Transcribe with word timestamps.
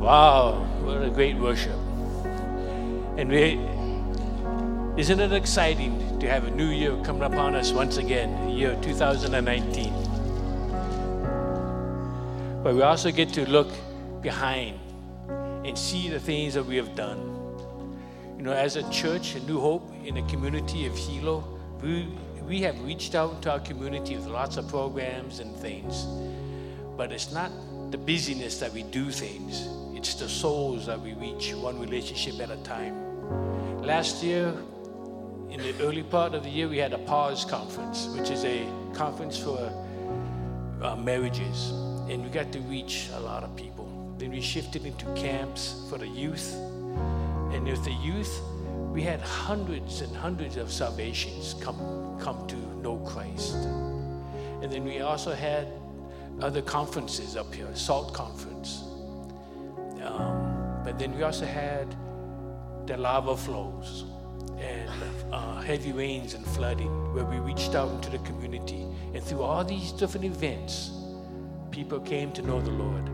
Wow, 0.00 0.64
what 0.80 1.02
a 1.02 1.10
great 1.10 1.36
worship. 1.36 1.76
And 3.18 3.28
we, 3.28 3.60
isn't 4.98 5.20
it 5.20 5.30
exciting 5.30 6.18
to 6.20 6.26
have 6.26 6.46
a 6.46 6.50
new 6.50 6.70
year 6.70 6.96
coming 7.04 7.22
upon 7.22 7.54
us 7.54 7.70
once 7.70 7.98
again, 7.98 8.46
the 8.46 8.50
year 8.50 8.78
2019? 8.80 9.92
But 12.64 12.74
we 12.74 12.80
also 12.80 13.10
get 13.10 13.28
to 13.34 13.46
look 13.46 13.68
behind 14.22 14.78
and 15.66 15.76
see 15.76 16.08
the 16.08 16.18
things 16.18 16.54
that 16.54 16.64
we 16.64 16.76
have 16.76 16.96
done. 16.96 17.18
You 18.38 18.42
know, 18.42 18.52
as 18.52 18.76
a 18.76 18.90
church, 18.90 19.34
a 19.34 19.40
New 19.40 19.60
Hope 19.60 19.92
in 20.02 20.14
the 20.14 20.22
community 20.22 20.86
of 20.86 20.96
Hilo, 20.96 21.44
we, 21.82 22.08
we 22.48 22.62
have 22.62 22.82
reached 22.82 23.14
out 23.14 23.42
to 23.42 23.52
our 23.52 23.60
community 23.60 24.16
with 24.16 24.28
lots 24.28 24.56
of 24.56 24.66
programs 24.66 25.40
and 25.40 25.54
things. 25.56 26.06
But 26.96 27.12
it's 27.12 27.32
not 27.32 27.52
the 27.90 27.98
busyness 27.98 28.58
that 28.60 28.72
we 28.72 28.82
do 28.84 29.10
things, 29.10 29.68
it's 30.00 30.14
the 30.14 30.26
souls 30.26 30.86
that 30.86 30.98
we 30.98 31.12
reach 31.12 31.52
one 31.54 31.78
relationship 31.78 32.40
at 32.40 32.50
a 32.50 32.56
time. 32.62 33.82
Last 33.82 34.22
year, 34.22 34.48
in 35.50 35.60
the 35.60 35.74
early 35.82 36.02
part 36.02 36.32
of 36.32 36.42
the 36.42 36.48
year, 36.48 36.68
we 36.68 36.78
had 36.78 36.94
a 36.94 36.98
Pause 37.00 37.44
Conference, 37.44 38.06
which 38.06 38.30
is 38.30 38.46
a 38.46 38.66
conference 38.94 39.36
for 39.36 39.58
uh, 40.80 40.96
marriages, 40.96 41.72
and 42.08 42.24
we 42.24 42.30
got 42.30 42.50
to 42.50 42.60
reach 42.60 43.10
a 43.12 43.20
lot 43.20 43.44
of 43.44 43.54
people. 43.56 44.14
Then 44.16 44.30
we 44.30 44.40
shifted 44.40 44.86
into 44.86 45.04
camps 45.12 45.84
for 45.90 45.98
the 45.98 46.08
youth, 46.08 46.54
and 47.52 47.64
with 47.64 47.84
the 47.84 47.92
youth, 47.92 48.40
we 48.94 49.02
had 49.02 49.20
hundreds 49.20 50.00
and 50.00 50.16
hundreds 50.16 50.56
of 50.56 50.72
salvations 50.72 51.56
come, 51.60 52.18
come 52.18 52.46
to 52.46 52.56
know 52.80 52.96
Christ. 53.00 53.54
And 54.62 54.72
then 54.72 54.82
we 54.82 55.00
also 55.00 55.34
had 55.34 55.68
other 56.40 56.62
conferences 56.62 57.36
up 57.36 57.54
here, 57.54 57.68
SALT 57.74 58.14
Conference. 58.14 58.84
Um, 60.02 60.82
but 60.84 60.98
then 60.98 61.14
we 61.16 61.22
also 61.22 61.44
had 61.44 61.94
the 62.86 62.96
lava 62.96 63.36
flows 63.36 64.04
and 64.58 64.90
uh, 65.32 65.60
heavy 65.60 65.92
rains 65.92 66.34
and 66.34 66.44
flooding, 66.44 67.14
where 67.14 67.24
we 67.24 67.38
reached 67.38 67.74
out 67.74 67.90
into 67.90 68.10
the 68.10 68.18
community. 68.18 68.86
And 69.14 69.22
through 69.22 69.42
all 69.42 69.64
these 69.64 69.92
different 69.92 70.26
events, 70.26 70.90
people 71.70 72.00
came 72.00 72.32
to 72.32 72.42
know 72.42 72.60
the 72.60 72.70
Lord. 72.70 73.08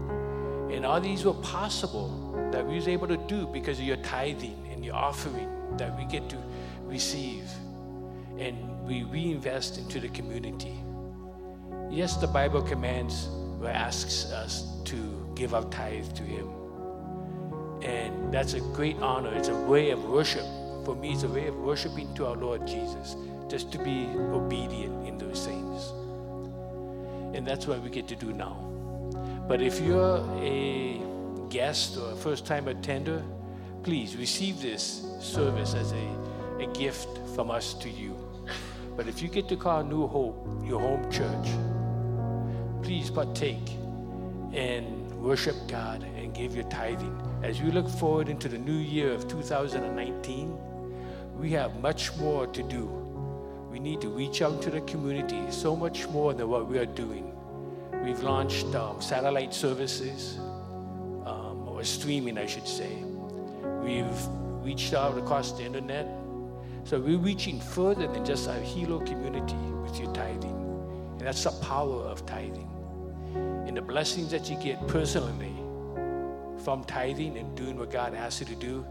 And 0.73 0.85
all 0.85 1.01
these 1.01 1.25
were 1.25 1.35
possible 1.35 2.49
that 2.53 2.67
we 2.67 2.75
was 2.75 2.89
able 2.89 3.07
to 3.09 3.17
do 3.17 3.47
because 3.47 3.79
of 3.79 3.85
your 3.85 3.97
tithing 3.99 4.69
and 4.73 4.85
your 4.85 4.95
offering 4.95 5.49
that 5.77 5.97
we 5.97 6.05
get 6.05 6.29
to 6.31 6.37
receive. 6.83 7.49
And 8.39 8.85
we 8.85 9.05
reinvest 9.05 9.79
into 9.79 10.01
the 10.01 10.09
community. 10.09 10.75
Yes, 11.91 12.17
the 12.17 12.27
Bible 12.27 12.63
commands 12.63 13.29
or 13.61 13.69
asks 13.69 14.31
us 14.33 14.65
to 14.85 15.33
give 15.35 15.55
our 15.55 15.65
tithe 15.65 16.13
to 16.15 16.23
Him. 16.23 16.49
And 17.83 18.33
that's 18.33 18.55
a 18.55 18.61
great 18.61 18.97
honor. 18.99 19.33
It's 19.35 19.49
a 19.49 19.57
way 19.57 19.91
of 19.91 20.05
worship. 20.05 20.45
For 20.85 20.95
me, 20.95 21.13
it's 21.13 21.23
a 21.25 21.29
way 21.29 21.47
of 21.47 21.57
worshiping 21.57 22.15
to 22.15 22.27
our 22.27 22.37
Lord 22.37 22.67
Jesus, 22.67 23.17
just 23.49 23.73
to 23.73 23.79
be 23.79 24.07
obedient 24.17 25.07
in 25.07 25.19
those 25.19 25.45
things. 25.45 25.93
And 27.37 27.47
that's 27.47 27.67
what 27.67 27.83
we 27.83 27.91
get 27.91 28.09
to 28.09 28.17
do 28.17 28.33
now. 28.33 28.57
But 29.49 29.63
if 29.63 29.81
you're 29.81 30.19
a 30.41 31.01
guest 31.51 31.97
or 31.97 32.13
a 32.13 32.17
first 32.17 32.47
time 32.47 32.69
attender, 32.69 33.23
please 33.83 34.17
receive 34.17 34.61
this 34.61 35.05
service 35.21 35.75
as 35.75 35.93
a, 35.93 36.09
a 36.61 36.67
gift 36.73 37.09
from 37.35 37.51
us 37.51 37.75
to 37.75 37.91
you. 37.91 38.17
But 38.97 39.07
if 39.07 39.23
you 39.23 39.29
get 39.29 39.49
to 39.49 39.57
call 39.57 39.85
New 39.85 40.07
Hope 40.07 40.47
your 40.65 40.81
home 40.81 41.11
church, 41.13 41.49
please 42.83 43.11
partake 43.11 43.71
and 44.53 45.13
worship 45.21 45.57
God 45.69 46.03
give 46.37 46.55
your 46.55 46.65
tithing. 46.65 47.19
As 47.43 47.63
we 47.63 47.71
look 47.71 47.89
forward 47.89 48.29
into 48.29 48.49
the 48.49 48.59
new 48.59 48.77
year 48.77 49.13
of 49.13 49.27
2019, 49.27 50.59
we 51.39 51.51
have 51.51 51.81
much 51.81 52.15
more 52.17 52.47
to 52.47 52.63
do. 52.63 52.85
We 53.71 53.79
need 53.79 54.01
to 54.03 54.09
reach 54.09 54.43
out 54.43 54.61
to 54.63 54.71
the 54.71 54.83
community 54.83 55.51
so 55.51 55.75
much 55.75 56.07
more 56.09 56.35
than 56.35 56.49
what 56.49 56.69
we 56.69 56.79
are 56.79 56.87
doing. 56.87 57.33
We've 58.05 58.23
launched 58.23 58.75
um, 58.75 59.01
satellite 59.01 59.55
services, 59.55 60.39
um, 61.25 61.67
or 61.67 61.83
streaming, 61.85 62.39
I 62.39 62.47
should 62.47 62.69
say. 62.69 63.03
We've 63.83 64.27
reached 64.63 64.95
out 64.95 65.17
across 65.17 65.53
the 65.53 65.65
internet. 65.65 66.07
So 66.85 67.01
we're 67.01 67.19
reaching 67.19 67.61
further 67.61 68.07
than 68.07 68.25
just 68.25 68.49
our 68.49 68.61
Hilo 68.61 69.01
community 69.01 69.57
with 69.83 69.99
your 69.99 70.13
tithing. 70.13 70.57
And 71.19 71.21
that's 71.21 71.45
the 71.45 71.51
power 71.65 72.03
of 72.03 72.27
tithing 72.27 72.71
and 73.67 73.77
the 73.77 73.83
blessings 73.83 74.31
that 74.31 74.49
you 74.49 74.57
get 74.57 74.87
personally 74.87 75.53
from 76.67 76.83
tithing 76.83 77.39
and 77.39 77.57
doing 77.57 77.79
what 77.79 77.93
God 77.93 78.13
asks 78.13 78.41
you 78.41 78.47
to 78.47 78.57
do 78.57 78.85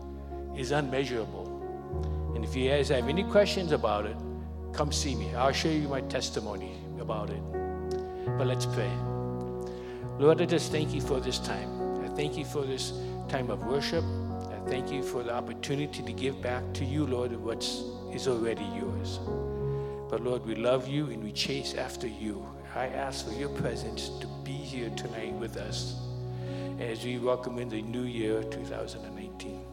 is 0.55 0.71
unmeasurable. 0.71 2.31
And 2.33 2.45
if 2.45 2.55
you 2.55 2.69
guys 2.69 2.87
have 2.87 3.09
any 3.09 3.25
questions 3.25 3.73
about 3.73 4.05
it, 4.05 4.15
come 4.71 4.93
see 4.93 5.13
me. 5.13 5.35
I'll 5.35 5.51
show 5.51 5.67
you 5.67 5.89
my 5.89 5.99
testimony 5.99 6.71
about 7.01 7.29
it. 7.29 7.43
But 8.37 8.47
let's 8.47 8.65
pray. 8.65 8.89
Lord, 10.17 10.41
I 10.41 10.45
just 10.45 10.71
thank 10.71 10.93
you 10.93 11.01
for 11.01 11.19
this 11.19 11.37
time. 11.37 12.01
I 12.01 12.07
thank 12.15 12.37
you 12.37 12.45
for 12.45 12.61
this 12.61 12.93
time 13.27 13.49
of 13.49 13.65
worship. 13.65 14.05
I 14.05 14.69
thank 14.69 14.89
you 14.89 15.03
for 15.03 15.21
the 15.21 15.33
opportunity 15.33 16.01
to 16.01 16.13
give 16.13 16.41
back 16.41 16.63
to 16.75 16.85
you, 16.85 17.05
Lord, 17.05 17.35
what 17.35 17.61
is 18.13 18.29
already 18.29 18.63
yours. 18.79 19.19
But 20.09 20.21
Lord, 20.21 20.45
we 20.45 20.55
love 20.55 20.87
you 20.87 21.07
and 21.07 21.21
we 21.21 21.33
chase 21.33 21.73
after 21.73 22.07
you. 22.07 22.47
I 22.73 22.87
ask 22.87 23.27
for 23.27 23.33
your 23.33 23.49
presence 23.49 24.07
to 24.21 24.27
be 24.45 24.53
here 24.53 24.91
tonight 24.91 25.33
with 25.33 25.57
us 25.57 26.04
as 26.79 27.05
we 27.05 27.17
welcome 27.17 27.57
in 27.57 27.69
the 27.69 27.81
new 27.81 28.03
year 28.03 28.43
2019. 28.43 29.65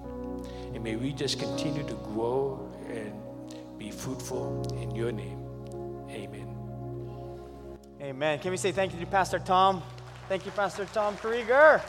And 0.74 0.84
may 0.84 0.94
we 0.94 1.12
just 1.12 1.38
continue 1.38 1.82
to 1.82 1.94
grow 1.94 2.72
and 2.88 3.12
be 3.78 3.90
fruitful 3.90 4.78
in 4.80 4.94
your 4.94 5.10
name. 5.10 5.38
Amen. 6.10 6.56
Amen. 8.00 8.38
Can 8.38 8.52
we 8.52 8.56
say 8.56 8.70
thank 8.70 8.94
you 8.94 9.00
to 9.00 9.06
Pastor 9.06 9.40
Tom? 9.40 9.82
Thank 10.28 10.46
you, 10.46 10.52
Pastor 10.52 10.84
Tom 10.86 11.16
Krieger. 11.16 11.82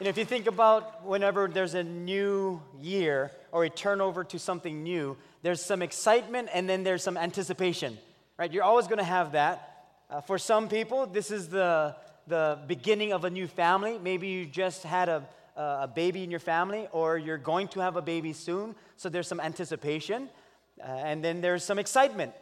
And 0.00 0.08
if 0.08 0.18
you 0.18 0.24
think 0.24 0.46
about 0.46 1.04
whenever 1.04 1.46
there's 1.46 1.74
a 1.74 1.84
new 1.84 2.60
year 2.80 3.30
or 3.52 3.64
a 3.64 3.70
turnover 3.70 4.24
to 4.24 4.38
something 4.38 4.82
new, 4.82 5.16
there's 5.42 5.64
some 5.64 5.82
excitement 5.82 6.48
and 6.52 6.68
then 6.68 6.82
there's 6.82 7.04
some 7.04 7.16
anticipation, 7.16 7.96
right? 8.38 8.52
You're 8.52 8.64
always 8.64 8.86
going 8.86 8.98
to 8.98 9.04
have 9.04 9.32
that. 9.32 9.69
Uh, 10.10 10.20
for 10.20 10.38
some 10.38 10.68
people, 10.68 11.06
this 11.06 11.30
is 11.30 11.48
the, 11.48 11.94
the 12.26 12.58
beginning 12.66 13.12
of 13.12 13.24
a 13.24 13.30
new 13.30 13.46
family. 13.46 13.96
Maybe 13.96 14.26
you 14.26 14.44
just 14.44 14.82
had 14.82 15.08
a, 15.08 15.24
a 15.56 15.86
baby 15.86 16.24
in 16.24 16.32
your 16.32 16.40
family 16.40 16.88
or 16.90 17.16
you're 17.16 17.38
going 17.38 17.68
to 17.68 17.80
have 17.80 17.94
a 17.94 18.02
baby 18.02 18.32
soon, 18.32 18.74
so 18.96 19.08
there's 19.08 19.28
some 19.28 19.38
anticipation. 19.38 20.28
Uh, 20.82 20.86
and 20.86 21.22
then 21.22 21.40
there's 21.40 21.62
some 21.62 21.78
excitement. 21.78 22.32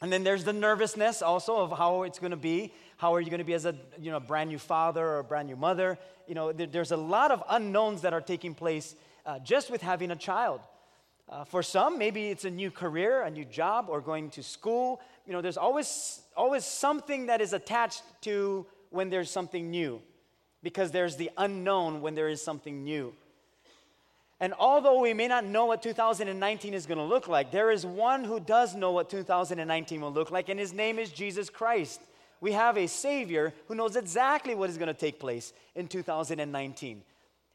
And 0.00 0.10
then 0.10 0.24
there's 0.24 0.44
the 0.44 0.54
nervousness 0.54 1.20
also 1.20 1.56
of 1.56 1.76
how 1.76 2.04
it's 2.04 2.18
going 2.18 2.30
to 2.30 2.38
be. 2.38 2.72
How 2.96 3.14
are 3.14 3.20
you 3.20 3.28
going 3.28 3.38
to 3.38 3.44
be 3.44 3.54
as 3.54 3.66
a 3.66 3.74
you 4.00 4.10
know, 4.10 4.18
brand 4.18 4.48
new 4.48 4.58
father 4.58 5.04
or 5.04 5.18
a 5.18 5.24
brand 5.24 5.46
new 5.46 5.56
mother? 5.56 5.98
You 6.26 6.34
know, 6.34 6.52
there, 6.52 6.66
there's 6.66 6.92
a 6.92 6.96
lot 6.96 7.30
of 7.30 7.42
unknowns 7.50 8.00
that 8.00 8.14
are 8.14 8.22
taking 8.22 8.54
place 8.54 8.94
uh, 9.26 9.40
just 9.40 9.70
with 9.70 9.82
having 9.82 10.10
a 10.10 10.16
child. 10.16 10.62
Uh, 11.28 11.42
for 11.44 11.62
some, 11.62 11.98
maybe 11.98 12.28
it's 12.28 12.44
a 12.44 12.50
new 12.50 12.70
career, 12.70 13.22
a 13.22 13.30
new 13.30 13.44
job, 13.44 13.86
or 13.88 14.00
going 14.00 14.28
to 14.30 14.42
school. 14.42 15.00
You 15.26 15.32
know, 15.32 15.40
there's 15.40 15.56
always, 15.56 16.20
always 16.36 16.64
something 16.64 17.26
that 17.26 17.40
is 17.40 17.52
attached 17.52 18.02
to 18.22 18.66
when 18.90 19.10
there's 19.10 19.30
something 19.30 19.70
new, 19.70 20.00
because 20.62 20.90
there's 20.90 21.16
the 21.16 21.30
unknown 21.36 22.00
when 22.00 22.14
there 22.14 22.28
is 22.28 22.42
something 22.42 22.84
new. 22.84 23.12
And 24.40 24.52
although 24.58 25.00
we 25.00 25.14
may 25.14 25.28
not 25.28 25.44
know 25.44 25.66
what 25.66 25.82
2019 25.82 26.74
is 26.74 26.86
going 26.86 26.98
to 26.98 27.04
look 27.04 27.28
like, 27.28 27.50
there 27.50 27.70
is 27.70 27.86
one 27.86 28.24
who 28.24 28.40
does 28.40 28.74
know 28.74 28.92
what 28.92 29.08
2019 29.08 30.00
will 30.00 30.12
look 30.12 30.30
like, 30.30 30.48
and 30.48 30.60
his 30.60 30.72
name 30.72 30.98
is 30.98 31.10
Jesus 31.10 31.48
Christ. 31.48 32.00
We 32.40 32.52
have 32.52 32.76
a 32.76 32.86
Savior 32.86 33.54
who 33.68 33.74
knows 33.74 33.96
exactly 33.96 34.54
what 34.54 34.68
is 34.68 34.76
going 34.76 34.88
to 34.88 34.94
take 34.94 35.18
place 35.18 35.52
in 35.74 35.88
2019. 35.88 37.02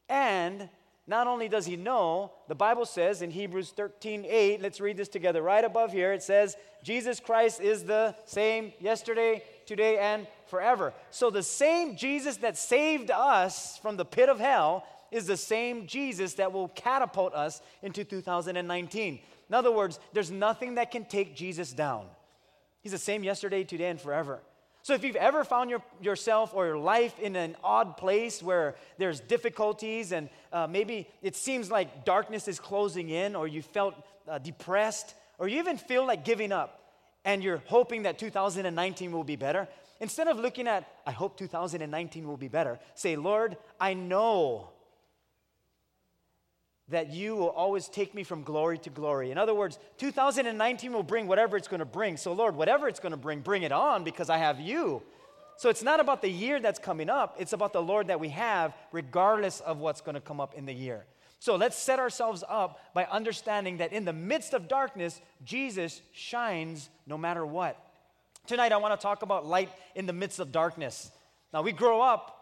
And 0.08 0.68
not 1.06 1.26
only 1.26 1.48
does 1.48 1.66
he 1.66 1.76
know, 1.76 2.32
the 2.48 2.54
Bible 2.54 2.86
says 2.86 3.22
in 3.22 3.30
Hebrews 3.30 3.70
13 3.70 4.24
8, 4.26 4.62
let's 4.62 4.80
read 4.80 4.96
this 4.96 5.08
together 5.08 5.42
right 5.42 5.64
above 5.64 5.92
here. 5.92 6.12
It 6.12 6.22
says, 6.22 6.56
Jesus 6.82 7.20
Christ 7.20 7.60
is 7.60 7.84
the 7.84 8.14
same 8.26 8.72
yesterday, 8.80 9.42
today, 9.66 9.98
and 9.98 10.26
forever. 10.46 10.92
So 11.10 11.30
the 11.30 11.42
same 11.42 11.96
Jesus 11.96 12.36
that 12.38 12.56
saved 12.56 13.10
us 13.10 13.78
from 13.78 13.96
the 13.96 14.04
pit 14.04 14.28
of 14.28 14.38
hell 14.38 14.84
is 15.10 15.26
the 15.26 15.36
same 15.36 15.86
Jesus 15.86 16.34
that 16.34 16.52
will 16.52 16.68
catapult 16.68 17.34
us 17.34 17.60
into 17.82 18.04
2019. 18.04 19.18
In 19.48 19.54
other 19.54 19.72
words, 19.72 19.98
there's 20.12 20.30
nothing 20.30 20.76
that 20.76 20.90
can 20.90 21.04
take 21.04 21.34
Jesus 21.34 21.72
down. 21.72 22.06
He's 22.82 22.92
the 22.92 22.98
same 22.98 23.24
yesterday, 23.24 23.64
today, 23.64 23.90
and 23.90 24.00
forever. 24.00 24.40
So, 24.82 24.94
if 24.94 25.04
you've 25.04 25.16
ever 25.16 25.44
found 25.44 25.68
your, 25.68 25.82
yourself 26.00 26.52
or 26.54 26.66
your 26.66 26.78
life 26.78 27.18
in 27.18 27.36
an 27.36 27.56
odd 27.62 27.96
place 27.96 28.42
where 28.42 28.76
there's 28.96 29.20
difficulties 29.20 30.12
and 30.12 30.30
uh, 30.52 30.66
maybe 30.66 31.06
it 31.22 31.36
seems 31.36 31.70
like 31.70 32.04
darkness 32.04 32.48
is 32.48 32.58
closing 32.58 33.10
in, 33.10 33.36
or 33.36 33.46
you 33.46 33.60
felt 33.60 33.94
uh, 34.26 34.38
depressed, 34.38 35.14
or 35.38 35.48
you 35.48 35.58
even 35.58 35.76
feel 35.76 36.06
like 36.06 36.24
giving 36.24 36.50
up, 36.50 36.94
and 37.24 37.44
you're 37.44 37.62
hoping 37.66 38.04
that 38.04 38.18
2019 38.18 39.12
will 39.12 39.24
be 39.24 39.36
better, 39.36 39.68
instead 40.00 40.28
of 40.28 40.38
looking 40.38 40.66
at, 40.66 40.88
I 41.06 41.12
hope 41.12 41.36
2019 41.36 42.26
will 42.26 42.38
be 42.38 42.48
better, 42.48 42.78
say, 42.94 43.16
Lord, 43.16 43.58
I 43.78 43.94
know 43.94 44.70
that 46.90 47.12
you 47.12 47.36
will 47.36 47.50
always 47.50 47.88
take 47.88 48.14
me 48.14 48.24
from 48.24 48.42
glory 48.42 48.76
to 48.78 48.90
glory. 48.90 49.30
In 49.30 49.38
other 49.38 49.54
words, 49.54 49.78
2019 49.98 50.92
will 50.92 51.02
bring 51.02 51.26
whatever 51.26 51.56
it's 51.56 51.68
going 51.68 51.80
to 51.80 51.84
bring. 51.84 52.16
So, 52.16 52.32
Lord, 52.32 52.56
whatever 52.56 52.88
it's 52.88 53.00
going 53.00 53.12
to 53.12 53.16
bring, 53.16 53.40
bring 53.40 53.62
it 53.62 53.72
on 53.72 54.04
because 54.04 54.28
I 54.28 54.38
have 54.38 54.60
you. 54.60 55.02
So, 55.56 55.68
it's 55.68 55.82
not 55.82 56.00
about 56.00 56.20
the 56.20 56.30
year 56.30 56.58
that's 56.58 56.78
coming 56.78 57.08
up, 57.08 57.36
it's 57.38 57.52
about 57.52 57.72
the 57.72 57.82
Lord 57.82 58.08
that 58.08 58.18
we 58.18 58.30
have, 58.30 58.74
regardless 58.92 59.60
of 59.60 59.78
what's 59.78 60.00
going 60.00 60.14
to 60.14 60.20
come 60.20 60.40
up 60.40 60.54
in 60.54 60.66
the 60.66 60.72
year. 60.72 61.06
So, 61.38 61.56
let's 61.56 61.76
set 61.76 62.00
ourselves 62.00 62.42
up 62.48 62.80
by 62.92 63.04
understanding 63.04 63.78
that 63.78 63.92
in 63.92 64.04
the 64.04 64.12
midst 64.12 64.52
of 64.52 64.66
darkness, 64.68 65.20
Jesus 65.44 66.02
shines 66.12 66.90
no 67.06 67.16
matter 67.16 67.46
what. 67.46 67.78
Tonight, 68.46 68.72
I 68.72 68.78
want 68.78 68.98
to 68.98 69.02
talk 69.02 69.22
about 69.22 69.46
light 69.46 69.70
in 69.94 70.06
the 70.06 70.12
midst 70.12 70.40
of 70.40 70.50
darkness. 70.50 71.12
Now, 71.52 71.62
we 71.62 71.72
grow 71.72 72.00
up 72.00 72.39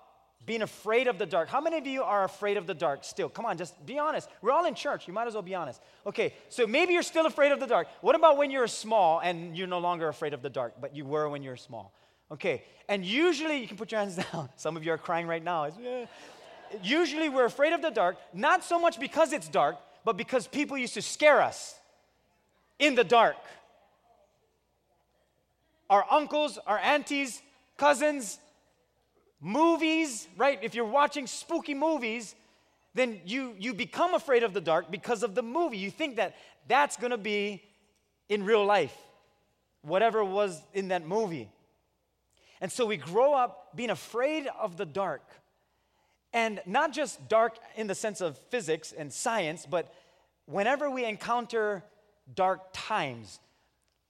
being 0.49 0.63
afraid 0.63 1.07
of 1.07 1.19
the 1.19 1.27
dark. 1.27 1.49
How 1.51 1.61
many 1.61 1.77
of 1.77 1.87
you 1.87 2.03
are 2.03 2.25
afraid 2.25 2.57
of 2.57 2.67
the 2.67 2.73
dark 2.73 3.05
still? 3.05 3.29
Come 3.29 3.45
on, 3.45 3.59
just 3.59 3.75
be 3.85 3.99
honest. 3.99 4.29
We're 4.41 4.51
all 4.51 4.65
in 4.65 4.75
church. 4.75 5.07
You 5.07 5.13
might 5.13 5.29
as 5.29 5.35
well 5.35 5.43
be 5.43 5.55
honest. 5.55 5.81
Okay, 6.07 6.33
so 6.49 6.67
maybe 6.67 6.95
you're 6.95 7.03
still 7.03 7.27
afraid 7.27 7.53
of 7.53 7.61
the 7.61 7.67
dark. 7.67 7.87
What 8.01 8.17
about 8.17 8.39
when 8.39 8.51
you're 8.51 8.67
small 8.67 9.21
and 9.21 9.57
you're 9.57 9.69
no 9.69 9.79
longer 9.79 10.09
afraid 10.09 10.33
of 10.33 10.41
the 10.41 10.49
dark, 10.49 10.73
but 10.81 10.97
you 10.97 11.05
were 11.05 11.29
when 11.29 11.43
you 11.43 11.51
were 11.51 11.57
small? 11.59 11.93
Okay, 12.33 12.65
and 12.89 13.05
usually 13.05 13.59
you 13.59 13.69
can 13.69 13.77
put 13.77 13.93
your 13.93 14.01
hands 14.01 14.17
down. 14.33 14.49
Some 14.57 14.77
of 14.77 14.85
you 14.85 14.93
are 14.93 14.99
crying 14.99 15.27
right 15.27 15.45
now. 15.45 15.71
Usually 16.83 17.29
we're 17.29 17.45
afraid 17.45 17.75
of 17.75 17.83
the 17.83 17.91
dark, 17.91 18.17
not 18.33 18.65
so 18.65 18.79
much 18.81 18.99
because 18.99 19.35
it's 19.35 19.49
dark, 19.49 19.77
but 20.03 20.17
because 20.17 20.47
people 20.47 20.79
used 20.79 20.95
to 20.95 21.03
scare 21.03 21.43
us 21.43 21.75
in 22.79 22.95
the 22.95 23.05
dark. 23.05 23.37
Our 25.91 26.07
uncles, 26.11 26.59
our 26.67 26.79
aunties, 26.79 27.43
cousins, 27.77 28.39
movies, 29.41 30.29
right? 30.37 30.59
If 30.63 30.75
you're 30.75 30.85
watching 30.85 31.27
spooky 31.27 31.75
movies, 31.75 32.35
then 32.95 33.21
you, 33.25 33.55
you 33.59 33.75
become 33.75 34.15
afraid 34.15 34.43
of 34.43 34.53
the 34.53 34.61
dark 34.61 34.91
because 34.91 35.23
of 35.23 35.35
the 35.35 35.43
movie. 35.43 35.79
You 35.79 35.91
think 35.91 36.17
that 36.17 36.37
that's 36.67 36.97
going 36.97 37.13
to 37.13 37.19
be 37.19 37.63
in 38.29 38.45
real 38.45 38.65
life, 38.65 38.97
whatever 39.83 40.25
was 40.25 40.61
in 40.75 40.89
that 40.89 41.07
movie. 41.07 41.49
And 42.61 42.71
so 42.73 42.87
we 42.87 42.97
grow 42.97 43.35
up 43.35 43.77
being 43.77 43.91
afraid 43.91 44.49
of 44.61 44.77
the 44.77 44.87
dark. 44.87 45.23
And 46.33 46.61
not 46.67 46.93
just 46.93 47.29
dark 47.29 47.57
in 47.77 47.87
the 47.87 47.95
sense 47.95 48.21
of 48.21 48.37
physics 48.51 48.93
and 48.93 49.13
science, 49.13 49.65
but 49.65 49.95
whenever 50.47 50.91
we 50.91 51.05
encounter 51.05 51.83
dark 52.35 52.61
times, 52.73 53.39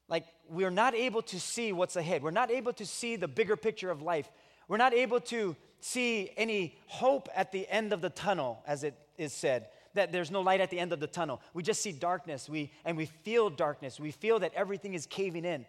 like 0.08 0.24
we're 0.48 0.70
not 0.70 0.94
able 0.94 1.22
to 1.22 1.38
see 1.38 1.72
what's 1.72 1.94
ahead, 1.94 2.22
we're 2.22 2.31
not 2.31 2.50
able 2.50 2.72
to 2.72 2.86
see 2.86 3.16
the 3.16 3.28
bigger 3.28 3.56
picture 3.56 3.90
of 3.90 4.02
life. 4.02 4.28
We're 4.69 4.76
not 4.76 4.94
able 4.94 5.20
to 5.20 5.56
see 5.81 6.31
any 6.37 6.76
hope 6.87 7.29
at 7.35 7.53
the 7.53 7.67
end 7.69 7.93
of 7.93 8.00
the 8.00 8.11
tunnel, 8.11 8.62
as 8.67 8.85
it 8.85 8.94
is 9.17 9.32
said, 9.32 9.69
that 9.94 10.12
there's 10.12 10.31
no 10.31 10.43
light 10.43 10.61
at 10.61 10.70
the 10.70 10.79
end 10.79 10.93
of 10.93 11.00
the 11.00 11.06
tunnel. 11.06 11.41
We 11.55 11.62
just 11.62 11.81
see 11.81 11.93
darkness, 11.93 12.49
we, 12.49 12.70
and 12.85 12.97
we 12.97 13.06
feel 13.06 13.49
darkness. 13.50 13.99
We 13.99 14.11
feel 14.11 14.38
that 14.41 14.53
everything 14.55 14.94
is 14.94 15.06
caving 15.06 15.44
in. 15.44 15.67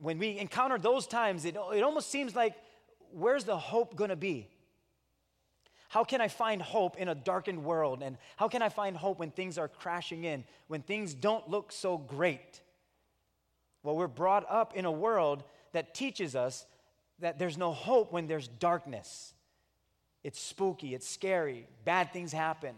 When 0.00 0.18
we 0.18 0.38
encounter 0.38 0.78
those 0.78 1.06
times, 1.06 1.44
it, 1.44 1.56
it 1.56 1.82
almost 1.82 2.10
seems 2.10 2.34
like, 2.34 2.54
where's 3.12 3.44
the 3.44 3.58
hope 3.58 3.98
to 3.98 4.16
be? 4.16 4.48
How 5.88 6.04
can 6.04 6.22
I 6.22 6.28
find 6.28 6.62
hope 6.62 6.96
in 6.96 7.08
a 7.08 7.14
darkened 7.14 7.64
world? 7.64 8.02
And 8.02 8.16
how 8.36 8.48
can 8.48 8.62
I 8.62 8.70
find 8.70 8.96
hope 8.96 9.18
when 9.18 9.30
things 9.30 9.58
are 9.58 9.68
crashing 9.68 10.24
in, 10.24 10.44
when 10.68 10.80
things 10.80 11.12
don't 11.12 11.46
look 11.50 11.70
so 11.70 11.98
great? 11.98 12.62
Well, 13.82 13.96
we're 13.96 14.06
brought 14.06 14.46
up 14.48 14.74
in 14.74 14.86
a 14.86 14.92
world 14.92 15.44
that 15.72 15.94
teaches 15.94 16.34
us 16.34 16.64
that 17.22 17.38
there's 17.38 17.56
no 17.56 17.72
hope 17.72 18.12
when 18.12 18.26
there's 18.26 18.48
darkness. 18.48 19.32
It's 20.22 20.40
spooky, 20.40 20.94
it's 20.94 21.08
scary, 21.08 21.66
bad 21.84 22.12
things 22.12 22.32
happen. 22.32 22.74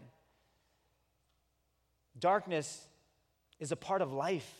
Darkness 2.17 2.87
is 3.59 3.71
a 3.71 3.75
part 3.75 4.01
of 4.01 4.13
life. 4.13 4.51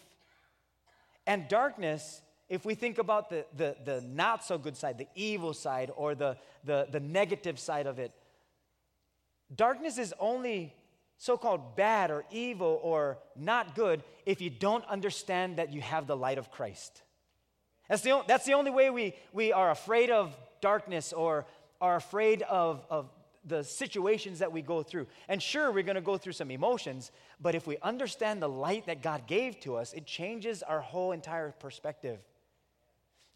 And 1.25 1.47
darkness, 1.47 2.21
if 2.49 2.65
we 2.65 2.75
think 2.75 2.97
about 2.97 3.29
the, 3.29 3.45
the, 3.55 3.75
the 3.85 4.01
not 4.01 4.43
so 4.43 4.57
good 4.57 4.75
side, 4.75 4.97
the 4.97 5.07
evil 5.15 5.53
side, 5.53 5.91
or 5.95 6.13
the, 6.13 6.37
the, 6.63 6.87
the 6.91 6.99
negative 6.99 7.59
side 7.59 7.87
of 7.87 7.97
it, 7.97 8.11
darkness 9.55 9.97
is 9.97 10.13
only 10.19 10.73
so 11.17 11.37
called 11.37 11.75
bad 11.75 12.11
or 12.11 12.25
evil 12.31 12.79
or 12.83 13.19
not 13.35 13.75
good 13.75 14.03
if 14.25 14.41
you 14.41 14.49
don't 14.49 14.85
understand 14.85 15.57
that 15.57 15.71
you 15.71 15.81
have 15.81 16.07
the 16.07 16.17
light 16.17 16.37
of 16.37 16.51
Christ. 16.51 17.01
That's 17.89 18.01
the, 18.01 18.23
that's 18.27 18.45
the 18.45 18.53
only 18.53 18.71
way 18.71 18.89
we, 18.89 19.13
we 19.31 19.53
are 19.53 19.71
afraid 19.71 20.09
of 20.09 20.35
darkness 20.61 21.13
or 21.13 21.45
are 21.79 21.95
afraid 21.95 22.41
of, 22.43 22.83
of 22.89 23.09
the 23.45 23.63
situations 23.63 24.39
that 24.39 24.51
we 24.51 24.61
go 24.61 24.81
through. 24.81 25.07
And 25.27 25.41
sure, 25.41 25.71
we're 25.71 25.83
going 25.83 25.95
to 25.95 26.01
go 26.01 26.17
through 26.17 26.33
some 26.33 26.49
emotions, 26.49 27.11
but 27.39 27.53
if 27.53 27.67
we 27.67 27.77
understand 27.83 28.41
the 28.41 28.49
light 28.49 28.87
that 28.87 29.03
God 29.03 29.27
gave 29.27 29.59
to 29.61 29.75
us, 29.75 29.93
it 29.93 30.05
changes 30.05 30.63
our 30.63 30.81
whole 30.81 31.11
entire 31.11 31.51
perspective. 31.51 32.19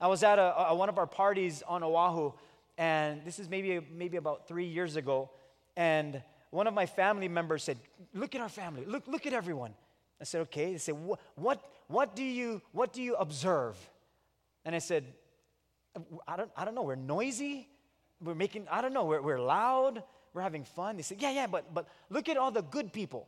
I 0.01 0.07
was 0.07 0.23
at 0.23 0.39
a, 0.39 0.69
a, 0.69 0.75
one 0.75 0.89
of 0.89 0.97
our 0.97 1.07
parties 1.07 1.61
on 1.67 1.83
Oahu, 1.83 2.31
and 2.77 3.23
this 3.25 3.37
is 3.37 3.49
maybe, 3.49 3.79
maybe 3.91 4.17
about 4.17 4.47
three 4.47 4.65
years 4.65 4.95
ago, 4.95 5.29
and 5.75 6.21
one 6.49 6.65
of 6.65 6.73
my 6.73 6.85
family 6.85 7.27
members 7.27 7.63
said, 7.63 7.77
Look 8.13 8.33
at 8.33 8.41
our 8.41 8.49
family, 8.49 8.85
look, 8.85 9.07
look 9.07 9.27
at 9.27 9.33
everyone. 9.33 9.73
I 10.19 10.23
said, 10.23 10.41
Okay. 10.41 10.71
They 10.71 10.77
said, 10.79 10.95
what, 10.95 11.19
what, 11.35 11.71
what, 11.87 12.15
do 12.15 12.23
you, 12.23 12.61
what 12.71 12.93
do 12.93 13.03
you 13.03 13.15
observe? 13.15 13.77
And 14.69 14.75
I 14.75 14.79
said, 14.79 15.03
I 16.27 16.35
don't, 16.35 16.51
I 16.55 16.63
don't 16.63 16.75
know, 16.75 16.83
we're 16.83 16.93
noisy. 16.93 17.67
We're 18.23 18.35
making, 18.35 18.67
I 18.69 18.83
don't 18.83 18.93
know, 18.93 19.03
we're, 19.03 19.19
we're 19.19 19.39
loud. 19.39 20.03
We're 20.31 20.43
having 20.43 20.63
fun. 20.63 20.95
They 20.95 21.01
said, 21.01 21.19
Yeah, 21.19 21.31
yeah, 21.31 21.47
but, 21.47 21.73
but 21.73 21.87
look 22.11 22.29
at 22.29 22.37
all 22.37 22.51
the 22.51 22.61
good 22.61 22.93
people. 22.93 23.27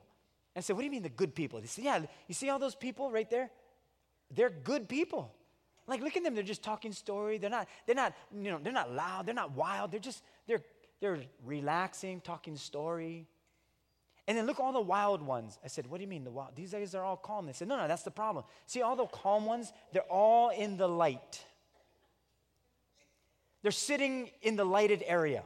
And 0.53 0.61
I 0.61 0.63
said, 0.63 0.75
What 0.75 0.83
do 0.83 0.85
you 0.85 0.91
mean 0.91 1.01
the 1.01 1.09
good 1.09 1.33
people? 1.33 1.59
They 1.59 1.65
said, 1.65 1.83
Yeah, 1.83 2.03
you 2.27 2.35
see 2.35 2.49
all 2.49 2.59
those 2.59 2.75
people 2.75 3.09
right 3.09 3.27
there? 3.27 3.49
They're 4.29 4.51
good 4.51 4.87
people. 4.87 5.33
Like, 5.87 6.01
look 6.01 6.15
at 6.15 6.23
them. 6.23 6.35
They're 6.35 6.43
just 6.43 6.61
talking 6.61 6.91
story. 6.91 7.39
They're 7.39 7.49
not, 7.49 7.67
they're 7.87 7.95
not, 7.95 8.13
you 8.31 8.51
know, 8.51 8.59
they're 8.61 8.71
not 8.71 8.93
loud. 8.93 9.25
They're 9.25 9.33
not 9.33 9.53
wild. 9.53 9.89
They're 9.89 9.99
just, 9.99 10.23
they're, 10.45 10.61
they're 10.99 11.21
relaxing, 11.43 12.21
talking 12.21 12.55
story. 12.55 13.25
And 14.27 14.37
then 14.37 14.45
look 14.45 14.59
all 14.59 14.71
the 14.71 14.81
wild 14.81 15.21
ones. 15.21 15.57
I 15.63 15.67
said, 15.67 15.87
What 15.87 15.97
do 15.97 16.03
you 16.03 16.07
mean 16.07 16.23
the 16.23 16.31
wild? 16.31 16.55
These 16.55 16.71
guys 16.71 16.93
are 16.95 17.03
all 17.03 17.17
calm. 17.17 17.45
They 17.45 17.53
said, 17.53 17.67
No, 17.67 17.77
no, 17.77 17.87
that's 17.87 18.03
the 18.03 18.11
problem. 18.11 18.45
See, 18.67 18.81
all 18.81 18.95
the 18.95 19.07
calm 19.07 19.45
ones, 19.45 19.73
they're 19.91 20.03
all 20.03 20.49
in 20.49 20.77
the 20.77 20.87
light. 20.87 21.43
They're 23.63 23.71
sitting 23.71 24.29
in 24.41 24.55
the 24.55 24.65
lighted 24.65 25.03
area. 25.05 25.43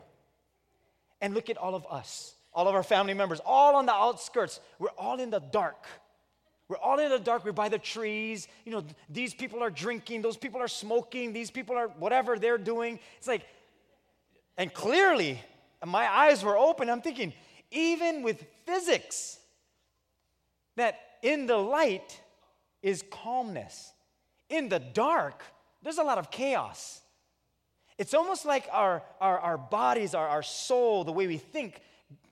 And 1.21 1.33
look 1.33 1.49
at 1.49 1.57
all 1.57 1.75
of 1.75 1.85
us, 1.89 2.35
all 2.53 2.67
of 2.67 2.75
our 2.75 2.83
family 2.83 3.13
members, 3.13 3.39
all 3.45 3.75
on 3.75 3.85
the 3.85 3.93
outskirts. 3.93 4.59
We're 4.79 4.89
all 4.97 5.19
in 5.19 5.29
the 5.29 5.39
dark. 5.39 5.85
We're 6.67 6.77
all 6.77 6.99
in 6.99 7.09
the 7.09 7.19
dark. 7.19 7.45
We're 7.45 7.51
by 7.51 7.69
the 7.69 7.79
trees. 7.79 8.47
You 8.65 8.71
know, 8.71 8.83
these 9.09 9.33
people 9.33 9.63
are 9.63 9.69
drinking, 9.69 10.21
those 10.21 10.37
people 10.37 10.61
are 10.61 10.67
smoking, 10.67 11.31
these 11.31 11.51
people 11.51 11.75
are 11.75 11.87
whatever 11.87 12.37
they're 12.37 12.57
doing. 12.57 12.99
It's 13.17 13.27
like, 13.27 13.45
and 14.57 14.73
clearly, 14.73 15.41
my 15.85 16.09
eyes 16.09 16.43
were 16.43 16.57
open. 16.57 16.89
I'm 16.89 17.01
thinking, 17.01 17.33
even 17.71 18.23
with 18.23 18.45
physics, 18.65 19.39
that 20.75 20.99
in 21.21 21.47
the 21.47 21.57
light 21.57 22.21
is 22.81 23.03
calmness. 23.09 23.91
In 24.49 24.69
the 24.69 24.79
dark, 24.79 25.43
there's 25.81 25.97
a 25.97 26.03
lot 26.03 26.17
of 26.17 26.29
chaos. 26.29 27.01
It's 27.97 28.13
almost 28.13 28.45
like 28.45 28.67
our, 28.71 29.01
our, 29.21 29.39
our 29.39 29.57
bodies, 29.57 30.13
our, 30.13 30.27
our 30.27 30.43
soul, 30.43 31.03
the 31.03 31.11
way 31.11 31.27
we 31.27 31.37
think, 31.37 31.81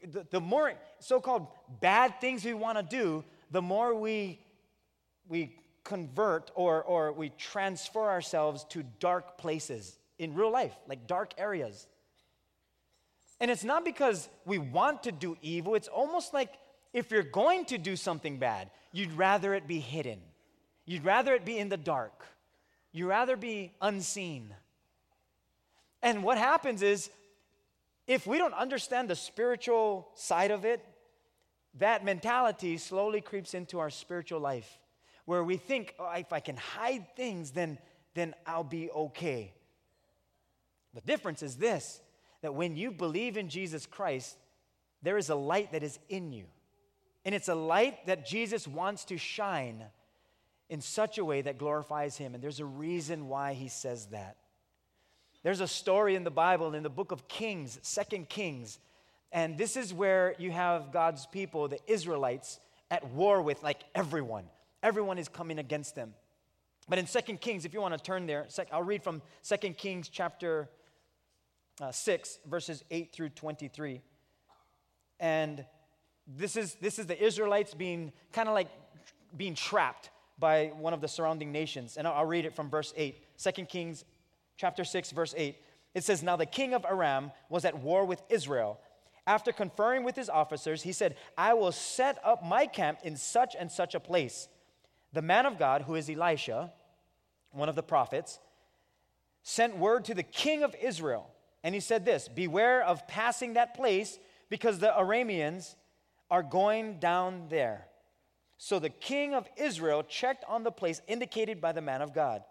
the, 0.04 0.26
the 0.30 0.42
more 0.42 0.74
so 1.00 1.20
called 1.20 1.48
bad 1.80 2.20
things 2.20 2.44
we 2.44 2.54
want 2.54 2.78
to 2.78 2.84
do, 2.84 3.24
the 3.52 3.62
more 3.62 3.96
we, 3.96 4.40
we 5.28 5.56
convert 5.84 6.52
or, 6.56 6.84
or 6.84 7.12
we 7.12 7.30
transfer 7.30 8.10
ourselves 8.10 8.66
to 8.66 8.84
dark 9.00 9.38
places 9.38 9.98
in 10.20 10.34
real 10.34 10.52
life, 10.52 10.76
like 10.88 11.08
dark 11.08 11.34
areas. 11.38 11.88
And 13.44 13.52
it's 13.52 13.66
not 13.66 13.84
because 13.84 14.30
we 14.46 14.58
want 14.58 15.04
to 15.04 15.12
do 15.12 15.36
evil, 15.42 15.76
it's 15.76 15.90
almost 15.90 16.34
like 16.34 16.54
if 16.94 17.12
you're 17.12 17.24
going 17.24 17.66
to 17.66 17.78
do 17.78 17.98
something 17.98 18.38
bad, 18.38 18.70
you'd 18.94 19.12
rather 19.12 19.54
it 19.54 19.68
be 19.68 19.82
hidden. 19.82 20.22
You'd 20.86 21.04
rather 21.04 21.34
it 21.34 21.44
be 21.44 21.58
in 21.58 21.68
the 21.68 21.76
dark. 21.76 22.26
You'd 22.94 23.10
rather 23.10 23.36
be 23.36 23.74
unseen. 23.82 24.56
And 26.02 26.24
what 26.24 26.38
happens 26.38 26.82
is, 26.82 27.10
if 28.08 28.26
we 28.26 28.38
don't 28.38 28.54
understand 28.54 29.10
the 29.10 29.16
spiritual 29.16 30.08
side 30.16 30.52
of 30.52 30.64
it, 30.64 30.80
that 31.80 32.06
mentality 32.06 32.78
slowly 32.78 33.20
creeps 33.20 33.54
into 33.54 33.78
our 33.78 33.90
spiritual 33.90 34.40
life 34.40 34.80
where 35.26 35.44
we 35.44 35.58
think, 35.58 35.96
oh, 36.00 36.10
if 36.16 36.32
I 36.32 36.40
can 36.40 36.56
hide 36.56 37.14
things, 37.18 37.52
then, 37.52 37.78
then 38.14 38.36
I'll 38.48 38.64
be 38.64 38.90
okay. 38.90 39.52
The 40.94 41.02
difference 41.02 41.44
is 41.44 41.58
this 41.58 42.00
that 42.44 42.54
when 42.54 42.76
you 42.76 42.92
believe 42.92 43.38
in 43.38 43.48
Jesus 43.48 43.86
Christ, 43.86 44.38
there 45.02 45.18
is 45.18 45.30
a 45.30 45.36
light 45.36 45.72
that 45.72 45.82
is 45.82 45.98
in 46.10 46.32
you. 46.34 46.46
And 47.26 47.34
it's 47.34 47.48
a 47.48 47.56
light 47.56 48.06
that 48.06 48.28
Jesus 48.28 48.68
wants 48.68 49.06
to 49.06 49.18
shine 49.18 49.86
in 50.70 50.82
such 50.82 51.18
a 51.18 51.26
way 51.26 51.42
that 51.42 51.58
glorifies 51.58 52.18
Him. 52.18 52.36
And 52.36 52.44
there's 52.44 52.60
a 52.60 52.66
reason 52.66 53.30
why 53.30 53.54
He 53.54 53.70
says 53.70 54.08
that. 54.08 54.36
There's 55.42 55.62
a 55.62 55.68
story 55.68 56.16
in 56.16 56.26
the 56.26 56.32
Bible 56.32 56.74
in 56.74 56.84
the 56.84 56.90
book 56.90 57.12
of 57.12 57.28
Kings, 57.30 57.80
Second 57.82 58.28
Kings, 58.28 58.78
and 59.32 59.58
this 59.58 59.78
is 59.78 59.94
where 59.94 60.36
you 60.38 60.52
have 60.52 60.92
God's 60.92 61.26
people, 61.26 61.68
the 61.68 61.80
Israelites, 61.88 62.60
at 62.92 63.08
war 63.12 63.42
with 63.42 63.64
like 63.64 63.84
everyone. 63.96 64.46
Everyone 64.84 65.18
is 65.18 65.30
coming 65.30 65.60
against 65.60 65.96
them. 65.96 66.14
But 66.90 67.00
in 67.00 67.08
Second 67.08 67.40
Kings, 67.40 67.64
if 67.64 67.74
you 67.74 67.80
want 67.82 67.98
to 67.98 68.04
turn 68.04 68.28
there, 68.28 68.48
I'll 68.72 68.84
read 68.84 69.02
from 69.02 69.22
Second 69.42 69.78
Kings 69.78 70.10
chapter 70.10 70.70
uh, 71.82 71.92
6, 71.92 72.40
verses 72.46 72.84
8 72.92 73.14
through 73.14 73.30
23. 73.30 74.02
And 75.20 75.66
this 76.28 76.56
is, 76.56 76.76
this 76.76 77.00
is 77.00 77.08
the 77.08 77.22
Israelites 77.22 77.74
being 77.74 78.12
kind 78.32 78.48
of 78.48 78.54
like 78.54 78.70
being 79.36 79.56
trapped 79.56 80.10
by 80.40 80.68
one 80.78 80.94
of 80.94 81.02
the 81.02 81.08
surrounding 81.08 81.52
nations. 81.52 81.98
And 81.98 82.08
I'll, 82.08 82.14
I'll 82.14 82.26
read 82.26 82.46
it 82.46 82.56
from 82.56 82.70
verse 82.70 82.94
8. 82.96 83.18
2 83.38 83.66
Kings 83.66 84.06
chapter 84.58 84.84
6, 84.84 85.12
verse 85.12 85.34
8. 85.38 85.56
It 85.94 86.04
says, 86.04 86.24
Now 86.24 86.36
the 86.36 86.46
king 86.46 86.74
of 86.74 86.86
Aram 86.86 87.32
was 87.50 87.66
at 87.66 87.78
war 87.78 88.06
with 88.06 88.22
Israel. 88.30 88.80
After 89.26 89.52
conferring 89.52 90.04
with 90.04 90.16
his 90.16 90.30
officers, 90.30 90.82
he 90.82 90.92
said, 90.92 91.16
I 91.38 91.54
will 91.54 91.72
set 91.72 92.20
up 92.26 92.44
my 92.44 92.66
camp 92.66 93.00
in 93.04 93.16
such 93.16 93.56
and 93.58 93.72
such 93.72 93.96
a 93.96 94.00
place. 94.00 94.50
The 95.14 95.22
man 95.22 95.46
of 95.46 95.58
God, 95.58 95.84
who 95.84 95.96
is 95.96 96.10
Elisha, 96.10 96.74
one 97.52 97.70
of 97.70 97.76
the 97.76 97.84
prophets, 97.84 98.40
sent 99.44 99.78
word 99.78 100.06
to 100.06 100.14
the 100.14 100.24
king 100.24 100.64
of 100.64 100.76
Israel. 100.82 101.30
And 101.64 101.74
he 101.74 101.82
said 101.82 102.06
this 102.06 102.28
Beware 102.28 102.84
of 102.84 103.08
passing 103.08 103.54
that 103.54 103.76
place 103.76 104.20
because 104.50 104.80
the 104.80 104.94
Arameans 104.98 105.76
are 106.30 106.44
going 106.44 107.00
down 107.00 107.46
there. 107.50 107.88
So 108.58 108.80
the 108.80 108.90
king 108.90 109.34
of 109.34 109.48
Israel 109.58 110.04
checked 110.04 110.46
on 110.48 110.64
the 110.64 110.72
place 110.72 111.02
indicated 111.08 111.60
by 111.60 111.72
the 111.72 111.82
man 111.82 112.02
of 112.02 112.14
God. 112.14 112.44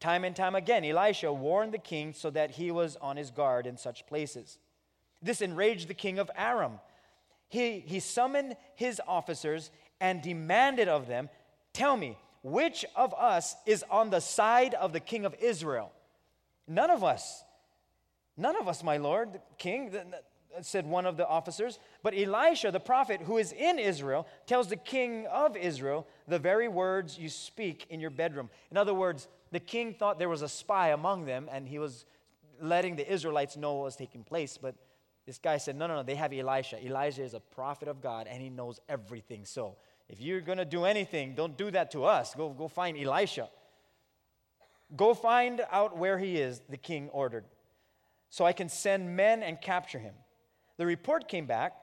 Time 0.00 0.24
and 0.24 0.34
time 0.34 0.56
again, 0.56 0.84
Elisha 0.84 1.32
warned 1.32 1.72
the 1.72 1.78
king 1.78 2.12
so 2.12 2.30
that 2.30 2.50
he 2.50 2.72
was 2.72 2.96
on 2.96 3.16
his 3.16 3.30
guard 3.30 3.66
in 3.66 3.76
such 3.76 4.06
places. 4.06 4.58
This 5.22 5.40
enraged 5.40 5.86
the 5.86 5.94
king 5.94 6.18
of 6.18 6.30
Aram. 6.36 6.80
He, 7.48 7.78
he 7.80 8.00
summoned 8.00 8.56
his 8.74 9.00
officers 9.06 9.70
and 10.00 10.20
demanded 10.20 10.88
of 10.88 11.06
them, 11.06 11.28
Tell 11.72 11.96
me, 11.96 12.18
which 12.42 12.84
of 12.96 13.14
us 13.14 13.54
is 13.66 13.84
on 13.88 14.10
the 14.10 14.20
side 14.20 14.74
of 14.74 14.92
the 14.92 15.00
king 15.00 15.24
of 15.24 15.34
Israel? 15.40 15.92
None 16.66 16.90
of 16.90 17.04
us. 17.04 17.44
None 18.42 18.56
of 18.56 18.66
us, 18.66 18.82
my 18.82 18.96
lord, 18.96 19.40
king, 19.56 19.94
said 20.62 20.84
one 20.84 21.06
of 21.06 21.16
the 21.16 21.28
officers. 21.28 21.78
But 22.02 22.12
Elisha, 22.12 22.72
the 22.72 22.80
prophet 22.80 23.20
who 23.20 23.38
is 23.38 23.52
in 23.52 23.78
Israel, 23.78 24.26
tells 24.46 24.66
the 24.66 24.74
king 24.74 25.28
of 25.28 25.56
Israel 25.56 26.08
the 26.26 26.40
very 26.40 26.66
words 26.66 27.16
you 27.16 27.28
speak 27.28 27.86
in 27.88 28.00
your 28.00 28.10
bedroom. 28.10 28.50
In 28.72 28.76
other 28.76 28.94
words, 28.94 29.28
the 29.52 29.60
king 29.60 29.94
thought 29.94 30.18
there 30.18 30.28
was 30.28 30.42
a 30.42 30.48
spy 30.48 30.88
among 30.88 31.24
them 31.24 31.48
and 31.52 31.68
he 31.68 31.78
was 31.78 32.04
letting 32.60 32.96
the 32.96 33.08
Israelites 33.08 33.56
know 33.56 33.74
what 33.74 33.84
was 33.84 33.96
taking 33.96 34.24
place. 34.24 34.58
But 34.60 34.74
this 35.24 35.38
guy 35.38 35.58
said, 35.58 35.76
No, 35.76 35.86
no, 35.86 35.94
no, 35.94 36.02
they 36.02 36.16
have 36.16 36.32
Elisha. 36.32 36.84
Elijah 36.84 37.22
is 37.22 37.34
a 37.34 37.40
prophet 37.40 37.86
of 37.86 38.00
God 38.02 38.26
and 38.28 38.42
he 38.42 38.50
knows 38.50 38.80
everything. 38.88 39.44
So 39.44 39.76
if 40.08 40.20
you're 40.20 40.40
going 40.40 40.58
to 40.58 40.64
do 40.64 40.84
anything, 40.84 41.36
don't 41.36 41.56
do 41.56 41.70
that 41.70 41.92
to 41.92 42.06
us. 42.06 42.34
Go, 42.34 42.48
go 42.48 42.66
find 42.66 42.98
Elisha. 42.98 43.48
Go 44.96 45.14
find 45.14 45.62
out 45.70 45.96
where 45.96 46.18
he 46.18 46.38
is, 46.38 46.60
the 46.68 46.76
king 46.76 47.08
ordered, 47.10 47.44
so 48.32 48.46
I 48.46 48.54
can 48.54 48.70
send 48.70 49.14
men 49.14 49.42
and 49.42 49.60
capture 49.60 49.98
him. 49.98 50.14
The 50.78 50.86
report 50.86 51.28
came 51.28 51.46
back 51.46 51.74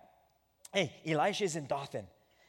hey, 0.73 0.93
Elisha 1.05 1.45
is 1.45 1.55
in 1.55 1.65
Dothan. 1.65 2.05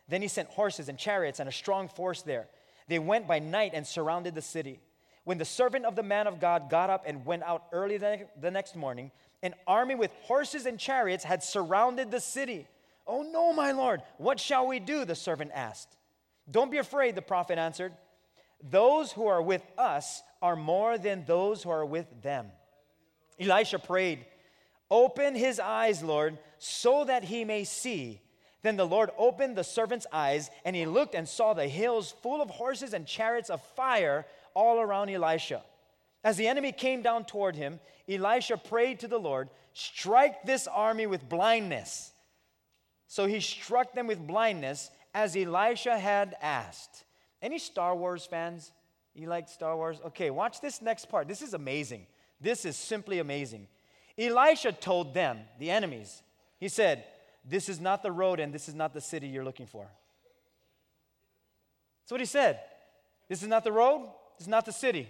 Then 0.08 0.20
he 0.20 0.28
sent 0.28 0.48
horses 0.48 0.90
and 0.90 0.98
chariots 0.98 1.40
and 1.40 1.48
a 1.48 1.52
strong 1.52 1.88
force 1.88 2.20
there. 2.20 2.48
They 2.86 2.98
went 2.98 3.26
by 3.26 3.38
night 3.38 3.70
and 3.72 3.86
surrounded 3.86 4.34
the 4.34 4.42
city. 4.42 4.80
When 5.24 5.38
the 5.38 5.46
servant 5.46 5.86
of 5.86 5.96
the 5.96 6.02
man 6.02 6.26
of 6.26 6.38
God 6.38 6.68
got 6.68 6.90
up 6.90 7.04
and 7.06 7.24
went 7.24 7.44
out 7.44 7.64
early 7.72 7.96
the 7.96 8.50
next 8.50 8.76
morning, 8.76 9.10
an 9.42 9.54
army 9.66 9.94
with 9.94 10.10
horses 10.22 10.66
and 10.66 10.78
chariots 10.78 11.24
had 11.24 11.42
surrounded 11.42 12.10
the 12.10 12.20
city. 12.20 12.66
Oh 13.06 13.22
no, 13.22 13.54
my 13.54 13.72
lord, 13.72 14.02
what 14.18 14.38
shall 14.38 14.66
we 14.66 14.80
do? 14.80 15.06
The 15.06 15.14
servant 15.14 15.50
asked. 15.54 15.96
Don't 16.50 16.70
be 16.70 16.78
afraid, 16.78 17.14
the 17.14 17.22
prophet 17.22 17.58
answered. 17.58 17.92
Those 18.62 19.12
who 19.12 19.26
are 19.26 19.40
with 19.40 19.62
us 19.78 20.22
are 20.42 20.56
more 20.56 20.98
than 20.98 21.24
those 21.26 21.62
who 21.62 21.70
are 21.70 21.86
with 21.86 22.06
them. 22.22 22.50
Elisha 23.40 23.78
prayed, 23.78 24.26
Open 24.90 25.34
his 25.34 25.58
eyes, 25.58 26.02
Lord, 26.02 26.38
so 26.58 27.04
that 27.04 27.24
he 27.24 27.44
may 27.44 27.64
see. 27.64 28.20
Then 28.62 28.76
the 28.76 28.86
Lord 28.86 29.10
opened 29.16 29.56
the 29.56 29.64
servant's 29.64 30.06
eyes, 30.12 30.50
and 30.64 30.76
he 30.76 30.84
looked 30.84 31.14
and 31.14 31.28
saw 31.28 31.54
the 31.54 31.68
hills 31.68 32.14
full 32.22 32.42
of 32.42 32.50
horses 32.50 32.92
and 32.92 33.06
chariots 33.06 33.50
of 33.50 33.62
fire 33.74 34.26
all 34.52 34.80
around 34.80 35.08
Elisha. 35.08 35.62
As 36.22 36.36
the 36.36 36.48
enemy 36.48 36.72
came 36.72 37.00
down 37.00 37.24
toward 37.24 37.56
him, 37.56 37.80
Elisha 38.08 38.56
prayed 38.56 39.00
to 39.00 39.08
the 39.08 39.18
Lord, 39.18 39.48
Strike 39.72 40.42
this 40.44 40.66
army 40.66 41.06
with 41.06 41.28
blindness. 41.28 42.10
So 43.06 43.26
he 43.26 43.40
struck 43.40 43.94
them 43.94 44.06
with 44.06 44.26
blindness 44.26 44.90
as 45.14 45.36
Elisha 45.36 45.98
had 45.98 46.36
asked. 46.42 47.04
Any 47.40 47.58
Star 47.58 47.96
Wars 47.96 48.26
fans? 48.26 48.72
You 49.14 49.28
like 49.28 49.48
Star 49.48 49.76
Wars? 49.76 49.98
Okay, 50.06 50.30
watch 50.30 50.60
this 50.60 50.82
next 50.82 51.08
part. 51.08 51.28
This 51.28 51.40
is 51.40 51.54
amazing. 51.54 52.06
This 52.40 52.64
is 52.64 52.76
simply 52.76 53.18
amazing. 53.18 53.66
Elisha 54.18 54.72
told 54.72 55.14
them, 55.14 55.38
the 55.58 55.70
enemies, 55.70 56.22
he 56.58 56.68
said, 56.68 57.04
This 57.44 57.68
is 57.68 57.80
not 57.80 58.02
the 58.02 58.12
road 58.12 58.40
and 58.40 58.52
this 58.52 58.68
is 58.68 58.74
not 58.74 58.92
the 58.94 59.00
city 59.00 59.28
you're 59.28 59.44
looking 59.44 59.66
for. 59.66 59.86
That's 62.02 62.12
what 62.12 62.20
he 62.20 62.26
said. 62.26 62.60
This 63.28 63.42
is 63.42 63.48
not 63.48 63.64
the 63.64 63.72
road, 63.72 64.08
this 64.36 64.46
is 64.46 64.48
not 64.48 64.64
the 64.64 64.72
city. 64.72 65.08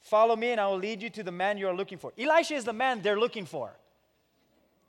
Follow 0.00 0.36
me 0.36 0.52
and 0.52 0.60
I 0.60 0.66
will 0.68 0.78
lead 0.78 1.02
you 1.02 1.10
to 1.10 1.22
the 1.22 1.32
man 1.32 1.58
you 1.58 1.68
are 1.68 1.74
looking 1.74 1.98
for. 1.98 2.12
Elisha 2.18 2.54
is 2.54 2.64
the 2.64 2.72
man 2.72 3.02
they're 3.02 3.18
looking 3.18 3.44
for. 3.44 3.72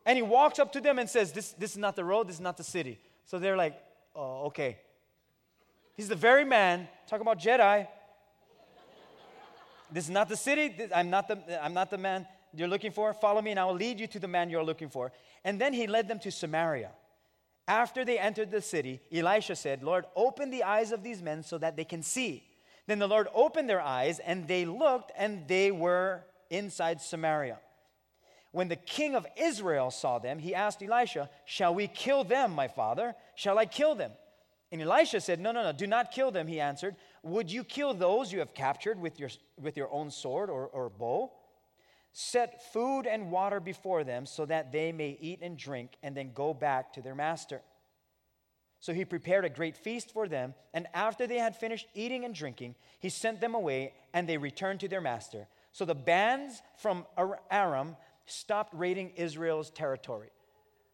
And 0.06 0.16
he 0.16 0.22
walks 0.22 0.60
up 0.60 0.72
to 0.74 0.82
them 0.82 1.00
and 1.00 1.10
says, 1.10 1.32
This, 1.32 1.52
this 1.54 1.72
is 1.72 1.78
not 1.78 1.96
the 1.96 2.04
road, 2.06 2.28
this 2.28 2.36
is 2.36 2.42
not 2.42 2.58
the 2.58 2.64
city. 2.64 3.00
So 3.26 3.40
they're 3.40 3.58
like, 3.58 3.78
Oh, 4.16 4.46
okay. 4.48 4.78
He's 5.96 6.08
the 6.08 6.16
very 6.16 6.46
man, 6.46 6.88
talking 7.08 7.22
about 7.22 7.40
Jedi. 7.40 7.88
This 9.92 10.06
is 10.06 10.10
not 10.10 10.30
the 10.30 10.38
city. 10.38 10.74
I'm 10.94 11.10
not 11.10 11.28
the, 11.28 11.64
I'm 11.64 11.74
not 11.74 11.90
the 11.90 11.98
man 11.98 12.28
you're 12.54 12.68
looking 12.68 12.92
for. 12.92 13.14
Follow 13.14 13.42
me, 13.42 13.52
and 13.52 13.60
I 13.60 13.66
will 13.66 13.76
lead 13.76 14.00
you 14.00 14.08
to 14.08 14.20
the 14.20 14.28
man 14.28 14.50
you're 14.50 14.64
looking 14.64 14.90
for. 14.90 15.12
And 15.44 15.60
then 15.60 15.74
he 15.74 15.88
led 15.88 16.08
them 16.08 16.20
to 16.20 16.32
Samaria. 16.32 16.92
After 17.68 18.06
they 18.06 18.18
entered 18.18 18.52
the 18.52 18.62
city, 18.62 19.02
Elisha 19.12 19.56
said, 19.56 19.84
Lord, 19.84 20.06
open 20.16 20.50
the 20.50 20.64
eyes 20.64 20.92
of 20.92 21.04
these 21.04 21.22
men 21.22 21.44
so 21.44 21.58
that 21.58 21.76
they 21.76 21.84
can 21.84 22.02
see. 22.02 22.44
Then 22.88 23.00
the 23.00 23.08
Lord 23.08 23.28
opened 23.34 23.70
their 23.70 23.82
eyes, 23.82 24.20
and 24.20 24.48
they 24.48 24.66
looked, 24.66 25.12
and 25.18 25.48
they 25.48 25.72
were 25.72 26.24
inside 26.50 27.02
Samaria. 27.02 27.60
When 28.52 28.70
the 28.70 28.78
king 28.78 29.16
of 29.16 29.28
Israel 29.36 29.92
saw 29.92 30.20
them, 30.20 30.40
he 30.40 30.56
asked 30.56 30.82
Elisha, 30.82 31.30
Shall 31.46 31.76
we 31.76 31.88
kill 31.88 32.24
them, 32.24 32.54
my 32.54 32.70
father? 32.70 33.16
Shall 33.36 33.60
I 33.60 33.66
kill 33.66 33.96
them? 33.96 34.12
And 34.72 34.82
Elisha 34.82 35.22
said, 35.22 35.40
No, 35.40 35.52
no, 35.52 35.64
no, 35.64 35.72
do 35.72 35.88
not 35.88 36.12
kill 36.12 36.32
them, 36.32 36.48
he 36.48 36.60
answered. 36.60 36.96
Would 37.24 37.52
you 37.52 37.64
kill 37.64 37.94
those 37.94 38.32
you 38.32 38.40
have 38.40 38.54
captured 38.54 39.00
with 39.00 39.20
your, 39.20 39.30
with 39.60 39.78
your 39.78 39.92
own 39.92 40.12
sword 40.12 40.50
or, 40.50 40.68
or 40.68 40.90
bow? 40.90 41.32
Set 42.12 42.74
food 42.74 43.04
and 43.06 43.32
water 43.32 43.60
before 43.60 44.04
them 44.04 44.26
so 44.26 44.46
that 44.46 44.72
they 44.72 44.92
may 44.92 45.18
eat 45.22 45.40
and 45.42 45.58
drink 45.58 45.98
and 46.04 46.18
then 46.18 46.32
go 46.34 46.54
back 46.54 46.94
to 46.94 47.02
their 47.02 47.16
master. 47.16 47.62
So 48.80 48.94
he 48.94 49.06
prepared 49.06 49.46
a 49.46 49.50
great 49.50 49.76
feast 49.76 50.12
for 50.12 50.28
them, 50.28 50.54
and 50.74 50.88
after 50.94 51.26
they 51.26 51.40
had 51.40 51.56
finished 51.56 51.88
eating 51.96 52.26
and 52.26 52.34
drinking, 52.34 52.76
he 53.00 53.10
sent 53.10 53.42
them 53.42 53.56
away, 53.56 53.94
and 54.14 54.30
they 54.30 54.38
returned 54.38 54.82
to 54.82 54.88
their 54.88 55.02
master. 55.02 55.48
So 55.72 55.84
the 55.84 55.96
bands 55.96 56.62
from 56.78 57.06
Aram 57.50 57.96
stopped 58.26 58.74
raiding 58.76 59.12
Israel's 59.16 59.72
territory. 59.72 60.30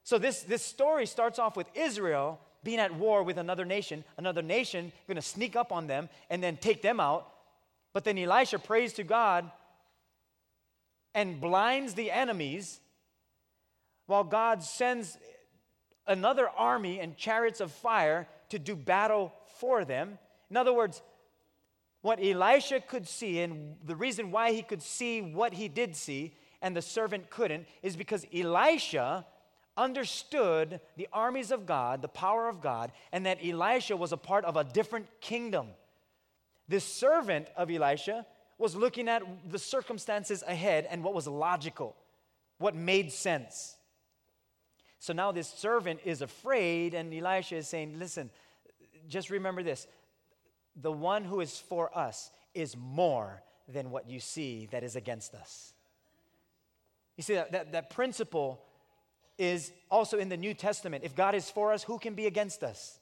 So 0.04 0.18
this, 0.18 0.44
this 0.44 0.64
story 0.64 1.06
starts 1.06 1.40
off 1.40 1.58
with 1.58 1.68
Israel 1.76 2.40
being 2.64 2.80
at 2.80 2.94
war 2.94 3.24
with 3.24 3.38
another 3.38 3.66
nation, 3.66 4.04
another 4.18 4.42
nation 4.42 4.92
going 5.08 5.16
to 5.16 5.22
sneak 5.22 5.56
up 5.56 5.72
on 5.72 5.88
them 5.88 6.10
and 6.30 6.42
then 6.42 6.58
take 6.58 6.82
them 6.82 7.00
out. 7.00 7.28
But 7.94 8.04
then 8.04 8.18
Elisha 8.18 8.60
prays 8.60 8.94
to 8.94 9.04
God 9.04 9.52
and 11.14 11.40
blinds 11.40 11.94
the 11.94 12.12
enemies 12.12 12.80
while 14.08 14.24
God 14.24 14.64
sends 14.64 15.18
another 16.08 16.50
army 16.50 17.00
and 17.00 17.16
chariots 17.16 17.62
of 17.62 17.72
fire 17.72 18.28
to 18.50 18.60
do 18.60 18.76
battle 18.76 19.34
for 19.60 19.86
them. 19.86 20.18
In 20.50 20.58
other 20.58 20.74
words, 20.74 21.02
what 22.02 22.20
Elisha 22.22 22.82
could 22.82 23.08
see, 23.08 23.40
and 23.40 23.78
the 23.86 23.96
reason 23.96 24.32
why 24.32 24.52
he 24.52 24.62
could 24.62 24.82
see 24.82 25.22
what 25.22 25.54
he 25.54 25.68
did 25.68 25.96
see 25.96 26.36
and 26.62 26.76
the 26.76 26.82
servant 26.82 27.30
couldn't 27.30 27.66
is 27.82 27.96
because 27.96 28.26
Elisha 28.34 29.26
understood 29.76 30.80
the 30.98 31.08
armies 31.12 31.52
of 31.52 31.66
God, 31.66 32.02
the 32.02 32.08
power 32.08 32.48
of 32.48 32.62
God, 32.62 32.92
and 33.12 33.26
that 33.26 33.40
Elisha 33.44 33.98
was 33.98 34.12
a 34.12 34.18
part 34.18 34.46
of 34.46 34.56
a 34.56 34.64
different 34.64 35.08
kingdom. 35.20 35.68
This 36.68 36.84
servant 36.84 37.48
of 37.56 37.72
Elisha 37.72 38.26
was 38.58 38.76
looking 38.76 39.10
at 39.10 39.24
the 39.50 39.60
circumstances 39.60 40.44
ahead 40.48 40.88
and 40.90 41.04
what 41.04 41.14
was 41.14 41.28
logical, 41.28 41.96
what 42.60 42.76
made 42.76 43.12
sense. 43.12 43.76
So 45.00 45.12
now 45.12 45.32
this 45.32 45.50
servant 45.50 46.00
is 46.06 46.22
afraid, 46.22 46.94
and 46.94 47.14
Elisha 47.14 47.58
is 47.58 47.68
saying, 47.68 48.00
Listen, 48.00 48.30
just 49.10 49.30
remember 49.30 49.64
this 49.64 49.88
the 50.76 50.92
one 50.92 51.24
who 51.24 51.40
is 51.40 51.60
for 51.60 51.96
us 51.98 52.32
is 52.54 52.76
more 52.76 53.44
than 53.68 53.92
what 53.92 54.10
you 54.10 54.20
see 54.20 54.68
that 54.72 54.84
is 54.84 54.96
against 54.96 55.36
us. 55.36 55.74
You 57.18 57.24
see, 57.24 57.36
that, 57.36 57.52
that, 57.52 57.72
that 57.74 57.90
principle 57.90 58.62
is 59.38 59.72
also 59.90 60.18
in 60.18 60.30
the 60.30 60.38
New 60.38 60.54
Testament. 60.54 61.04
If 61.04 61.16
God 61.16 61.36
is 61.36 61.50
for 61.50 61.74
us, 61.74 61.84
who 61.84 61.98
can 61.98 62.14
be 62.14 62.26
against 62.26 62.64
us? 62.64 63.00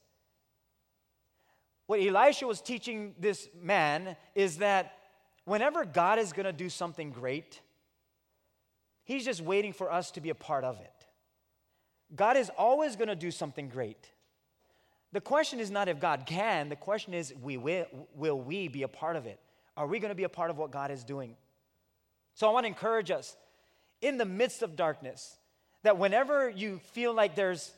What 1.88 2.00
Elisha 2.00 2.48
was 2.48 2.62
teaching 2.62 3.16
this 3.20 3.50
man 3.60 4.16
is 4.34 4.58
that 4.58 4.94
whenever 5.46 5.84
God 5.84 6.20
is 6.20 6.32
going 6.32 6.46
to 6.46 6.54
do 6.54 6.70
something 6.70 7.12
great, 7.12 7.60
He's 9.04 9.26
just 9.26 9.42
waiting 9.42 9.74
for 9.74 9.92
us 9.92 10.12
to 10.12 10.22
be 10.22 10.30
a 10.30 10.36
part 10.36 10.64
of 10.64 10.80
it. 10.80 10.94
God 12.16 12.38
is 12.38 12.50
always 12.58 12.96
going 12.96 13.10
to 13.10 13.16
do 13.16 13.32
something 13.32 13.68
great. 13.68 14.10
The 15.12 15.22
question 15.22 15.60
is 15.60 15.70
not 15.70 15.90
if 15.90 16.00
God 16.00 16.26
can, 16.26 16.70
the 16.70 16.76
question 16.76 17.14
is 17.14 17.34
we 17.42 17.58
will, 17.58 17.86
will 18.16 18.40
we 18.40 18.70
be 18.70 18.84
a 18.84 18.88
part 18.88 19.16
of 19.18 19.26
it? 19.26 19.40
Are 19.76 19.88
we 19.88 20.00
going 20.00 20.10
to 20.10 20.16
be 20.16 20.24
a 20.24 20.30
part 20.30 20.50
of 20.50 20.58
what 20.58 20.72
God 20.72 20.92
is 20.92 21.04
doing? 21.04 21.36
So 22.36 22.48
I 22.48 22.52
want 22.52 22.64
to 22.64 22.70
encourage 22.70 23.12
us 23.12 23.36
in 24.02 24.18
the 24.18 24.26
midst 24.26 24.62
of 24.62 24.76
darkness 24.76 25.38
that 25.84 25.98
whenever 25.98 26.50
you 26.50 26.80
feel 26.94 27.14
like 27.14 27.36
there's 27.36 27.72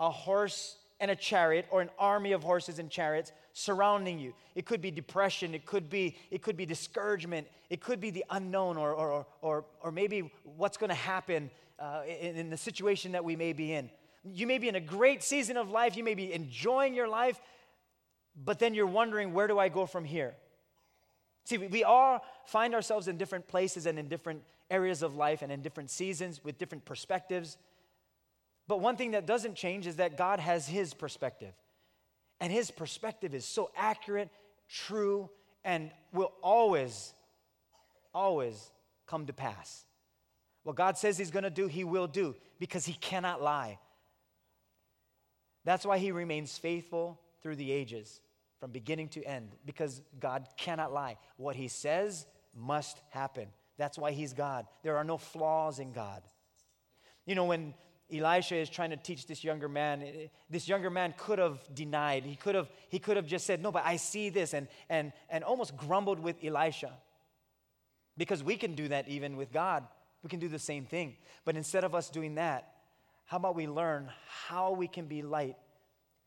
a 0.00 0.10
horse 0.10 0.76
and 1.00 1.10
a 1.10 1.16
chariot 1.16 1.66
or 1.70 1.80
an 1.80 1.90
army 1.98 2.32
of 2.32 2.42
horses 2.42 2.78
and 2.78 2.90
chariots 2.90 3.32
surrounding 3.52 4.18
you. 4.18 4.34
It 4.54 4.66
could 4.66 4.80
be 4.80 4.90
depression, 4.90 5.54
it 5.54 5.66
could 5.66 5.88
be, 5.88 6.16
it 6.30 6.42
could 6.42 6.56
be 6.56 6.66
discouragement, 6.66 7.46
it 7.70 7.80
could 7.80 8.00
be 8.00 8.10
the 8.10 8.24
unknown, 8.30 8.76
or, 8.76 8.92
or, 8.92 9.26
or, 9.42 9.64
or 9.80 9.92
maybe 9.92 10.30
what's 10.56 10.76
going 10.76 10.90
to 10.90 10.96
happen 10.96 11.50
uh, 11.78 12.02
in, 12.20 12.36
in 12.36 12.50
the 12.50 12.56
situation 12.56 13.12
that 13.12 13.24
we 13.24 13.36
may 13.36 13.52
be 13.52 13.72
in. 13.72 13.90
You 14.24 14.46
may 14.46 14.58
be 14.58 14.68
in 14.68 14.74
a 14.74 14.80
great 14.80 15.22
season 15.22 15.56
of 15.56 15.70
life, 15.70 15.96
you 15.96 16.04
may 16.04 16.14
be 16.14 16.32
enjoying 16.32 16.94
your 16.94 17.08
life, 17.08 17.40
but 18.44 18.58
then 18.58 18.74
you're 18.74 18.86
wondering, 18.86 19.32
where 19.32 19.46
do 19.46 19.58
I 19.58 19.68
go 19.68 19.86
from 19.86 20.04
here? 20.04 20.34
See, 21.44 21.58
we 21.58 21.82
all 21.82 22.24
find 22.46 22.74
ourselves 22.74 23.08
in 23.08 23.16
different 23.16 23.48
places 23.48 23.86
and 23.86 23.98
in 23.98 24.08
different 24.08 24.42
areas 24.70 25.02
of 25.02 25.16
life 25.16 25.42
and 25.42 25.50
in 25.50 25.62
different 25.62 25.90
seasons 25.90 26.42
with 26.44 26.58
different 26.58 26.84
perspectives. 26.84 27.56
But 28.66 28.80
one 28.80 28.96
thing 28.96 29.12
that 29.12 29.26
doesn't 29.26 29.54
change 29.54 29.86
is 29.86 29.96
that 29.96 30.16
God 30.16 30.40
has 30.40 30.68
His 30.68 30.94
perspective. 30.94 31.54
And 32.40 32.52
His 32.52 32.70
perspective 32.70 33.34
is 33.34 33.44
so 33.44 33.70
accurate, 33.76 34.28
true, 34.68 35.30
and 35.64 35.90
will 36.12 36.32
always, 36.42 37.12
always 38.14 38.70
come 39.06 39.26
to 39.26 39.32
pass. 39.32 39.84
What 40.64 40.76
God 40.76 40.98
says 40.98 41.16
He's 41.16 41.30
gonna 41.30 41.50
do, 41.50 41.66
He 41.66 41.84
will 41.84 42.06
do 42.06 42.36
because 42.58 42.84
He 42.84 42.92
cannot 42.92 43.42
lie. 43.42 43.78
That's 45.64 45.86
why 45.86 45.98
He 45.98 46.12
remains 46.12 46.56
faithful 46.58 47.20
through 47.42 47.56
the 47.56 47.72
ages, 47.72 48.20
from 48.60 48.70
beginning 48.70 49.08
to 49.10 49.22
end, 49.22 49.50
because 49.64 50.02
God 50.20 50.46
cannot 50.56 50.92
lie. 50.92 51.16
What 51.36 51.56
He 51.56 51.68
says 51.68 52.26
must 52.54 53.00
happen. 53.10 53.48
That's 53.78 53.96
why 53.96 54.12
He's 54.12 54.32
God. 54.32 54.66
There 54.82 54.96
are 54.96 55.04
no 55.04 55.16
flaws 55.16 55.78
in 55.78 55.92
God. 55.92 56.22
You 57.24 57.34
know, 57.34 57.44
when 57.44 57.74
Elisha 58.12 58.56
is 58.56 58.70
trying 58.70 58.90
to 58.90 58.96
teach 58.96 59.26
this 59.26 59.44
younger 59.44 59.68
man. 59.68 60.02
Eh, 60.02 60.26
this 60.48 60.66
younger 60.66 60.90
man 60.90 61.14
could 61.18 61.38
have 61.38 61.58
denied. 61.74 62.24
He 62.24 62.36
could 62.36 62.54
have, 62.54 62.70
he 62.88 62.98
could 62.98 63.16
have 63.16 63.26
just 63.26 63.46
said, 63.46 63.62
No, 63.62 63.70
but 63.70 63.84
I 63.84 63.96
see 63.96 64.30
this, 64.30 64.54
and, 64.54 64.68
and, 64.88 65.12
and 65.28 65.44
almost 65.44 65.76
grumbled 65.76 66.18
with 66.18 66.36
Elisha. 66.42 66.92
Because 68.16 68.42
we 68.42 68.56
can 68.56 68.74
do 68.74 68.88
that 68.88 69.08
even 69.08 69.36
with 69.36 69.52
God. 69.52 69.84
We 70.22 70.30
can 70.30 70.40
do 70.40 70.48
the 70.48 70.58
same 70.58 70.86
thing. 70.86 71.16
But 71.44 71.56
instead 71.56 71.84
of 71.84 71.94
us 71.94 72.10
doing 72.10 72.34
that, 72.36 72.72
how 73.26 73.36
about 73.36 73.54
we 73.54 73.68
learn 73.68 74.10
how 74.26 74.72
we 74.72 74.88
can 74.88 75.06
be 75.06 75.22
light 75.22 75.56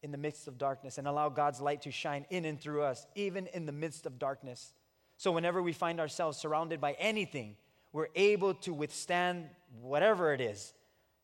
in 0.04 0.12
the 0.12 0.18
midst 0.18 0.48
of 0.48 0.58
darkness 0.58 0.98
and 0.98 1.08
allow 1.08 1.30
God's 1.30 1.60
light 1.60 1.82
to 1.82 1.92
shine 1.92 2.26
in 2.30 2.46
and 2.46 2.60
through 2.62 2.84
us, 2.84 3.06
even 3.16 3.48
in 3.48 3.66
the 3.66 3.72
midst 3.72 4.06
of 4.06 4.20
darkness? 4.20 4.74
So, 5.22 5.32
whenever 5.32 5.62
we 5.62 5.72
find 5.72 6.00
ourselves 6.00 6.40
surrounded 6.40 6.82
by 6.82 6.94
anything, 6.94 7.56
we're 7.94 8.08
able 8.16 8.56
to 8.56 8.74
withstand 8.74 9.46
whatever 9.80 10.34
it 10.34 10.42
is 10.42 10.74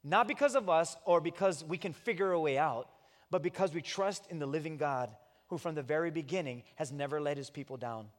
not 0.03 0.27
because 0.27 0.53
of 0.53 0.69
us 0.69 0.95
or 1.03 1.19
because 1.19 1.63
we 1.63 1.79
can 1.79 1.93
figure 1.93 2.31
a 2.31 2.39
way 2.39 2.60
out, 2.60 2.89
but 3.31 3.41
because 3.41 3.73
we 3.73 3.81
trust 3.81 4.27
in 4.29 4.38
the 4.38 4.45
living 4.45 4.77
God 4.77 5.10
who 5.47 5.57
from 5.57 5.73
the 5.73 5.81
very 5.81 6.12
beginning 6.12 6.62
has 6.75 6.91
never 6.91 7.19
let 7.19 7.38
his 7.38 7.49
people 7.49 7.75
down. 7.75 8.10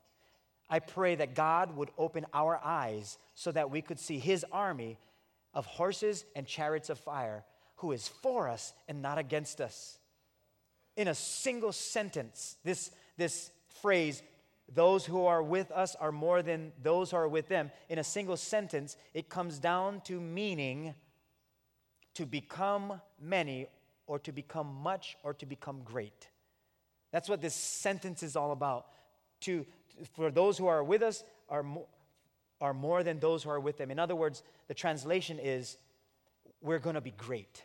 I 0.68 0.80
pray 0.80 1.14
that 1.14 1.36
God 1.36 1.76
would 1.76 1.90
open 1.96 2.26
our 2.34 2.58
eyes 2.60 3.16
so 3.36 3.52
that 3.52 3.70
we 3.70 3.80
could 3.80 4.00
see 4.00 4.18
his 4.18 4.44
army 4.50 4.98
of 5.54 5.64
horses 5.64 6.24
and 6.34 6.44
chariots 6.44 6.90
of 6.90 6.98
fire 6.98 7.44
who 7.76 7.92
is 7.92 8.08
for 8.08 8.48
us 8.48 8.72
and 8.88 9.00
not 9.00 9.18
against 9.18 9.60
us. 9.60 9.96
In 10.96 11.06
a 11.06 11.14
single 11.14 11.70
sentence, 11.70 12.56
this, 12.64 12.90
this 13.16 13.52
phrase, 13.80 14.24
those 14.74 15.07
who 15.07 15.24
are 15.24 15.42
with 15.42 15.70
us 15.70 15.96
are 15.96 16.12
more 16.12 16.42
than 16.42 16.72
those 16.83 17.11
who 17.11 17.16
are 17.16 17.28
with 17.28 17.48
them, 17.48 17.70
in 17.88 17.98
a 17.98 18.04
single 18.04 18.37
sentence, 18.37 18.96
it 19.14 19.28
comes 19.28 19.59
down 19.59 20.02
to 20.02 20.20
meaning 20.20 20.94
to 22.14 22.26
become 22.26 23.00
many 23.20 23.66
or 24.07 24.18
to 24.18 24.33
become 24.33 24.74
much 24.83 25.16
or 25.22 25.33
to 25.35 25.46
become 25.46 25.83
great. 25.85 26.28
That's 27.12 27.28
what 27.28 27.40
this 27.40 27.54
sentence 27.54 28.22
is 28.22 28.37
all 28.37 28.52
about. 28.52 28.87
To, 29.42 29.64
for 30.14 30.31
those 30.31 30.59
who 30.59 30.66
are 30.66 30.85
with 30.85 31.02
us 31.02 31.24
are, 31.48 31.62
mo- 31.62 31.87
are 32.61 32.74
more 32.74 33.02
than 33.02 33.20
those 33.20 33.42
who 33.42 33.50
are 33.50 33.61
with 33.61 33.78
them. 33.78 33.90
In 33.90 33.98
other 33.98 34.16
words, 34.16 34.42
the 34.66 34.74
translation 34.74 35.38
is 35.38 35.78
we're 36.61 36.78
going 36.78 36.94
to 36.94 37.00
be 37.00 37.12
great. 37.12 37.62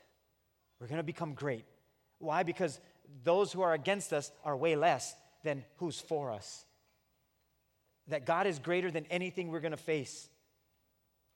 We're 0.79 0.87
going 0.87 0.97
to 0.97 1.03
become 1.03 1.33
great. 1.33 1.65
Why? 2.19 2.43
Because 2.43 2.79
those 3.23 3.51
who 3.51 3.61
are 3.61 3.73
against 3.73 4.13
us 4.13 4.31
are 4.45 4.55
way 4.55 4.75
less 4.75 5.15
than 5.43 5.65
who's 5.77 5.99
for 5.99 6.31
us. 6.31 6.65
That 8.07 8.25
God 8.25 8.47
is 8.47 8.59
greater 8.59 8.91
than 8.91 9.05
anything 9.09 9.49
we're 9.49 9.61
going 9.61 9.71
to 9.71 9.77
face. 9.77 10.29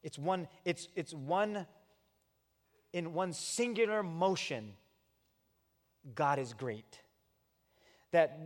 It's 0.03 0.17
one, 0.17 0.47
it's, 0.65 0.87
it's 0.95 1.13
one 1.13 1.65
in 2.93 3.13
one 3.13 3.33
singular 3.33 4.03
motion, 4.03 4.73
God 6.15 6.39
is 6.39 6.53
great. 6.53 7.01
That 8.11 8.39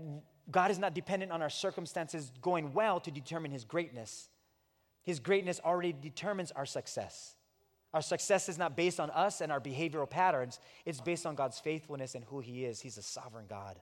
God 0.50 0.72
is 0.72 0.80
not 0.80 0.94
dependent 0.94 1.32
on 1.32 1.42
our 1.42 1.50
circumstances 1.50 2.32
going 2.42 2.74
well 2.74 3.00
to 3.00 3.12
determine 3.12 3.52
His 3.52 3.64
greatness. 3.64 4.30
His 5.04 5.20
greatness 5.20 5.60
already 5.64 5.94
determines 5.94 6.52
our 6.52 6.66
success. 6.66 7.36
Our 7.94 8.02
success 8.02 8.50
is 8.50 8.58
not 8.58 8.78
based 8.78 9.00
on 9.00 9.10
us 9.12 9.42
and 9.42 9.52
our 9.52 9.60
behavioral 9.60 10.10
patterns, 10.10 10.60
it's 10.86 11.02
based 11.02 11.26
on 11.26 11.36
God's 11.36 11.60
faithfulness 11.60 12.16
and 12.16 12.24
who 12.26 12.40
He 12.40 12.66
is. 12.66 12.82
He's 12.82 12.98
a 12.98 13.02
sovereign 13.02 13.46
God, 13.48 13.80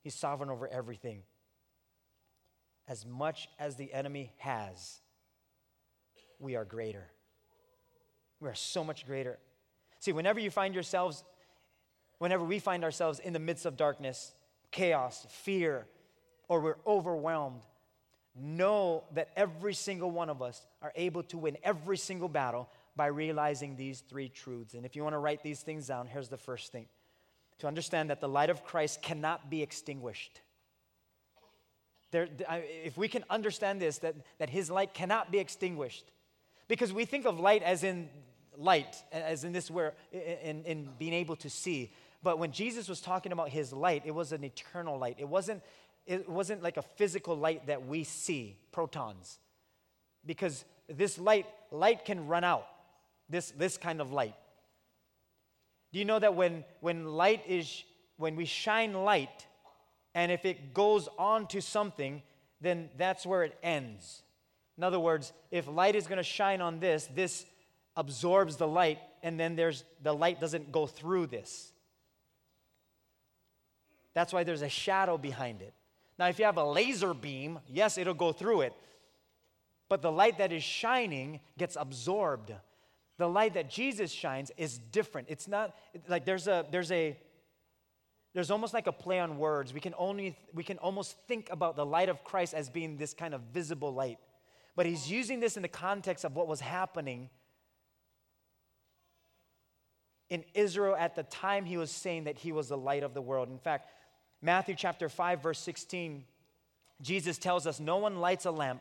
He's 0.00 0.14
sovereign 0.14 0.50
over 0.50 0.68
everything. 0.68 1.22
As 2.88 3.06
much 3.06 3.48
as 3.58 3.76
the 3.76 3.92
enemy 3.92 4.32
has, 4.38 5.00
we 6.38 6.56
are 6.56 6.64
greater. 6.64 7.06
We 8.40 8.48
are 8.48 8.54
so 8.54 8.82
much 8.82 9.06
greater. 9.06 9.38
See, 10.00 10.12
whenever 10.12 10.40
you 10.40 10.50
find 10.50 10.74
yourselves, 10.74 11.22
whenever 12.18 12.44
we 12.44 12.58
find 12.58 12.82
ourselves 12.82 13.20
in 13.20 13.32
the 13.32 13.38
midst 13.38 13.66
of 13.66 13.76
darkness, 13.76 14.34
chaos, 14.72 15.26
fear, 15.30 15.86
or 16.48 16.60
we're 16.60 16.76
overwhelmed, 16.86 17.60
know 18.34 19.04
that 19.14 19.28
every 19.36 19.74
single 19.74 20.10
one 20.10 20.28
of 20.28 20.42
us 20.42 20.66
are 20.80 20.92
able 20.96 21.22
to 21.22 21.38
win 21.38 21.56
every 21.62 21.96
single 21.96 22.28
battle 22.28 22.68
by 22.96 23.06
realizing 23.06 23.76
these 23.76 24.00
three 24.00 24.28
truths. 24.28 24.74
And 24.74 24.84
if 24.84 24.96
you 24.96 25.02
want 25.02 25.14
to 25.14 25.18
write 25.18 25.42
these 25.42 25.60
things 25.60 25.86
down, 25.86 26.06
here's 26.06 26.28
the 26.28 26.36
first 26.36 26.72
thing 26.72 26.86
to 27.58 27.68
understand 27.68 28.10
that 28.10 28.20
the 28.20 28.28
light 28.28 28.50
of 28.50 28.64
Christ 28.64 29.02
cannot 29.02 29.48
be 29.48 29.62
extinguished. 29.62 30.40
There, 32.12 32.28
if 32.84 32.96
we 32.96 33.08
can 33.08 33.24
understand 33.28 33.80
this, 33.80 33.98
that, 33.98 34.14
that 34.38 34.50
his 34.50 34.70
light 34.70 34.94
cannot 34.94 35.32
be 35.32 35.38
extinguished, 35.38 36.04
because 36.68 36.92
we 36.92 37.04
think 37.04 37.26
of 37.26 37.40
light 37.40 37.62
as 37.62 37.82
in 37.82 38.08
light, 38.56 39.02
as 39.10 39.44
in 39.44 39.52
this 39.52 39.70
where 39.70 39.94
in, 40.12 40.62
in 40.64 40.88
being 40.98 41.14
able 41.14 41.36
to 41.36 41.50
see. 41.50 41.90
But 42.22 42.38
when 42.38 42.52
Jesus 42.52 42.88
was 42.88 43.00
talking 43.00 43.32
about 43.32 43.48
his 43.48 43.72
light, 43.72 44.02
it 44.04 44.14
was 44.14 44.32
an 44.32 44.44
eternal 44.44 44.98
light. 44.98 45.16
It 45.18 45.28
wasn't, 45.28 45.62
it 46.06 46.28
wasn't 46.28 46.62
like 46.62 46.76
a 46.76 46.82
physical 46.82 47.36
light 47.36 47.66
that 47.66 47.86
we 47.86 48.04
see, 48.04 48.58
photons. 48.72 49.38
Because 50.24 50.64
this 50.88 51.18
light, 51.18 51.46
light 51.70 52.04
can 52.04 52.28
run 52.28 52.44
out, 52.44 52.66
this, 53.28 53.50
this 53.52 53.76
kind 53.76 54.00
of 54.00 54.12
light. 54.12 54.34
Do 55.92 55.98
you 55.98 56.04
know 56.04 56.18
that 56.18 56.34
when, 56.34 56.64
when 56.80 57.06
light 57.06 57.42
is, 57.48 57.82
when 58.18 58.36
we 58.36 58.44
shine 58.44 58.92
light, 58.92 59.46
and 60.14 60.30
if 60.30 60.44
it 60.44 60.74
goes 60.74 61.08
on 61.18 61.46
to 61.48 61.60
something, 61.60 62.22
then 62.60 62.90
that's 62.96 63.26
where 63.26 63.44
it 63.44 63.58
ends. 63.62 64.22
In 64.76 64.84
other 64.84 65.00
words, 65.00 65.32
if 65.50 65.68
light 65.68 65.96
is 65.96 66.06
going 66.06 66.18
to 66.18 66.22
shine 66.22 66.60
on 66.60 66.80
this, 66.80 67.08
this 67.14 67.44
absorbs 67.96 68.56
the 68.56 68.66
light, 68.66 68.98
and 69.22 69.38
then 69.38 69.56
there's 69.56 69.84
the 70.02 70.12
light 70.12 70.40
doesn't 70.40 70.72
go 70.72 70.86
through 70.86 71.26
this. 71.26 71.72
That's 74.14 74.32
why 74.32 74.44
there's 74.44 74.62
a 74.62 74.68
shadow 74.68 75.16
behind 75.16 75.62
it. 75.62 75.72
Now, 76.18 76.28
if 76.28 76.38
you 76.38 76.44
have 76.44 76.58
a 76.58 76.64
laser 76.64 77.14
beam, 77.14 77.58
yes, 77.68 77.96
it'll 77.96 78.14
go 78.14 78.32
through 78.32 78.62
it. 78.62 78.74
But 79.88 80.02
the 80.02 80.12
light 80.12 80.38
that 80.38 80.52
is 80.52 80.62
shining 80.62 81.40
gets 81.58 81.76
absorbed. 81.78 82.52
The 83.18 83.28
light 83.28 83.54
that 83.54 83.70
Jesus 83.70 84.10
shines 84.10 84.50
is 84.56 84.78
different. 84.78 85.28
It's 85.30 85.48
not 85.48 85.74
like 86.08 86.24
there's 86.24 86.48
a 86.48 86.66
there's 86.70 86.90
a 86.92 87.16
there's 88.34 88.50
almost 88.50 88.72
like 88.72 88.86
a 88.86 88.92
play 88.92 89.20
on 89.20 89.38
words. 89.38 89.74
We 89.74 89.80
can 89.80 89.94
only 89.98 90.36
we 90.54 90.64
can 90.64 90.78
almost 90.78 91.16
think 91.28 91.48
about 91.50 91.76
the 91.76 91.84
light 91.84 92.08
of 92.08 92.24
Christ 92.24 92.54
as 92.54 92.70
being 92.70 92.96
this 92.96 93.12
kind 93.12 93.34
of 93.34 93.42
visible 93.52 93.92
light. 93.92 94.18
But 94.74 94.86
he's 94.86 95.10
using 95.10 95.40
this 95.40 95.56
in 95.56 95.62
the 95.62 95.68
context 95.68 96.24
of 96.24 96.34
what 96.34 96.48
was 96.48 96.60
happening 96.60 97.28
in 100.30 100.44
Israel 100.54 100.96
at 100.98 101.14
the 101.14 101.24
time 101.24 101.66
he 101.66 101.76
was 101.76 101.90
saying 101.90 102.24
that 102.24 102.38
he 102.38 102.52
was 102.52 102.68
the 102.68 102.76
light 102.76 103.02
of 103.02 103.12
the 103.12 103.20
world. 103.20 103.50
In 103.50 103.58
fact, 103.58 103.90
Matthew 104.40 104.74
chapter 104.74 105.10
5, 105.10 105.42
verse 105.42 105.58
16, 105.58 106.24
Jesus 107.02 107.36
tells 107.36 107.66
us 107.66 107.78
no 107.78 107.98
one 107.98 108.18
lights 108.18 108.46
a 108.46 108.50
lamp 108.50 108.80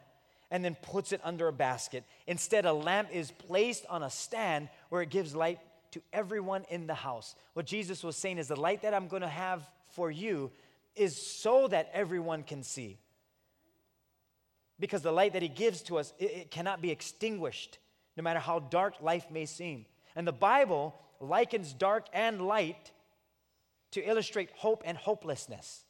and 0.50 0.64
then 0.64 0.78
puts 0.82 1.12
it 1.12 1.20
under 1.26 1.50
a 1.50 1.54
basket. 1.54 2.06
Instead, 2.26 2.66
a 2.66 2.72
lamp 2.72 3.10
is 3.12 3.32
placed 3.32 3.86
on 3.90 4.02
a 4.02 4.10
stand 4.10 4.70
where 4.88 5.02
it 5.02 5.10
gives 5.10 5.36
light 5.36 5.60
to 5.92 6.02
everyone 6.14 6.66
in 6.70 6.88
the 6.88 6.94
house. 6.94 7.36
What 7.54 7.66
Jesus 7.66 8.04
was 8.04 8.16
saying 8.16 8.38
is 8.38 8.48
the 8.48 8.60
light 8.60 8.82
that 8.82 8.94
I'm 8.94 9.08
going 9.08 9.22
to 9.22 9.28
have 9.28 9.62
for 9.90 10.10
you 10.10 10.52
is 10.96 11.16
so 11.16 11.68
that 11.68 11.90
everyone 11.94 12.44
can 12.44 12.64
see. 12.64 12.98
Because 14.80 15.02
the 15.02 15.12
light 15.12 15.34
that 15.34 15.42
he 15.42 15.48
gives 15.48 15.82
to 15.84 15.98
us, 15.98 16.14
it, 16.18 16.32
it 16.32 16.52
cannot 16.52 16.82
be 16.82 16.90
extinguished, 16.90 17.78
no 18.18 18.24
matter 18.24 18.40
how 18.40 18.60
dark 18.60 19.02
life 19.02 19.30
may 19.30 19.46
seem. 19.46 19.86
And 20.16 20.28
the 20.28 20.34
Bible 20.34 20.96
likens 21.20 21.74
dark 21.74 22.08
and 22.14 22.42
light 22.42 22.92
to 23.92 24.02
illustrate 24.02 24.50
hope 24.56 24.82
and 24.86 24.98
hopelessness. 24.98 25.84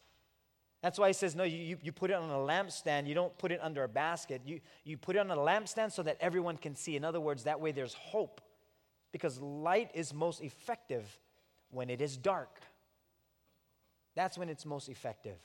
That's 0.81 0.97
why 0.97 1.07
he 1.07 1.13
says, 1.13 1.35
no, 1.35 1.43
you, 1.43 1.77
you 1.81 1.91
put 1.91 2.09
it 2.09 2.15
on 2.15 2.29
a 2.29 2.33
lampstand. 2.33 3.07
You 3.07 3.13
don't 3.13 3.37
put 3.37 3.51
it 3.51 3.59
under 3.61 3.83
a 3.83 3.87
basket. 3.87 4.41
You, 4.45 4.59
you 4.83 4.97
put 4.97 5.15
it 5.15 5.19
on 5.19 5.29
a 5.29 5.37
lampstand 5.37 5.91
so 5.91 6.01
that 6.03 6.17
everyone 6.19 6.57
can 6.57 6.75
see. 6.75 6.95
In 6.95 7.05
other 7.05 7.21
words, 7.21 7.43
that 7.43 7.61
way 7.61 7.71
there's 7.71 7.93
hope. 7.93 8.41
Because 9.11 9.39
light 9.39 9.91
is 9.93 10.13
most 10.13 10.41
effective 10.41 11.19
when 11.69 11.89
it 11.89 12.01
is 12.01 12.17
dark. 12.17 12.59
That's 14.15 14.37
when 14.37 14.49
it's 14.49 14.65
most 14.65 14.89
effective. 14.89 15.37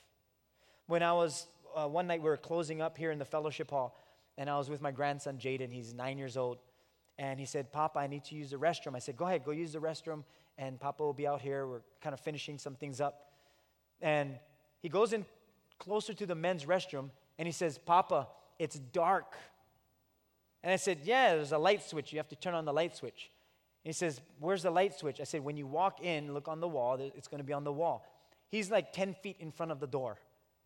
When 0.87 1.03
I 1.03 1.13
was, 1.13 1.47
uh, 1.75 1.87
one 1.87 2.07
night 2.07 2.21
we 2.21 2.29
were 2.29 2.37
closing 2.37 2.81
up 2.81 2.97
here 2.97 3.11
in 3.11 3.19
the 3.19 3.25
fellowship 3.25 3.69
hall, 3.69 3.99
and 4.37 4.49
I 4.49 4.57
was 4.57 4.69
with 4.69 4.81
my 4.81 4.91
grandson, 4.91 5.37
Jaden. 5.37 5.71
He's 5.71 5.93
nine 5.93 6.17
years 6.17 6.37
old. 6.37 6.59
And 7.17 7.39
he 7.39 7.45
said, 7.45 7.71
Papa, 7.71 7.97
I 7.97 8.07
need 8.07 8.23
to 8.25 8.35
use 8.35 8.51
the 8.51 8.57
restroom. 8.57 8.95
I 8.95 8.99
said, 8.99 9.17
Go 9.17 9.25
ahead, 9.25 9.43
go 9.43 9.51
use 9.51 9.73
the 9.73 9.79
restroom, 9.79 10.23
and 10.57 10.79
Papa 10.79 11.03
will 11.03 11.13
be 11.13 11.27
out 11.27 11.41
here. 11.41 11.65
We're 11.65 11.81
kind 12.01 12.13
of 12.13 12.19
finishing 12.19 12.57
some 12.59 12.75
things 12.75 13.01
up. 13.01 13.31
And 14.01 14.37
he 14.81 14.89
goes 14.89 15.13
in 15.13 15.25
closer 15.79 16.13
to 16.13 16.25
the 16.25 16.35
men's 16.35 16.65
restroom, 16.65 17.09
and 17.39 17.47
he 17.47 17.51
says, 17.51 17.77
Papa, 17.77 18.27
it's 18.59 18.77
dark. 18.77 19.35
And 20.63 20.71
I 20.71 20.75
said, 20.75 20.99
Yeah, 21.03 21.35
there's 21.35 21.51
a 21.51 21.57
light 21.57 21.81
switch. 21.83 22.13
You 22.13 22.19
have 22.19 22.27
to 22.29 22.35
turn 22.35 22.53
on 22.53 22.65
the 22.65 22.73
light 22.73 22.95
switch. 22.95 23.31
He 23.87 23.93
says, 23.93 24.19
Where's 24.39 24.63
the 24.63 24.69
light 24.69 24.99
switch? 24.99 25.21
I 25.21 25.23
said, 25.23 25.41
When 25.41 25.55
you 25.55 25.65
walk 25.65 26.01
in, 26.03 26.33
look 26.33 26.49
on 26.49 26.59
the 26.59 26.67
wall, 26.67 26.97
it's 26.99 27.29
going 27.29 27.39
to 27.39 27.45
be 27.45 27.53
on 27.53 27.63
the 27.63 27.71
wall. 27.71 28.05
He's 28.49 28.69
like 28.69 28.91
10 28.91 29.13
feet 29.23 29.37
in 29.39 29.49
front 29.49 29.71
of 29.71 29.79
the 29.79 29.87
door, 29.87 30.17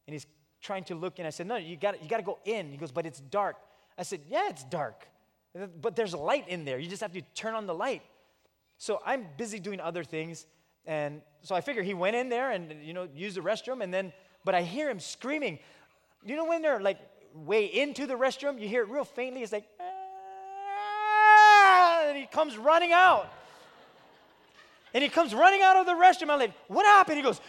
and 0.07 0.13
he's 0.13 0.25
trying 0.59 0.83
to 0.85 0.95
look 0.95 1.19
in. 1.19 1.27
I 1.27 1.29
said, 1.29 1.45
No, 1.45 1.57
you 1.57 1.77
got 1.77 2.01
you 2.01 2.09
to 2.09 2.23
go 2.23 2.39
in. 2.45 2.71
He 2.71 2.77
goes, 2.77 2.91
But 2.91 3.05
it's 3.05 3.19
dark. 3.19 3.57
I 3.95 4.01
said, 4.03 4.21
Yeah, 4.27 4.49
it's 4.49 4.63
dark. 4.63 5.07
But 5.81 5.95
there's 5.95 6.15
light 6.15 6.47
in 6.47 6.65
there. 6.65 6.79
You 6.79 6.89
just 6.89 7.03
have 7.03 7.13
to 7.13 7.21
turn 7.35 7.53
on 7.53 7.67
the 7.67 7.75
light. 7.75 8.01
So 8.79 8.99
I'm 9.05 9.27
busy 9.37 9.59
doing 9.59 9.79
other 9.79 10.03
things. 10.03 10.47
And 10.85 11.21
so 11.43 11.53
I 11.53 11.61
figure 11.61 11.83
he 11.83 11.93
went 11.93 12.15
in 12.15 12.29
there 12.29 12.49
and, 12.49 12.73
you 12.83 12.93
know, 12.93 13.07
used 13.13 13.37
the 13.37 13.41
restroom. 13.41 13.83
And 13.83 13.93
then, 13.93 14.13
but 14.45 14.55
I 14.55 14.63
hear 14.63 14.89
him 14.89 14.99
screaming. 14.99 15.59
You 16.25 16.37
know, 16.37 16.45
when 16.45 16.63
they're 16.63 16.79
like 16.79 16.97
way 17.35 17.65
into 17.65 18.07
the 18.07 18.15
restroom, 18.15 18.59
you 18.59 18.67
hear 18.67 18.81
it 18.81 18.89
real 18.89 19.03
faintly. 19.03 19.43
It's 19.43 19.51
like, 19.51 19.67
comes 22.31 22.57
running 22.57 22.91
out. 22.91 23.31
And 24.93 25.03
he 25.03 25.09
comes 25.09 25.33
running 25.33 25.61
out 25.61 25.77
of 25.77 25.85
the 25.85 25.93
restroom. 25.93 26.29
I'm 26.29 26.39
like, 26.39 26.53
what 26.67 26.85
happened? 26.85 27.17
He 27.17 27.23
goes, 27.23 27.39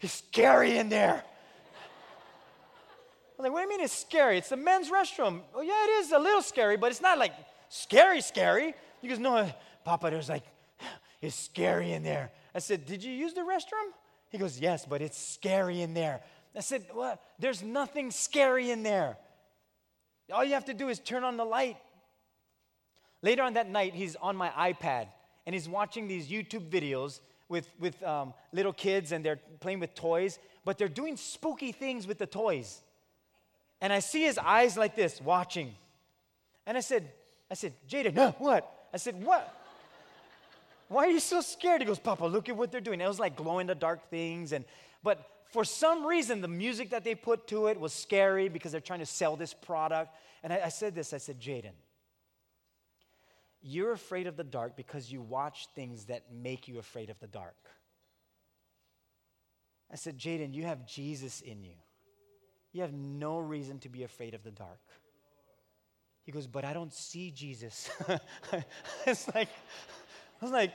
it's 0.00 0.14
scary 0.14 0.78
in 0.78 0.88
there. 0.88 1.22
I'm 3.38 3.44
like, 3.44 3.52
what 3.52 3.58
do 3.58 3.64
you 3.64 3.68
mean 3.68 3.80
it's 3.80 3.92
scary? 3.92 4.38
It's 4.38 4.48
the 4.48 4.56
men's 4.56 4.90
restroom. 4.90 5.40
Oh, 5.54 5.60
yeah, 5.60 5.84
it 5.84 6.04
is 6.04 6.12
a 6.12 6.18
little 6.18 6.42
scary, 6.42 6.76
but 6.76 6.90
it's 6.90 7.02
not 7.02 7.18
like 7.18 7.32
scary, 7.68 8.20
scary. 8.20 8.74
He 9.00 9.08
goes, 9.08 9.18
no, 9.18 9.50
Papa, 9.84 10.10
there's 10.10 10.28
like, 10.28 10.44
it's 11.20 11.34
scary 11.34 11.92
in 11.92 12.02
there. 12.02 12.30
I 12.54 12.58
said, 12.58 12.86
did 12.86 13.02
you 13.02 13.12
use 13.12 13.34
the 13.34 13.40
restroom? 13.40 13.90
He 14.30 14.38
goes, 14.38 14.60
yes, 14.60 14.86
but 14.88 15.02
it's 15.02 15.18
scary 15.18 15.82
in 15.82 15.92
there. 15.92 16.20
I 16.56 16.60
said, 16.60 16.84
well, 16.94 17.20
there's 17.38 17.62
nothing 17.62 18.10
scary 18.10 18.70
in 18.70 18.82
there. 18.82 19.16
All 20.32 20.44
you 20.44 20.54
have 20.54 20.66
to 20.66 20.74
do 20.74 20.88
is 20.88 20.98
turn 20.98 21.24
on 21.24 21.36
the 21.36 21.44
light. 21.44 21.76
Later 23.22 23.42
on 23.42 23.54
that 23.54 23.70
night, 23.70 23.94
he's 23.94 24.16
on 24.16 24.36
my 24.36 24.50
iPad 24.50 25.06
and 25.46 25.54
he's 25.54 25.68
watching 25.68 26.08
these 26.08 26.28
YouTube 26.28 26.68
videos 26.68 27.20
with, 27.48 27.68
with 27.78 28.02
um, 28.02 28.34
little 28.52 28.72
kids 28.72 29.12
and 29.12 29.24
they're 29.24 29.40
playing 29.60 29.80
with 29.80 29.94
toys, 29.94 30.38
but 30.64 30.78
they're 30.78 30.88
doing 30.88 31.16
spooky 31.16 31.72
things 31.72 32.06
with 32.06 32.18
the 32.18 32.26
toys. 32.26 32.80
And 33.80 33.92
I 33.92 33.98
see 33.98 34.22
his 34.22 34.38
eyes 34.38 34.76
like 34.76 34.96
this, 34.96 35.20
watching. 35.20 35.74
And 36.66 36.76
I 36.76 36.80
said, 36.80 37.10
I 37.50 37.54
said, 37.54 37.72
Jaden, 37.88 38.14
no, 38.14 38.34
what? 38.38 38.88
I 38.94 38.96
said, 38.96 39.22
what? 39.22 39.58
Why 40.88 41.06
are 41.06 41.10
you 41.10 41.20
so 41.20 41.40
scared? 41.40 41.80
He 41.80 41.86
goes, 41.86 41.98
Papa, 41.98 42.24
look 42.24 42.48
at 42.48 42.56
what 42.56 42.70
they're 42.70 42.80
doing. 42.80 43.00
It 43.00 43.08
was 43.08 43.18
like 43.18 43.34
glow 43.34 43.58
in 43.60 43.66
the 43.66 43.74
dark 43.74 44.10
things. 44.10 44.52
And 44.52 44.64
but 45.02 45.26
for 45.50 45.64
some 45.64 46.06
reason, 46.06 46.40
the 46.40 46.48
music 46.48 46.90
that 46.90 47.02
they 47.02 47.14
put 47.14 47.46
to 47.48 47.66
it 47.66 47.80
was 47.80 47.92
scary 47.92 48.48
because 48.48 48.72
they're 48.72 48.80
trying 48.80 49.00
to 49.00 49.06
sell 49.06 49.36
this 49.36 49.54
product. 49.54 50.14
And 50.42 50.52
I, 50.52 50.62
I 50.66 50.68
said 50.68 50.94
this, 50.94 51.12
I 51.12 51.18
said, 51.18 51.40
Jaden, 51.40 51.72
you're 53.62 53.92
afraid 53.92 54.26
of 54.26 54.36
the 54.36 54.44
dark 54.44 54.76
because 54.76 55.10
you 55.10 55.20
watch 55.20 55.68
things 55.74 56.06
that 56.06 56.32
make 56.32 56.68
you 56.68 56.78
afraid 56.78 57.10
of 57.10 57.18
the 57.20 57.26
dark. 57.26 57.56
I 59.90 59.96
said, 59.96 60.18
Jaden, 60.18 60.54
you 60.54 60.64
have 60.64 60.86
Jesus 60.86 61.40
in 61.40 61.62
you 61.62 61.74
you 62.72 62.80
have 62.80 62.92
no 62.92 63.38
reason 63.38 63.78
to 63.80 63.88
be 63.88 64.02
afraid 64.02 64.34
of 64.34 64.42
the 64.42 64.50
dark. 64.50 64.80
He 66.24 66.32
goes, 66.32 66.46
But 66.46 66.64
I 66.64 66.72
don't 66.72 66.92
see 66.92 67.30
Jesus. 67.30 67.90
it's 69.06 69.32
like, 69.34 69.48
I 70.40 70.44
was 70.44 70.50
like, 70.50 70.72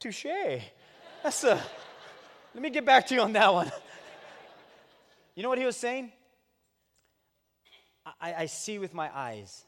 touche. 0.00 0.24
That's 1.22 1.44
a, 1.44 1.60
let 2.54 2.62
me 2.62 2.70
get 2.70 2.84
back 2.84 3.06
to 3.08 3.14
you 3.14 3.20
on 3.20 3.32
that 3.34 3.52
one. 3.52 3.70
you 5.34 5.42
know 5.42 5.48
what 5.48 5.58
he 5.58 5.64
was 5.64 5.76
saying? 5.76 6.12
I, 8.20 8.34
I 8.34 8.46
see 8.46 8.78
with 8.78 8.94
my 8.94 9.10
eyes. 9.14 9.64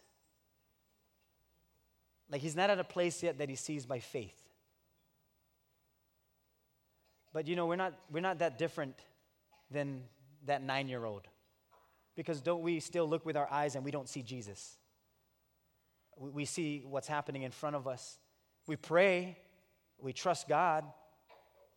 Like 2.30 2.40
he's 2.40 2.56
not 2.56 2.70
at 2.70 2.78
a 2.78 2.84
place 2.84 3.22
yet 3.22 3.38
that 3.38 3.48
he 3.48 3.56
sees 3.56 3.86
by 3.86 4.00
faith. 4.00 4.36
But 7.32 7.46
you 7.46 7.56
know, 7.56 7.66
we're 7.66 7.76
not, 7.76 7.94
we're 8.10 8.20
not 8.20 8.38
that 8.40 8.58
different 8.58 8.94
than 9.70 10.02
that 10.46 10.62
nine 10.62 10.88
year 10.88 11.04
old? 11.04 11.28
Because 12.16 12.40
don't 12.40 12.62
we 12.62 12.80
still 12.80 13.08
look 13.08 13.24
with 13.24 13.36
our 13.36 13.50
eyes 13.50 13.76
and 13.76 13.84
we 13.84 13.90
don't 13.90 14.08
see 14.08 14.22
Jesus? 14.22 14.76
We 16.16 16.44
see 16.44 16.82
what's 16.84 17.06
happening 17.06 17.42
in 17.42 17.52
front 17.52 17.76
of 17.76 17.86
us. 17.86 18.18
We 18.66 18.76
pray, 18.76 19.38
we 19.98 20.12
trust 20.12 20.48
God, 20.48 20.84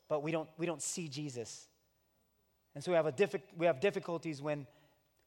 but 0.09 0.23
we 0.23 0.31
don't, 0.31 0.49
we 0.57 0.65
don't 0.65 0.81
see 0.81 1.07
Jesus. 1.07 1.67
And 2.73 2.83
so 2.83 2.91
we 2.91 2.95
have, 2.95 3.05
a 3.05 3.11
diffi- 3.11 3.41
we 3.55 3.65
have 3.67 3.79
difficulties 3.79 4.41
when, 4.41 4.65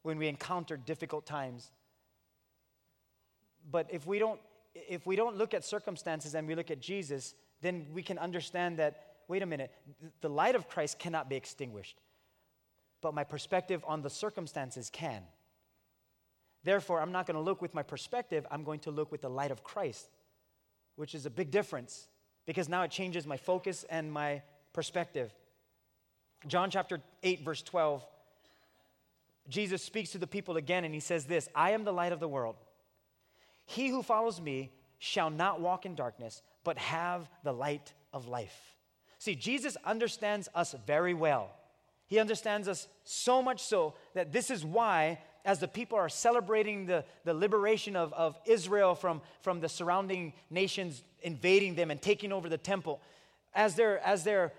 when 0.03 0.19
we 0.19 0.27
encounter 0.27 0.77
difficult 0.77 1.27
times. 1.27 1.71
But 3.71 3.87
if 3.91 4.07
we, 4.07 4.19
don't, 4.19 4.41
if 4.75 5.07
we 5.07 5.17
don't 5.17 5.37
look 5.37 5.55
at 5.55 5.65
circumstances 5.65 6.35
and 6.35 6.47
we 6.47 6.55
look 6.55 6.71
at 6.71 6.81
Jesus, 6.81 7.35
then 7.61 7.87
we 7.93 8.03
can 8.03 8.19
understand 8.19 8.79
that, 8.79 9.15
wait 9.29 9.43
a 9.43 9.47
minute, 9.47 9.73
the 10.21 10.29
light 10.29 10.55
of 10.55 10.69
Christ 10.69 10.99
cannot 10.99 11.29
be 11.29 11.37
extinguished 11.37 12.01
but 13.05 13.13
my 13.13 13.23
perspective 13.23 13.85
on 13.87 14.01
the 14.01 14.09
circumstances 14.09 14.89
can. 14.91 15.23
Therefore, 16.65 17.03
I'm 17.03 17.13
not 17.13 17.27
going 17.27 17.35
to 17.35 17.43
look 17.43 17.61
with 17.61 17.75
my 17.75 17.83
perspective, 17.83 18.47
I'm 18.51 18.65
going 18.65 18.81
to 18.81 18.91
look 18.91 19.13
with 19.13 19.21
the 19.21 19.29
light 19.29 19.51
of 19.51 19.63
Christ, 19.63 20.09
which 20.97 21.15
is 21.15 21.27
a 21.27 21.31
big 21.31 21.51
difference 21.51 22.09
because 22.47 22.67
now 22.67 22.83
it 22.83 22.91
changes 22.91 23.27
my 23.27 23.37
focus 23.37 23.85
and 23.91 24.11
my 24.11 24.41
perspective. 24.73 25.35
John 26.47 26.71
chapter 26.71 26.99
8, 27.23 27.45
verse 27.45 27.61
12, 27.61 28.03
Jesus 29.51 29.83
speaks 29.83 30.13
to 30.13 30.19
the 30.19 30.27
people 30.27 30.57
again 30.57 30.85
and 30.85 30.95
he 30.95 31.01
says 31.01 31.27
this 31.27 31.47
I 31.55 31.73
am 31.73 31.85
the 31.85 31.93
light 31.93 32.13
of 32.13 32.21
the 32.21 32.29
world. 32.29 32.57
He 33.67 33.89
who 33.89 34.03
follows 34.03 34.41
me 34.41 34.73
shall 34.99 35.31
not 35.31 35.61
walk 35.61 35.87
in 35.87 35.95
darkness, 35.95 36.43
but 36.65 36.79
have 36.79 37.29
the 37.43 37.53
light 37.53 37.93
of 38.13 38.27
life. 38.27 38.75
See, 39.19 39.35
Jesus 39.35 39.77
understands 39.85 40.49
us 40.55 40.75
very 40.87 41.15
well. 41.15 41.51
He 42.07 42.19
understands 42.19 42.69
us 42.69 42.89
so 43.05 43.43
much 43.43 43.63
so 43.63 43.95
that 44.15 44.33
this 44.33 44.51
is 44.51 44.65
why, 44.65 45.19
as 45.45 45.59
the 45.59 45.69
people 45.69 45.99
are 45.99 46.09
celebrating 46.09 46.87
the, 46.87 47.05
the 47.25 47.35
liberation 47.35 47.97
of, 47.97 48.13
of 48.13 48.39
Israel 48.45 48.95
from, 48.95 49.23
from 49.41 49.61
the 49.61 49.69
surrounding 49.69 50.35
nations 50.51 51.03
invading 51.23 51.75
them 51.75 51.91
and 51.91 52.01
taking 52.01 52.33
over 52.33 52.49
the 52.49 52.59
temple, 52.59 53.01
as 53.55 53.75
they're, 53.75 53.99
as 54.07 54.25
they're 54.25 54.53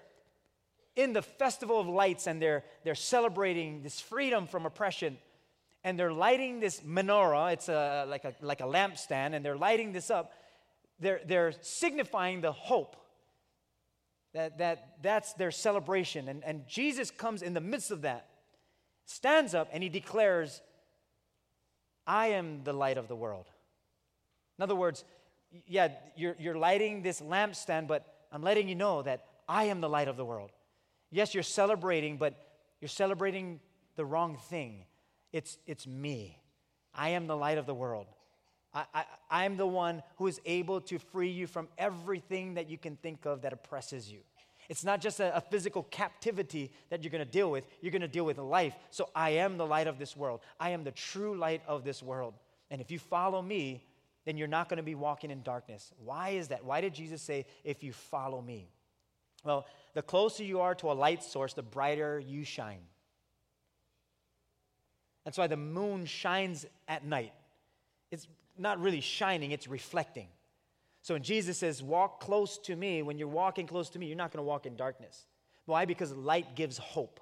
in 0.96 1.14
the 1.14 1.22
festival 1.22 1.80
of 1.80 1.88
lights 1.88 2.28
and 2.28 2.42
they're, 2.42 2.64
they're 2.84 2.96
celebrating 2.96 3.84
this 3.84 4.00
freedom 4.00 4.48
from 4.48 4.66
oppression, 4.66 5.18
and 5.86 6.00
they're 6.00 6.12
lighting 6.12 6.60
this 6.60 6.82
menorah, 6.82 7.54
it's 7.54 7.70
a, 7.70 8.06
like, 8.10 8.26
a, 8.26 8.34
like 8.42 8.60
a 8.60 8.64
lampstand, 8.64 9.36
and 9.36 9.46
they're 9.46 9.56
lighting 9.56 9.94
this 9.94 10.10
up, 10.10 10.34
they're, 11.00 11.22
they're 11.28 11.54
signifying 11.62 12.42
the 12.42 12.52
hope 12.52 12.96
that, 14.34 14.58
that 14.58 14.98
that's 15.04 15.34
their 15.34 15.52
celebration. 15.52 16.28
And, 16.28 16.44
and 16.44 16.68
Jesus 16.68 17.12
comes 17.12 17.44
in 17.44 17.54
the 17.54 17.62
midst 17.62 17.92
of 17.92 18.02
that, 18.02 18.26
stands 19.06 19.54
up, 19.54 19.70
and 19.72 19.84
he 19.84 19.90
declares, 19.90 20.60
I 22.08 22.30
am 22.30 22.64
the 22.64 22.74
light 22.74 22.98
of 22.98 23.08
the 23.08 23.16
world. 23.16 23.46
In 24.58 24.64
other 24.64 24.76
words, 24.76 25.06
yeah, 25.68 25.90
you're, 26.18 26.36
you're 26.40 26.58
lighting 26.58 27.04
this 27.04 27.22
lampstand, 27.22 27.88
but 27.88 28.26
I'm 28.32 28.42
letting 28.42 28.68
you 28.68 28.76
know 28.76 29.04
that 29.04 29.24
I 29.48 29.66
am 29.66 29.82
the 29.82 29.90
light 29.90 30.08
of 30.08 30.18
the 30.18 30.26
world. 30.26 30.50
Yes, 31.12 31.36
you're 31.36 31.44
celebrating, 31.44 32.18
but 32.18 32.34
you're 32.82 32.90
celebrating 32.90 33.60
the 33.96 34.04
wrong 34.04 34.38
thing. 34.50 34.86
It's, 35.36 35.58
it's 35.68 35.86
me. 35.86 36.40
I 36.94 37.10
am 37.10 37.28
the 37.28 37.36
light 37.36 37.58
of 37.58 37.66
the 37.66 37.74
world. 37.74 38.08
I, 38.74 38.86
I, 38.94 39.04
I'm 39.30 39.58
the 39.58 39.68
one 39.68 40.02
who 40.16 40.28
is 40.28 40.40
able 40.46 40.80
to 40.80 40.98
free 40.98 41.30
you 41.30 41.46
from 41.46 41.68
everything 41.78 42.54
that 42.54 42.70
you 42.70 42.78
can 42.78 42.96
think 42.96 43.26
of 43.26 43.42
that 43.42 43.52
oppresses 43.52 44.10
you. 44.10 44.20
It's 44.70 44.86
not 44.86 45.02
just 45.02 45.20
a, 45.20 45.36
a 45.36 45.42
physical 45.42 45.84
captivity 45.84 46.72
that 46.90 47.04
you're 47.04 47.12
going 47.12 47.26
to 47.26 47.30
deal 47.30 47.52
with, 47.52 47.66
you're 47.82 47.92
going 47.92 48.02
to 48.02 48.08
deal 48.08 48.24
with 48.24 48.38
life. 48.38 48.76
So 48.92 49.10
I 49.14 49.32
am 49.32 49.58
the 49.58 49.66
light 49.66 49.88
of 49.88 50.00
this 50.00 50.16
world. 50.16 50.40
I 50.58 50.70
am 50.70 50.86
the 50.86 50.92
true 50.92 51.38
light 51.38 51.62
of 51.68 51.84
this 51.84 52.02
world. 52.02 52.36
And 52.72 52.80
if 52.80 52.90
you 52.90 52.98
follow 52.98 53.42
me, 53.42 53.84
then 54.24 54.38
you're 54.38 54.48
not 54.48 54.70
going 54.70 54.78
to 54.78 54.84
be 54.84 54.96
walking 54.96 55.32
in 55.32 55.44
darkness. 55.44 55.92
Why 56.02 56.30
is 56.30 56.48
that? 56.48 56.64
Why 56.64 56.80
did 56.80 56.94
Jesus 56.94 57.22
say, 57.22 57.46
if 57.66 57.84
you 57.84 57.92
follow 57.92 58.42
me? 58.42 58.70
Well, 59.44 59.66
the 59.96 60.02
closer 60.02 60.46
you 60.46 60.62
are 60.62 60.76
to 60.76 60.92
a 60.92 60.94
light 60.94 61.26
source, 61.26 61.54
the 61.54 61.62
brighter 61.62 62.20
you 62.26 62.46
shine. 62.46 62.80
That's 65.26 65.38
why 65.38 65.48
the 65.48 65.58
moon 65.58 66.06
shines 66.06 66.66
at 66.88 67.04
night. 67.04 67.34
It's 68.12 68.28
not 68.58 68.80
really 68.80 69.02
shining, 69.02 69.52
it's 69.52 69.68
reflecting. 69.68 70.28
So 71.02 71.16
when 71.16 71.24
Jesus 71.24 71.58
says, 71.58 71.84
Walk 71.84 72.20
close 72.20 72.58
to 72.60 72.76
me, 72.76 73.02
when 73.02 73.18
you're 73.18 73.28
walking 73.28 73.68
close 73.68 73.90
to 73.90 74.00
me, 74.00 74.06
you're 74.06 74.16
not 74.16 74.32
going 74.32 74.44
to 74.44 74.48
walk 74.48 74.66
in 74.66 74.76
darkness. 74.76 75.26
Why? 75.66 75.86
Because 75.86 76.12
light 76.14 76.56
gives 76.56 76.78
hope. 76.78 77.20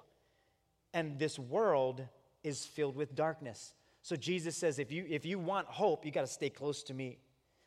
And 0.92 1.18
this 1.18 1.38
world 1.38 2.06
is 2.42 2.64
filled 2.64 2.94
with 2.94 3.14
darkness. 3.14 3.74
So 4.02 4.16
Jesus 4.16 4.56
says, 4.56 4.78
if 4.78 4.92
you, 4.92 5.06
if 5.08 5.24
you 5.24 5.38
want 5.38 5.66
hope, 5.66 6.04
you 6.04 6.12
got 6.12 6.20
to 6.20 6.26
stay 6.26 6.50
close 6.50 6.82
to 6.84 6.94
me. 6.94 7.18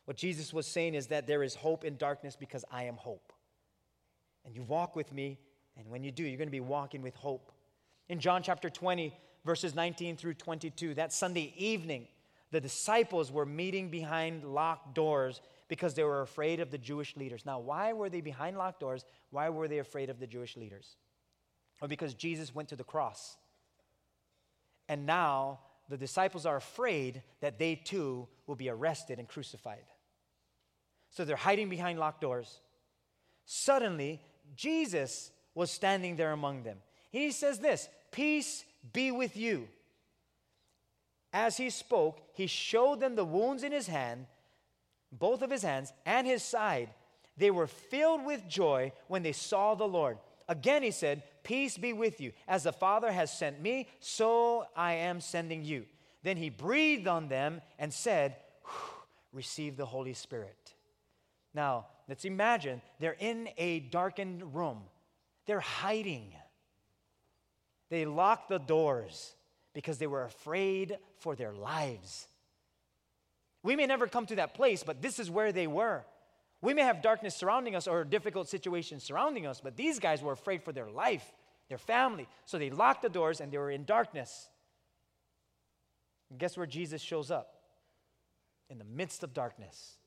What 0.06 0.16
Jesus 0.16 0.54
was 0.54 0.68
saying 0.68 0.94
is 0.94 1.08
that 1.08 1.28
there 1.28 1.44
is 1.44 1.56
hope 1.56 1.84
in 1.84 1.98
darkness 1.98 2.36
because 2.36 2.64
I 2.72 2.84
am 2.84 2.96
hope. 2.96 3.34
And 4.46 4.56
you 4.56 4.64
walk 4.64 4.96
with 4.96 5.12
me, 5.12 5.40
and 5.76 5.88
when 5.90 6.04
you 6.04 6.12
do, 6.12 6.24
you're 6.24 6.38
going 6.38 6.48
to 6.48 6.52
be 6.52 6.62
walking 6.62 7.02
with 7.02 7.16
hope. 7.16 7.52
In 8.08 8.20
John 8.20 8.42
chapter 8.42 8.70
20, 8.70 9.14
verses 9.48 9.74
19 9.74 10.18
through 10.18 10.36
22, 10.36 10.94
that 10.96 11.12
Sunday 11.12 11.54
evening, 11.58 12.06
the 12.52 12.62
disciples 12.62 13.32
were 13.32 13.46
meeting 13.46 13.90
behind 13.90 14.44
locked 14.44 14.94
doors 14.94 15.42
because 15.70 15.94
they 15.94 16.04
were 16.04 16.22
afraid 16.22 16.60
of 16.60 16.70
the 16.70 16.78
Jewish 16.78 17.16
leaders. 17.16 17.46
Now, 17.46 17.58
why 17.60 17.94
were 17.94 18.10
they 18.10 18.22
behind 18.22 18.58
locked 18.58 18.82
doors? 18.82 19.06
Why 19.32 19.50
were 19.50 19.68
they 19.68 19.80
afraid 19.80 20.10
of 20.10 20.20
the 20.20 20.28
Jewish 20.28 20.58
leaders? 20.58 20.98
Well, 21.82 21.88
because 21.88 22.14
Jesus 22.14 22.54
went 22.54 22.70
to 22.70 22.76
the 22.76 22.84
cross. 22.84 23.38
And 24.90 25.06
now 25.06 25.60
the 25.90 25.98
disciples 25.98 26.46
are 26.46 26.58
afraid 26.58 27.24
that 27.40 27.58
they 27.58 27.76
too 27.76 28.28
will 28.48 28.56
be 28.56 28.70
arrested 28.70 29.18
and 29.18 29.28
crucified. 29.28 29.86
So 31.10 31.24
they're 31.24 31.36
hiding 31.38 31.70
behind 31.70 32.00
locked 32.00 32.22
doors. 32.22 32.60
Suddenly, 33.46 34.22
Jesus 34.56 35.32
was 35.56 35.72
standing 35.72 36.18
there 36.18 36.34
among 36.34 36.64
them. 36.64 36.78
He 37.12 37.32
says 37.32 37.60
this 37.60 37.88
Peace 38.12 38.64
be 38.94 39.12
with 39.12 39.38
you. 39.38 39.68
As 41.34 41.58
he 41.58 41.70
spoke, 41.70 42.22
he 42.34 42.48
showed 42.48 43.00
them 43.00 43.16
the 43.16 43.26
wounds 43.26 43.64
in 43.64 43.72
his 43.72 43.88
hand 43.88 44.28
both 45.12 45.42
of 45.42 45.52
his 45.52 45.64
hands 45.64 45.94
and 46.06 46.28
his 46.28 46.44
side. 46.44 46.90
They 47.38 47.52
were 47.52 47.68
filled 47.68 48.26
with 48.26 48.48
joy 48.48 48.92
when 49.08 49.24
they 49.24 49.32
saw 49.32 49.76
the 49.76 49.88
Lord. 49.88 50.18
Again, 50.48 50.84
he 50.84 50.92
said, 50.92 51.24
Peace 51.44 51.78
be 51.78 51.94
with 51.94 52.20
you. 52.20 52.32
As 52.48 52.64
the 52.64 52.74
Father 52.74 53.12
has 53.12 53.32
sent 53.32 53.62
me, 53.62 53.88
so 54.00 54.66
I 54.76 54.94
am 54.94 55.22
sending 55.22 55.64
you. 55.64 55.86
Then 56.24 56.38
he 56.38 56.50
breathed 56.50 57.08
on 57.08 57.28
them 57.28 57.62
and 57.78 57.94
said, 57.94 58.38
Receive 59.32 59.78
the 59.78 59.86
Holy 59.86 60.14
Spirit. 60.14 60.74
Now, 61.54 61.88
let's 62.08 62.26
imagine 62.26 62.82
they're 63.00 63.16
in 63.20 63.50
a 63.58 63.80
darkened 63.80 64.56
room, 64.56 64.82
they're 65.46 65.60
hiding. 65.60 66.34
They 67.90 68.06
locked 68.06 68.50
the 68.50 68.60
doors 68.60 69.34
because 69.74 69.98
they 69.98 70.08
were 70.08 70.24
afraid 70.24 70.98
for 71.20 71.36
their 71.36 71.54
lives. 71.54 72.28
We 73.64 73.76
may 73.76 73.86
never 73.86 74.08
come 74.08 74.26
to 74.28 74.36
that 74.36 74.54
place, 74.54 74.84
but 74.84 75.02
this 75.02 75.20
is 75.20 75.30
where 75.30 75.52
they 75.52 75.68
were. 75.68 76.04
We 76.62 76.74
may 76.74 76.82
have 76.82 77.02
darkness 77.02 77.36
surrounding 77.36 77.76
us 77.76 77.88
or 77.88 78.04
difficult 78.04 78.50
situations 78.50 79.04
surrounding 79.04 79.46
us, 79.46 79.62
but 79.62 79.78
these 79.78 80.00
guys 80.00 80.22
were 80.22 80.34
afraid 80.34 80.64
for 80.64 80.72
their 80.72 80.90
life, 80.90 81.26
their 81.70 81.78
family. 81.78 82.28
So 82.46 82.58
they 82.58 82.70
locked 82.70 83.04
the 83.04 83.10
doors 83.10 83.40
and 83.40 83.52
they 83.52 83.58
were 83.58 83.72
in 83.72 83.86
darkness. 83.86 84.50
And 86.30 86.40
guess 86.40 86.58
where 86.58 86.66
Jesus 86.66 87.02
shows 87.02 87.30
up? 87.30 87.54
In 88.70 88.80
the 88.80 88.86
midst 88.86 89.24
of 89.24 89.34
darkness, 89.34 89.98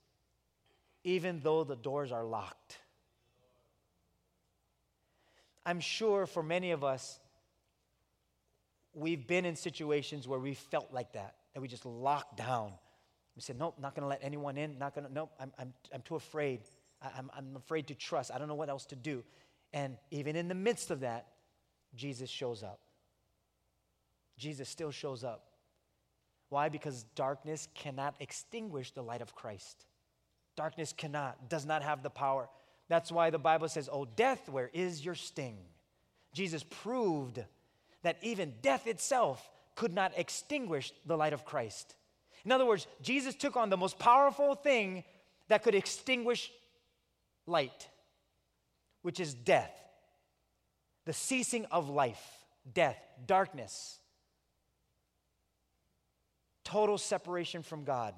even 1.04 1.40
though 1.42 1.64
the 1.64 1.76
doors 1.76 2.12
are 2.12 2.24
locked. 2.24 2.76
I'm 5.64 5.80
sure 5.80 6.26
for 6.26 6.42
many 6.42 6.72
of 6.72 6.84
us, 6.84 7.18
we've 8.94 9.26
been 9.26 9.44
in 9.44 9.56
situations 9.56 10.26
where 10.26 10.40
we 10.40 10.54
felt 10.54 10.92
like 10.92 11.12
that, 11.12 11.36
that 11.54 11.60
we 11.60 11.68
just 11.68 11.86
locked 11.86 12.36
down 12.36 12.72
we 13.36 13.42
said, 13.42 13.58
nope, 13.58 13.76
not 13.80 13.94
going 13.94 14.02
to 14.02 14.08
let 14.08 14.20
anyone 14.22 14.58
in. 14.58 14.78
Not 14.78 14.94
going 14.94 15.06
to, 15.06 15.12
nope, 15.12 15.30
I'm, 15.40 15.52
I'm, 15.58 15.72
I'm 15.94 16.02
too 16.02 16.16
afraid. 16.16 16.60
I, 17.00 17.10
I'm, 17.16 17.30
I'm 17.34 17.56
afraid 17.56 17.86
to 17.88 17.94
trust. 17.94 18.30
I 18.30 18.38
don't 18.38 18.48
know 18.48 18.54
what 18.54 18.68
else 18.68 18.84
to 18.86 18.96
do. 18.96 19.24
And 19.72 19.96
even 20.10 20.36
in 20.36 20.48
the 20.48 20.54
midst 20.54 20.90
of 20.90 21.00
that, 21.00 21.26
Jesus 21.94 22.28
shows 22.28 22.62
up. 22.62 22.80
Jesus 24.36 24.68
still 24.68 24.90
shows 24.90 25.22
up. 25.22 25.44
Why? 26.48 26.68
Because 26.68 27.04
darkness 27.14 27.68
cannot 27.74 28.14
extinguish 28.20 28.90
the 28.90 29.02
light 29.02 29.22
of 29.22 29.34
Christ. 29.34 29.86
Darkness 30.56 30.92
cannot, 30.92 31.48
does 31.48 31.64
not 31.64 31.82
have 31.82 32.02
the 32.02 32.10
power. 32.10 32.48
That's 32.88 33.12
why 33.12 33.30
the 33.30 33.38
Bible 33.38 33.68
says, 33.68 33.88
Oh, 33.90 34.04
death, 34.04 34.48
where 34.48 34.70
is 34.74 35.04
your 35.04 35.14
sting? 35.14 35.56
Jesus 36.34 36.64
proved 36.68 37.42
that 38.02 38.18
even 38.22 38.54
death 38.62 38.86
itself 38.86 39.50
could 39.74 39.92
not 39.92 40.12
extinguish 40.16 40.92
the 41.06 41.16
light 41.16 41.32
of 41.32 41.44
Christ. 41.44 41.94
In 42.44 42.52
other 42.52 42.66
words, 42.66 42.86
Jesus 43.02 43.34
took 43.34 43.56
on 43.56 43.70
the 43.70 43.76
most 43.76 43.98
powerful 43.98 44.54
thing 44.54 45.04
that 45.48 45.62
could 45.62 45.74
extinguish 45.74 46.50
light, 47.46 47.88
which 49.02 49.20
is 49.20 49.34
death, 49.34 49.72
the 51.04 51.12
ceasing 51.12 51.66
of 51.66 51.88
life, 51.88 52.22
death, 52.72 52.98
darkness, 53.26 53.98
total 56.64 56.98
separation 56.98 57.62
from 57.62 57.84
God. 57.84 58.14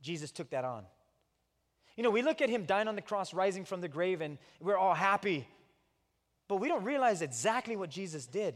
Jesus 0.00 0.30
took 0.30 0.50
that 0.50 0.64
on. 0.64 0.84
You 1.96 2.02
know, 2.02 2.10
we 2.10 2.22
look 2.22 2.40
at 2.40 2.48
him 2.48 2.64
dying 2.64 2.88
on 2.88 2.96
the 2.96 3.02
cross, 3.02 3.34
rising 3.34 3.64
from 3.64 3.80
the 3.80 3.88
grave, 3.88 4.20
and 4.20 4.38
we're 4.60 4.78
all 4.78 4.94
happy. 4.94 5.46
But 6.48 6.56
we 6.56 6.68
don't 6.68 6.84
realize 6.84 7.22
exactly 7.22 7.76
what 7.76 7.90
Jesus 7.90 8.26
did. 8.26 8.54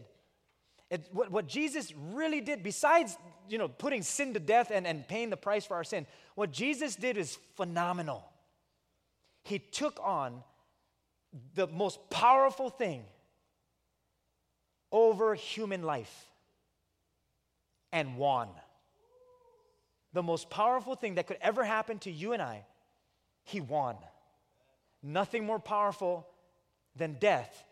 It, 0.91 1.09
what, 1.13 1.31
what 1.31 1.49
Jesus 1.49 1.93
really 2.13 2.41
did, 2.41 2.63
besides 2.63 3.17
you 3.49 3.59
know, 3.59 3.69
putting 3.69 4.03
sin 4.03 4.35
to 4.35 4.41
death 4.41 4.71
and, 4.73 4.87
and 4.87 5.07
paying 5.07 5.31
the 5.31 5.37
price 5.37 5.65
for 5.65 5.75
our 5.75 5.85
sin, 5.85 6.07
what 6.35 6.53
Jesus 6.53 6.97
did 6.97 7.17
is 7.17 7.39
phenomenal. 7.57 8.25
He 9.43 9.59
took 9.59 9.99
on 10.03 10.43
the 11.55 11.67
most 11.67 12.11
powerful 12.11 12.71
thing 12.71 13.05
over 14.93 15.35
human 15.35 15.83
life 15.83 16.27
and 17.93 18.17
won. 18.17 18.49
The 20.13 20.23
most 20.23 20.51
powerful 20.51 20.95
thing 20.95 21.17
that 21.17 21.27
could 21.27 21.39
ever 21.41 21.63
happen 21.65 21.99
to 22.01 22.11
you 22.11 22.33
and 22.33 22.41
I, 22.41 22.65
he 23.45 23.61
won. 23.61 23.97
Nothing 25.03 25.45
more 25.45 25.59
powerful 25.59 26.27
than 26.97 27.15
death 27.15 27.66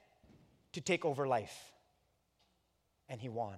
to 0.74 0.80
take 0.80 1.04
over 1.04 1.26
life 1.26 1.72
and 3.08 3.20
he 3.20 3.28
won. 3.28 3.56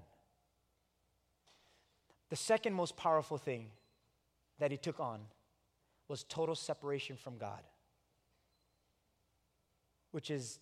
The 2.31 2.37
second 2.37 2.75
most 2.75 2.97
powerful 2.97 3.39
thing 3.39 3.69
that 4.59 4.71
he 4.71 4.77
took 4.77 5.01
on 5.01 5.21
was 6.09 6.25
total 6.25 6.55
separation 6.55 7.17
from 7.17 7.39
God, 7.39 7.63
which 10.13 10.31
is 10.31 10.59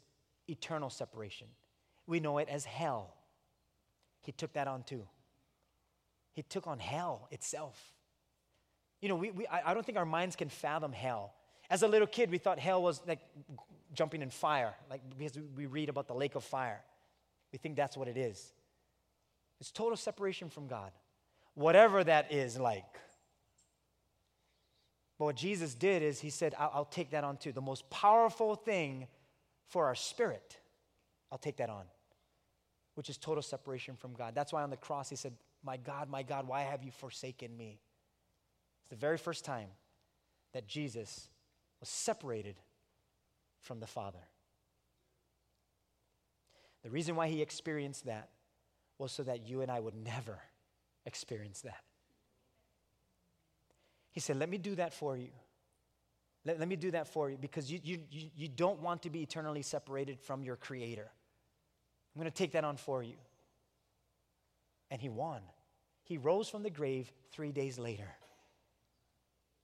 eternal 0.49 0.91
separation. 0.91 1.47
We 2.07 2.21
know 2.21 2.39
it 2.39 2.49
as 2.49 2.65
hell. 2.65 3.15
He 4.23 4.33
took 4.33 4.53
that 4.55 4.69
on 4.69 4.83
too. 4.83 5.07
He 6.33 6.43
took 6.43 6.67
on 6.67 6.79
hell 6.79 7.29
itself. 7.31 7.93
You 9.01 9.09
know, 9.09 9.17
we, 9.17 9.31
we, 9.31 9.47
I, 9.47 9.71
I 9.71 9.75
don't 9.75 9.85
think 9.85 9.99
our 9.99 10.07
minds 10.07 10.37
can 10.37 10.49
fathom 10.49 10.93
hell. 10.93 11.35
As 11.71 11.83
a 11.83 11.89
little 11.89 12.07
kid, 12.07 12.31
we 12.31 12.39
thought 12.39 12.59
hell 12.59 12.83
was 12.83 13.01
like 13.07 13.21
jumping 13.95 14.23
in 14.23 14.31
fire, 14.31 14.75
like 14.91 15.01
because 15.17 15.39
we 15.57 15.67
read 15.67 15.89
about 15.89 16.07
the 16.07 16.15
lake 16.15 16.35
of 16.35 16.45
fire. 16.45 16.83
We 17.53 17.59
think 17.59 17.77
that's 17.77 17.97
what 17.97 18.09
it 18.09 18.17
is. 18.17 18.53
It's 19.61 19.71
total 19.71 19.97
separation 19.97 20.51
from 20.51 20.67
God, 20.67 20.91
whatever 21.55 22.03
that 22.05 22.33
is 22.33 22.59
like. 22.59 22.99
But 25.19 25.27
what 25.27 25.37
Jesus 25.37 25.75
did 25.75 26.03
is 26.03 26.21
he 26.21 26.31
said, 26.31 26.55
I'll, 26.59 26.71
I'll 26.75 26.85
take 26.85 27.11
that 27.11 27.25
on 27.25 27.37
too. 27.37 27.53
The 27.53 27.61
most 27.61 27.89
powerful 27.91 28.57
thing 28.57 29.07
for 29.69 29.87
our 29.87 29.95
spirit, 29.95 30.59
I'll 31.31 31.39
take 31.39 31.57
that 31.59 31.71
on, 31.71 31.85
which 32.95 33.09
is 33.09 33.17
total 33.17 33.43
separation 33.43 33.95
from 33.97 34.15
God. 34.15 34.35
That's 34.35 34.53
why 34.53 34.63
on 34.63 34.71
the 34.71 34.77
cross 34.77 35.09
he 35.09 35.17
said, 35.17 35.35
My 35.63 35.77
God, 35.77 36.11
my 36.11 36.23
God, 36.23 36.49
why 36.49 36.63
have 36.63 36.83
you 36.83 36.91
forsaken 36.91 37.57
me? 37.57 37.79
It's 38.83 38.91
the 38.91 38.97
very 38.97 39.17
first 39.17 39.45
time 39.45 39.69
that 40.53 40.67
Jesus 40.67 41.29
was 41.81 41.89
separated 41.89 42.57
from 43.65 43.81
the 43.81 43.87
Father. 43.87 44.19
The 46.83 46.91
reason 46.91 47.17
why 47.17 47.29
he 47.29 47.43
experienced 47.43 48.07
that 48.07 48.29
was 48.99 49.11
so 49.11 49.23
that 49.25 49.49
you 49.49 49.63
and 49.63 49.71
I 49.71 49.81
would 49.81 49.97
never 49.97 50.39
experience 51.07 51.63
that. 51.63 51.83
He 54.13 54.21
said, 54.21 54.37
Let 54.37 54.49
me 54.49 54.59
do 54.59 54.77
that 54.77 54.93
for 54.93 55.17
you. 55.17 55.31
Let, 56.45 56.61
let 56.61 56.69
me 56.69 56.77
do 56.77 56.91
that 56.93 57.09
for 57.09 57.31
you 57.31 57.39
because 57.41 57.73
you, 57.73 57.81
you, 57.83 58.01
you, 58.11 58.31
you 58.37 58.49
don't 58.49 58.81
want 58.81 59.03
to 59.03 59.11
be 59.11 59.23
eternally 59.23 59.63
separated 59.63 60.21
from 60.21 60.45
your 60.45 60.57
Creator. 60.57 61.11
I'm 62.15 62.21
going 62.21 62.31
to 62.31 62.37
take 62.37 62.53
that 62.53 62.65
on 62.65 62.77
for 62.77 63.03
you. 63.03 63.17
And 64.91 65.01
he 65.01 65.09
won. 65.09 65.41
He 66.05 66.19
rose 66.19 66.49
from 66.49 66.63
the 66.63 66.71
grave 66.71 67.11
three 67.33 67.51
days 67.51 67.79
later. 67.79 68.09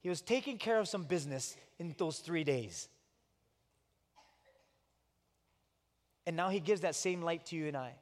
He 0.00 0.08
was 0.08 0.22
taking 0.22 0.56
care 0.56 0.78
of 0.80 0.88
some 0.88 1.04
business 1.04 1.54
in 1.78 1.94
those 1.98 2.18
three 2.18 2.42
days. 2.42 2.88
And 6.26 6.36
now 6.36 6.48
he 6.48 6.60
gives 6.60 6.82
that 6.82 6.94
same 6.94 7.22
light 7.22 7.46
to 7.46 7.56
you 7.56 7.66
and 7.66 7.76
I. 7.76 7.94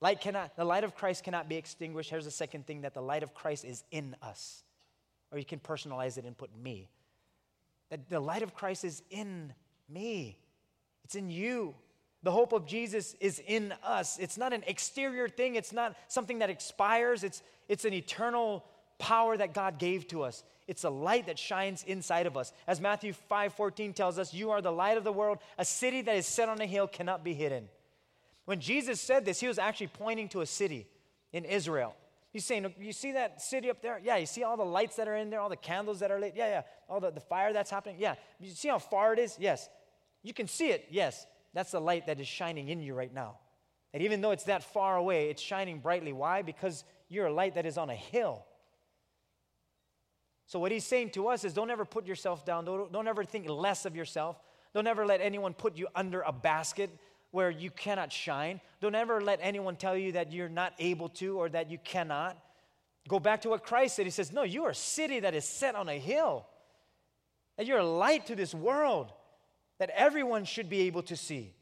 Light 0.00 0.20
cannot, 0.20 0.56
the 0.56 0.64
light 0.64 0.84
of 0.84 0.94
Christ 0.94 1.24
cannot 1.24 1.48
be 1.48 1.56
extinguished. 1.56 2.10
Here's 2.10 2.24
the 2.24 2.30
second 2.30 2.66
thing 2.66 2.82
that 2.82 2.94
the 2.94 3.00
light 3.00 3.22
of 3.22 3.34
Christ 3.34 3.64
is 3.64 3.84
in 3.90 4.14
us. 4.22 4.62
Or 5.32 5.38
you 5.38 5.44
can 5.44 5.58
personalize 5.58 6.18
it 6.18 6.24
and 6.24 6.36
put 6.36 6.50
me. 6.56 6.88
That 7.90 8.08
the 8.08 8.20
light 8.20 8.42
of 8.42 8.54
Christ 8.54 8.84
is 8.84 9.02
in 9.10 9.52
me, 9.88 10.38
it's 11.04 11.14
in 11.14 11.30
you. 11.30 11.74
The 12.24 12.32
hope 12.32 12.52
of 12.52 12.66
Jesus 12.66 13.14
is 13.20 13.40
in 13.46 13.72
us. 13.84 14.18
It's 14.18 14.36
not 14.36 14.52
an 14.52 14.64
exterior 14.66 15.28
thing, 15.28 15.54
it's 15.54 15.72
not 15.72 15.96
something 16.08 16.40
that 16.40 16.50
expires, 16.50 17.24
it's, 17.24 17.42
it's 17.68 17.84
an 17.84 17.92
eternal 17.92 18.64
power 18.98 19.36
that 19.36 19.54
God 19.54 19.78
gave 19.78 20.06
to 20.08 20.22
us. 20.22 20.42
It's 20.68 20.84
a 20.84 20.90
light 20.90 21.26
that 21.26 21.38
shines 21.38 21.82
inside 21.82 22.26
of 22.26 22.36
us. 22.36 22.52
As 22.66 22.80
Matthew 22.80 23.14
5:14 23.14 23.94
tells 23.94 24.18
us, 24.18 24.34
you 24.34 24.50
are 24.50 24.60
the 24.60 24.70
light 24.70 24.98
of 24.98 25.02
the 25.02 25.12
world. 25.12 25.38
A 25.56 25.64
city 25.64 26.02
that 26.02 26.14
is 26.14 26.26
set 26.26 26.48
on 26.48 26.60
a 26.60 26.66
hill 26.66 26.86
cannot 26.86 27.24
be 27.24 27.32
hidden. 27.32 27.68
When 28.44 28.60
Jesus 28.60 29.00
said 29.00 29.24
this, 29.24 29.40
he 29.40 29.48
was 29.48 29.58
actually 29.58 29.88
pointing 29.88 30.28
to 30.30 30.42
a 30.42 30.46
city 30.46 30.86
in 31.32 31.44
Israel. 31.46 31.96
He's 32.32 32.44
saying, 32.44 32.72
You 32.78 32.92
see 32.92 33.12
that 33.12 33.40
city 33.40 33.70
up 33.70 33.80
there? 33.80 33.98
Yeah, 34.02 34.16
you 34.16 34.26
see 34.26 34.44
all 34.44 34.58
the 34.58 34.64
lights 34.64 34.96
that 34.96 35.08
are 35.08 35.16
in 35.16 35.30
there, 35.30 35.40
all 35.40 35.48
the 35.48 35.56
candles 35.56 36.00
that 36.00 36.10
are 36.10 36.20
lit? 36.20 36.34
Yeah, 36.36 36.48
yeah. 36.48 36.62
All 36.88 37.00
the, 37.00 37.10
the 37.10 37.20
fire 37.20 37.54
that's 37.54 37.70
happening? 37.70 37.96
Yeah. 37.98 38.14
You 38.38 38.50
see 38.50 38.68
how 38.68 38.78
far 38.78 39.14
it 39.14 39.18
is? 39.18 39.36
Yes. 39.40 39.68
You 40.22 40.34
can 40.34 40.46
see 40.46 40.68
it? 40.68 40.86
Yes. 40.90 41.26
That's 41.54 41.70
the 41.70 41.80
light 41.80 42.06
that 42.06 42.20
is 42.20 42.28
shining 42.28 42.68
in 42.68 42.80
you 42.80 42.94
right 42.94 43.12
now. 43.12 43.38
And 43.94 44.02
even 44.02 44.20
though 44.20 44.32
it's 44.32 44.44
that 44.44 44.62
far 44.62 44.96
away, 44.96 45.30
it's 45.30 45.40
shining 45.40 45.80
brightly. 45.80 46.12
Why? 46.12 46.42
Because 46.42 46.84
you're 47.08 47.26
a 47.26 47.32
light 47.32 47.54
that 47.54 47.64
is 47.64 47.78
on 47.78 47.88
a 47.88 47.94
hill. 47.94 48.44
So, 50.48 50.58
what 50.58 50.72
he's 50.72 50.84
saying 50.84 51.10
to 51.10 51.28
us 51.28 51.44
is 51.44 51.52
don't 51.52 51.70
ever 51.70 51.84
put 51.84 52.06
yourself 52.06 52.44
down. 52.44 52.64
Don't, 52.64 52.90
don't 52.90 53.06
ever 53.06 53.22
think 53.22 53.48
less 53.48 53.84
of 53.84 53.94
yourself. 53.94 54.36
Don't 54.74 54.86
ever 54.86 55.06
let 55.06 55.20
anyone 55.20 55.54
put 55.54 55.76
you 55.76 55.86
under 55.94 56.22
a 56.22 56.32
basket 56.32 56.90
where 57.30 57.50
you 57.50 57.70
cannot 57.70 58.10
shine. 58.10 58.60
Don't 58.80 58.94
ever 58.94 59.20
let 59.20 59.40
anyone 59.42 59.76
tell 59.76 59.96
you 59.96 60.12
that 60.12 60.32
you're 60.32 60.48
not 60.48 60.72
able 60.78 61.10
to 61.10 61.38
or 61.38 61.50
that 61.50 61.70
you 61.70 61.78
cannot. 61.78 62.38
Go 63.06 63.20
back 63.20 63.42
to 63.42 63.50
what 63.50 63.62
Christ 63.62 63.96
said. 63.96 64.06
He 64.06 64.10
says, 64.10 64.32
No, 64.32 64.42
you 64.42 64.64
are 64.64 64.70
a 64.70 64.74
city 64.74 65.20
that 65.20 65.34
is 65.34 65.44
set 65.44 65.74
on 65.74 65.88
a 65.88 65.98
hill, 65.98 66.46
that 67.58 67.66
you're 67.66 67.78
a 67.78 67.86
light 67.86 68.26
to 68.26 68.34
this 68.34 68.54
world 68.54 69.12
that 69.78 69.90
everyone 69.90 70.46
should 70.46 70.70
be 70.70 70.80
able 70.80 71.02
to 71.02 71.16
see. 71.16 71.52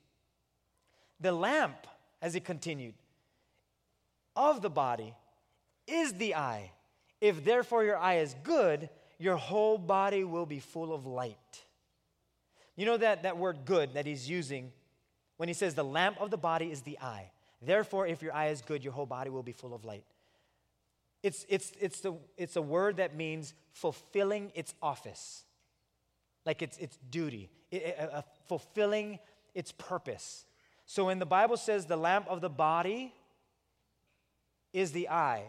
The 1.18 1.32
lamp, 1.32 1.88
as 2.22 2.34
he 2.34 2.40
continued, 2.40 2.94
of 4.36 4.62
the 4.62 4.70
body 4.70 5.14
is 5.88 6.12
the 6.14 6.36
eye. 6.36 6.70
If 7.20 7.44
therefore 7.44 7.84
your 7.84 7.96
eye 7.96 8.18
is 8.18 8.34
good, 8.42 8.88
your 9.18 9.36
whole 9.36 9.78
body 9.78 10.24
will 10.24 10.46
be 10.46 10.60
full 10.60 10.92
of 10.92 11.06
light. 11.06 11.36
You 12.76 12.84
know 12.84 12.98
that, 12.98 13.22
that 13.22 13.38
word 13.38 13.64
good 13.64 13.94
that 13.94 14.06
he's 14.06 14.28
using 14.28 14.72
when 15.38 15.48
he 15.48 15.54
says 15.54 15.74
the 15.74 15.84
lamp 15.84 16.18
of 16.20 16.30
the 16.30 16.36
body 16.36 16.70
is 16.70 16.82
the 16.82 16.98
eye. 17.00 17.30
Therefore, 17.62 18.06
if 18.06 18.22
your 18.22 18.34
eye 18.34 18.48
is 18.48 18.60
good, 18.60 18.84
your 18.84 18.92
whole 18.92 19.06
body 19.06 19.30
will 19.30 19.42
be 19.42 19.52
full 19.52 19.74
of 19.74 19.84
light. 19.84 20.04
It's, 21.22 21.46
it's, 21.48 21.72
it's, 21.80 22.00
the, 22.00 22.14
it's 22.36 22.56
a 22.56 22.62
word 22.62 22.98
that 22.98 23.16
means 23.16 23.54
fulfilling 23.72 24.52
its 24.54 24.74
office, 24.82 25.44
like 26.44 26.62
it's, 26.62 26.76
its 26.78 26.98
duty, 27.10 27.50
it, 27.70 27.96
uh, 27.98 28.22
fulfilling 28.46 29.18
its 29.54 29.72
purpose. 29.72 30.44
So 30.84 31.06
when 31.06 31.18
the 31.18 31.26
Bible 31.26 31.56
says 31.56 31.86
the 31.86 31.96
lamp 31.96 32.26
of 32.28 32.42
the 32.42 32.50
body 32.50 33.12
is 34.72 34.92
the 34.92 35.08
eye, 35.08 35.44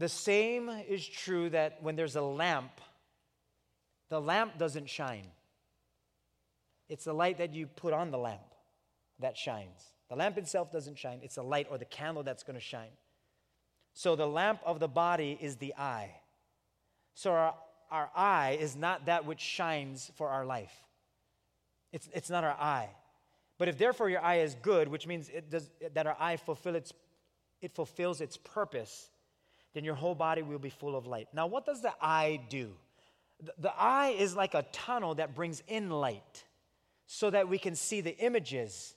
the 0.00 0.08
same 0.08 0.70
is 0.88 1.06
true 1.06 1.50
that 1.50 1.82
when 1.82 1.94
there's 1.94 2.16
a 2.16 2.22
lamp, 2.22 2.80
the 4.08 4.18
lamp 4.18 4.56
doesn't 4.56 4.88
shine. 4.88 5.26
It's 6.88 7.04
the 7.04 7.12
light 7.12 7.36
that 7.36 7.52
you 7.52 7.66
put 7.66 7.92
on 7.92 8.10
the 8.10 8.16
lamp 8.16 8.40
that 9.18 9.36
shines. 9.36 9.92
The 10.08 10.16
lamp 10.16 10.38
itself 10.38 10.72
doesn't 10.72 10.98
shine, 10.98 11.20
it's 11.22 11.34
the 11.34 11.44
light 11.44 11.66
or 11.70 11.76
the 11.76 11.84
candle 11.84 12.22
that's 12.22 12.42
going 12.42 12.54
to 12.54 12.64
shine. 12.64 12.88
So 13.92 14.16
the 14.16 14.26
lamp 14.26 14.60
of 14.64 14.80
the 14.80 14.88
body 14.88 15.38
is 15.38 15.56
the 15.56 15.74
eye. 15.76 16.12
So 17.12 17.32
our, 17.32 17.54
our 17.90 18.10
eye 18.16 18.56
is 18.58 18.76
not 18.76 19.04
that 19.04 19.26
which 19.26 19.40
shines 19.40 20.10
for 20.16 20.30
our 20.30 20.46
life. 20.46 20.72
It's, 21.92 22.08
it's 22.14 22.30
not 22.30 22.42
our 22.42 22.56
eye. 22.58 22.88
But 23.58 23.68
if 23.68 23.76
therefore 23.76 24.08
your 24.08 24.22
eye 24.22 24.38
is 24.38 24.56
good, 24.62 24.88
which 24.88 25.06
means 25.06 25.28
it 25.28 25.50
does, 25.50 25.68
that 25.92 26.06
our 26.06 26.16
eye 26.18 26.38
fulfill 26.38 26.74
its, 26.74 26.94
it 27.60 27.74
fulfills 27.74 28.22
its 28.22 28.38
purpose, 28.38 29.10
then 29.74 29.84
your 29.84 29.94
whole 29.94 30.14
body 30.14 30.42
will 30.42 30.58
be 30.58 30.70
full 30.70 30.96
of 30.96 31.06
light. 31.06 31.28
Now, 31.32 31.46
what 31.46 31.64
does 31.64 31.80
the 31.80 31.92
eye 32.00 32.40
do? 32.48 32.72
The, 33.58 33.72
eye 33.76 34.14
is 34.18 34.36
like 34.36 34.54
a 34.54 34.64
tunnel 34.72 35.14
that 35.14 35.34
brings 35.34 35.62
in 35.66 35.90
light 35.90 36.44
so 37.06 37.30
that 37.30 37.48
we 37.48 37.58
can 37.58 37.74
see 37.74 38.00
the 38.00 38.16
images 38.18 38.94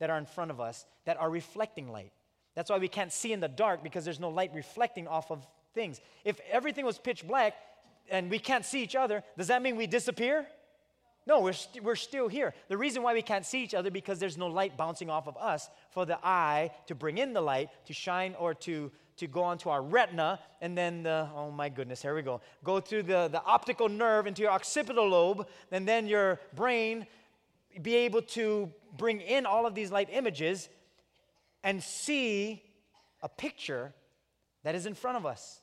that 0.00 0.10
are 0.10 0.18
in 0.18 0.26
front 0.26 0.50
of 0.50 0.60
us 0.60 0.84
that 1.04 1.18
are 1.18 1.30
reflecting 1.30 1.90
light. 1.90 2.12
That's 2.54 2.70
why 2.70 2.78
we 2.78 2.88
can't 2.88 3.12
see 3.12 3.32
in 3.32 3.40
the 3.40 3.48
dark 3.48 3.82
because 3.82 4.04
there's 4.04 4.18
no 4.18 4.30
light 4.30 4.50
reflecting 4.54 5.06
off 5.06 5.30
of 5.30 5.46
things. 5.74 6.00
If 6.24 6.40
everything 6.50 6.84
was 6.84 6.98
pitch 6.98 7.26
black 7.26 7.54
and 8.10 8.30
we 8.30 8.38
can't 8.38 8.64
see 8.64 8.82
each 8.82 8.96
other, 8.96 9.22
does 9.36 9.48
that 9.48 9.62
mean 9.62 9.76
we 9.76 9.86
disappear? 9.86 10.46
No, 11.26 11.40
we're, 11.40 11.46
we 11.46 11.52
st- 11.52 11.84
we're 11.84 11.96
still 11.96 12.28
here. 12.28 12.54
The 12.68 12.76
reason 12.76 13.02
why 13.02 13.12
we 13.12 13.22
can't 13.22 13.44
see 13.44 13.62
each 13.62 13.74
other 13.74 13.90
because 13.90 14.18
there's 14.18 14.38
no 14.38 14.46
light 14.46 14.76
bouncing 14.76 15.10
off 15.10 15.26
of 15.26 15.36
us 15.36 15.68
for 15.90 16.06
the 16.06 16.18
eye 16.24 16.70
to 16.86 16.94
bring 16.94 17.18
in 17.18 17.32
the 17.32 17.40
light, 17.40 17.70
to 17.86 17.92
shine 17.92 18.34
or 18.38 18.54
to, 18.54 18.92
to 19.16 19.26
go 19.26 19.42
onto 19.42 19.68
our 19.68 19.82
retina, 19.82 20.38
and 20.60 20.78
then 20.78 21.02
the, 21.02 21.28
oh 21.34 21.50
my 21.50 21.68
goodness, 21.68 22.00
here 22.00 22.14
we 22.14 22.22
go. 22.22 22.40
Go 22.62 22.80
through 22.80 23.02
the, 23.02 23.28
the 23.28 23.42
optical 23.42 23.88
nerve 23.88 24.26
into 24.26 24.42
your 24.42 24.52
occipital 24.52 25.08
lobe, 25.08 25.48
and 25.72 25.86
then 25.86 26.06
your 26.06 26.40
brain 26.54 27.06
be 27.82 27.96
able 27.96 28.22
to 28.22 28.72
bring 28.96 29.20
in 29.20 29.46
all 29.46 29.66
of 29.66 29.74
these 29.74 29.90
light 29.90 30.08
images 30.12 30.68
and 31.64 31.82
see 31.82 32.62
a 33.20 33.28
picture 33.28 33.92
that 34.62 34.74
is 34.74 34.86
in 34.86 34.94
front 34.94 35.16
of 35.16 35.26
us. 35.26 35.60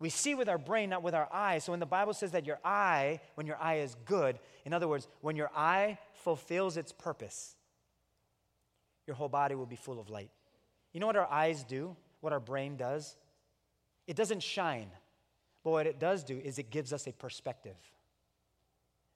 We 0.00 0.10
see 0.10 0.34
with 0.34 0.48
our 0.48 0.58
brain, 0.58 0.90
not 0.90 1.02
with 1.02 1.14
our 1.14 1.28
eyes. 1.32 1.64
So 1.64 1.72
when 1.72 1.80
the 1.80 1.86
Bible 1.86 2.14
says 2.14 2.32
that 2.32 2.46
your 2.46 2.58
eye, 2.64 3.20
when 3.36 3.46
your 3.46 3.56
eye 3.60 3.76
is 3.76 3.96
good, 4.04 4.38
in 4.64 4.72
other 4.72 4.88
words, 4.88 5.06
when 5.20 5.36
your 5.36 5.50
eye 5.54 5.98
fulfills 6.24 6.76
its 6.76 6.92
purpose, 6.92 7.54
your 9.06 9.16
whole 9.16 9.28
body 9.28 9.54
will 9.54 9.66
be 9.66 9.76
full 9.76 10.00
of 10.00 10.10
light. 10.10 10.30
You 10.92 11.00
know 11.00 11.06
what 11.06 11.16
our 11.16 11.30
eyes 11.30 11.64
do? 11.64 11.96
What 12.20 12.32
our 12.32 12.40
brain 12.40 12.76
does? 12.76 13.16
It 14.06 14.16
doesn't 14.16 14.42
shine, 14.42 14.88
but 15.62 15.70
what 15.70 15.86
it 15.86 15.98
does 15.98 16.24
do 16.24 16.38
is 16.38 16.58
it 16.58 16.70
gives 16.70 16.92
us 16.92 17.06
a 17.06 17.12
perspective. 17.12 17.76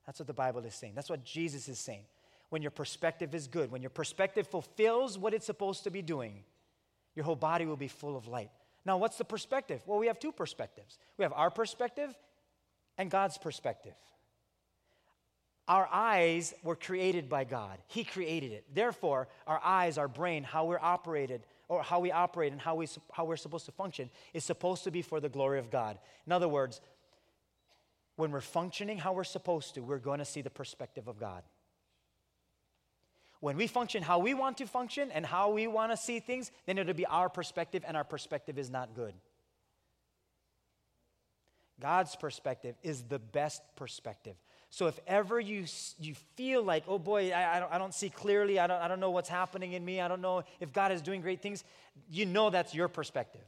That's 0.07 0.19
what 0.19 0.27
the 0.27 0.35
Bible 0.35 0.65
is 0.65 0.75
saying. 0.75 0.95
That's 0.95 1.11
what 1.11 1.25
Jesus 1.25 1.69
is 1.69 1.79
saying. 1.79 2.05
When 2.49 2.63
your 2.63 2.71
perspective 2.71 3.35
is 3.35 3.47
good, 3.47 3.71
when 3.71 3.83
your 3.83 3.91
perspective 3.91 4.47
fulfills 4.47 5.19
what 5.19 5.35
it's 5.35 5.45
supposed 5.45 5.85
to 5.85 5.91
be 5.91 6.01
doing, 6.01 6.45
your 7.15 7.25
whole 7.25 7.37
body 7.37 7.67
will 7.67 7.77
be 7.77 7.89
full 7.89 8.17
of 8.17 8.27
light. 8.27 8.51
Now, 8.89 8.97
what's 8.97 9.19
the 9.19 9.25
perspective? 9.25 9.83
Well, 9.85 9.99
we 9.99 10.07
have 10.07 10.19
two 10.19 10.33
perspectives 10.33 10.99
we 11.19 11.23
have 11.23 11.35
our 11.35 11.51
perspective 11.51 12.17
and 12.97 13.11
God's 13.11 13.37
perspective. 13.37 13.93
Our 15.69 15.87
eyes 15.93 16.55
were 16.63 16.75
created 16.75 17.29
by 17.29 17.45
God. 17.45 17.77
He 17.89 18.03
created 18.03 18.53
it. 18.53 18.65
Therefore, 18.73 19.29
our 19.47 19.61
eyes, 19.63 19.99
our 19.99 20.09
brain, 20.09 20.43
how 20.43 20.65
we're 20.65 20.81
operated, 20.81 21.43
or 21.69 21.83
how 21.83 22.01
we 22.01 22.11
operate 22.11 22.53
and 22.53 22.61
how, 22.63 22.77
we, 22.77 22.89
how 23.13 23.27
we're 23.27 23.37
supposed 23.37 23.67
to 23.67 23.73
function, 23.73 24.09
is 24.33 24.43
supposed 24.43 24.85
to 24.85 24.91
be 24.91 25.03
for 25.03 25.21
the 25.21 25.29
glory 25.29 25.59
of 25.59 25.71
God. 25.71 25.99
In 26.27 26.33
other 26.33 26.49
words, 26.49 26.81
when 28.17 28.31
we're 28.31 28.41
functioning 28.41 28.97
how 28.97 29.13
we're 29.13 29.25
supposed 29.25 29.75
to, 29.75 29.83
we're 29.83 29.99
going 29.99 30.21
to 30.21 30.25
see 30.25 30.41
the 30.41 30.49
perspective 30.49 31.09
of 31.09 31.21
God. 31.21 31.43
When 33.41 33.57
we 33.57 33.67
function 33.67 34.03
how 34.03 34.19
we 34.19 34.35
want 34.35 34.59
to 34.59 34.67
function 34.67 35.11
and 35.13 35.25
how 35.25 35.51
we 35.51 35.67
want 35.67 35.93
to 35.93 35.97
see 35.97 36.19
things, 36.19 36.51
then 36.67 36.79
it'll 36.79 36.95
be 36.95 37.07
our 37.07 37.29
perspective, 37.29 37.85
and 37.87 37.97
our 37.97 38.05
perspective 38.05 38.59
is 38.59 38.69
not 38.69 38.95
good. 38.95 39.15
God's 41.81 42.17
perspective 42.17 42.75
is 42.83 43.05
the 43.05 43.21
best 43.21 43.63
perspective. 43.77 44.35
So 44.71 44.87
if 44.87 44.99
ever 45.07 45.41
you, 45.41 45.65
you 45.99 46.15
feel 46.37 46.63
like, 46.63 46.85
oh 46.89 46.99
boy, 46.99 47.31
I, 47.31 47.57
I, 47.57 47.61
don't, 47.61 47.73
I 47.73 47.79
don't 47.79 47.95
see 47.95 48.11
clearly, 48.11 48.59
I 48.59 48.67
don't, 48.67 48.83
I 48.83 48.89
don't 48.89 49.01
know 49.01 49.11
what's 49.11 49.29
happening 49.29 49.73
in 49.73 49.85
me, 49.85 50.01
I 50.01 50.09
don't 50.09 50.21
know 50.21 50.43
if 50.61 50.73
God 50.73 50.93
is 50.93 51.01
doing 51.01 51.21
great 51.21 51.41
things, 51.41 51.65
you 52.11 52.27
know 52.27 52.51
that's 52.51 52.75
your 52.75 52.89
perspective. 52.89 53.45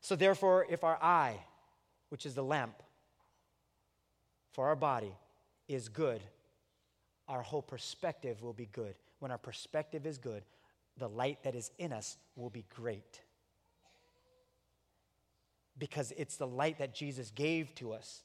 So 0.00 0.16
therefore, 0.16 0.66
if 0.70 0.84
our 0.84 0.96
eye, 1.02 1.38
which 2.08 2.24
is 2.24 2.34
the 2.34 2.44
lamp 2.44 2.82
for 4.52 4.68
our 4.68 4.76
body, 4.76 5.12
is 5.66 5.88
good, 5.88 6.22
our 7.28 7.42
whole 7.42 7.62
perspective 7.62 8.42
will 8.42 8.52
be 8.52 8.68
good. 8.72 8.94
When 9.18 9.30
our 9.30 9.38
perspective 9.38 10.06
is 10.06 10.18
good, 10.18 10.42
the 10.96 11.08
light 11.08 11.42
that 11.44 11.54
is 11.54 11.70
in 11.78 11.92
us 11.92 12.16
will 12.36 12.50
be 12.50 12.64
great. 12.74 13.20
Because 15.78 16.12
it's 16.16 16.36
the 16.36 16.46
light 16.46 16.78
that 16.78 16.94
Jesus 16.94 17.30
gave 17.30 17.74
to 17.76 17.92
us 17.92 18.22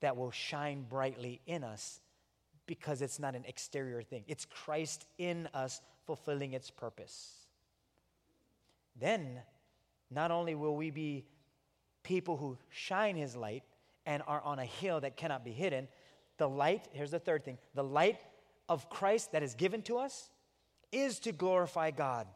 that 0.00 0.16
will 0.16 0.30
shine 0.30 0.84
brightly 0.88 1.40
in 1.46 1.64
us 1.64 2.00
because 2.66 3.00
it's 3.00 3.18
not 3.18 3.34
an 3.34 3.44
exterior 3.46 4.02
thing. 4.02 4.24
It's 4.26 4.44
Christ 4.44 5.06
in 5.18 5.48
us 5.54 5.80
fulfilling 6.04 6.52
its 6.52 6.70
purpose. 6.70 7.32
Then, 8.98 9.40
not 10.10 10.30
only 10.30 10.54
will 10.54 10.76
we 10.76 10.90
be 10.90 11.24
people 12.02 12.36
who 12.36 12.58
shine 12.68 13.16
his 13.16 13.36
light 13.36 13.62
and 14.04 14.22
are 14.26 14.40
on 14.42 14.58
a 14.58 14.64
hill 14.64 15.00
that 15.00 15.16
cannot 15.16 15.44
be 15.44 15.52
hidden, 15.52 15.88
the 16.38 16.48
light, 16.48 16.88
here's 16.92 17.10
the 17.10 17.18
third 17.18 17.44
thing 17.44 17.58
the 17.74 17.84
light 17.84 18.18
of 18.68 18.88
Christ 18.90 19.32
that 19.32 19.42
is 19.42 19.54
given 19.54 19.82
to 19.82 19.98
us 19.98 20.30
is 20.92 21.18
to 21.20 21.32
glorify 21.32 21.90
God. 21.90 22.26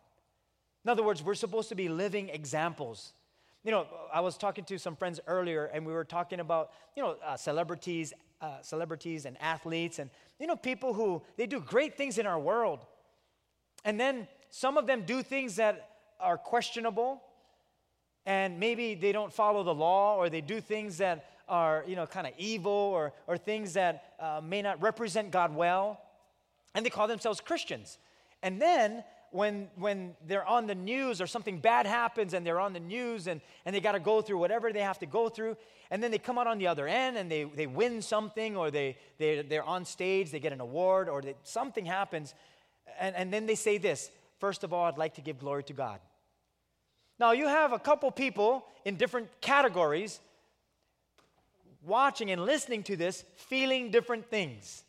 In 0.84 0.90
other 0.90 1.02
words, 1.02 1.22
we're 1.22 1.34
supposed 1.34 1.68
to 1.68 1.74
be 1.74 1.88
living 1.88 2.28
examples. 2.30 3.12
You 3.64 3.70
know, 3.70 3.86
I 4.12 4.20
was 4.20 4.38
talking 4.38 4.64
to 4.64 4.78
some 4.78 4.96
friends 4.96 5.20
earlier, 5.26 5.66
and 5.66 5.84
we 5.84 5.92
were 5.92 6.04
talking 6.04 6.40
about, 6.40 6.70
you 6.96 7.02
know, 7.02 7.16
uh, 7.24 7.36
celebrities, 7.36 8.14
uh, 8.40 8.62
celebrities 8.62 9.26
and 9.26 9.36
athletes, 9.40 9.98
and 9.98 10.08
you 10.38 10.46
know, 10.46 10.56
people 10.56 10.94
who 10.94 11.22
they 11.36 11.46
do 11.46 11.60
great 11.60 11.96
things 11.96 12.16
in 12.16 12.26
our 12.26 12.38
world, 12.38 12.86
and 13.84 14.00
then 14.00 14.26
some 14.48 14.78
of 14.78 14.86
them 14.86 15.02
do 15.02 15.22
things 15.22 15.56
that 15.56 15.90
are 16.18 16.38
questionable, 16.38 17.22
and 18.24 18.58
maybe 18.58 18.94
they 18.94 19.12
don't 19.12 19.32
follow 19.32 19.62
the 19.62 19.74
law, 19.74 20.16
or 20.16 20.30
they 20.30 20.40
do 20.40 20.60
things 20.60 20.98
that 20.98 21.26
are, 21.50 21.84
you 21.86 21.96
know, 21.96 22.06
kind 22.06 22.26
of 22.26 22.32
evil, 22.38 22.72
or 22.72 23.12
or 23.26 23.36
things 23.36 23.74
that 23.74 24.14
uh, 24.18 24.40
may 24.42 24.62
not 24.62 24.80
represent 24.80 25.30
God 25.30 25.54
well, 25.54 26.00
and 26.74 26.86
they 26.86 26.90
call 26.90 27.08
themselves 27.08 27.40
Christians, 27.42 27.98
and 28.42 28.62
then 28.62 29.04
when, 29.32 29.68
when 29.76 30.14
they're 30.26 30.46
on 30.46 30.66
the 30.66 30.74
news 30.74 31.20
or 31.20 31.26
something 31.26 31.60
bad 31.60 31.86
happens 31.86 32.34
and 32.34 32.44
they're 32.44 32.58
on 32.60 32.72
the 32.72 32.80
news 32.80 33.26
and, 33.28 33.40
and 33.64 33.74
they 33.74 33.80
got 33.80 33.92
to 33.92 34.00
go 34.00 34.20
through 34.20 34.38
whatever 34.38 34.72
they 34.72 34.80
have 34.80 34.98
to 34.98 35.06
go 35.06 35.28
through, 35.28 35.56
and 35.90 36.02
then 36.02 36.10
they 36.10 36.18
come 36.18 36.38
out 36.38 36.46
on 36.46 36.58
the 36.58 36.66
other 36.66 36.88
end 36.88 37.16
and 37.16 37.30
they, 37.30 37.44
they 37.44 37.66
win 37.66 38.02
something 38.02 38.56
or 38.56 38.70
they, 38.70 38.96
they, 39.18 39.42
they're 39.42 39.62
on 39.62 39.84
stage, 39.84 40.30
they 40.30 40.40
get 40.40 40.52
an 40.52 40.60
award 40.60 41.08
or 41.08 41.22
they, 41.22 41.34
something 41.44 41.84
happens, 41.84 42.34
and, 42.98 43.14
and 43.14 43.32
then 43.32 43.46
they 43.46 43.54
say 43.54 43.78
this 43.78 44.10
First 44.38 44.64
of 44.64 44.72
all, 44.72 44.86
I'd 44.86 44.96
like 44.96 45.16
to 45.16 45.20
give 45.20 45.38
glory 45.38 45.62
to 45.64 45.74
God. 45.74 46.00
Now, 47.18 47.32
you 47.32 47.46
have 47.46 47.74
a 47.74 47.78
couple 47.78 48.10
people 48.10 48.64
in 48.86 48.96
different 48.96 49.28
categories 49.42 50.18
watching 51.84 52.30
and 52.30 52.44
listening 52.44 52.82
to 52.84 52.96
this, 52.96 53.24
feeling 53.36 53.90
different 53.90 54.28
things. 54.30 54.84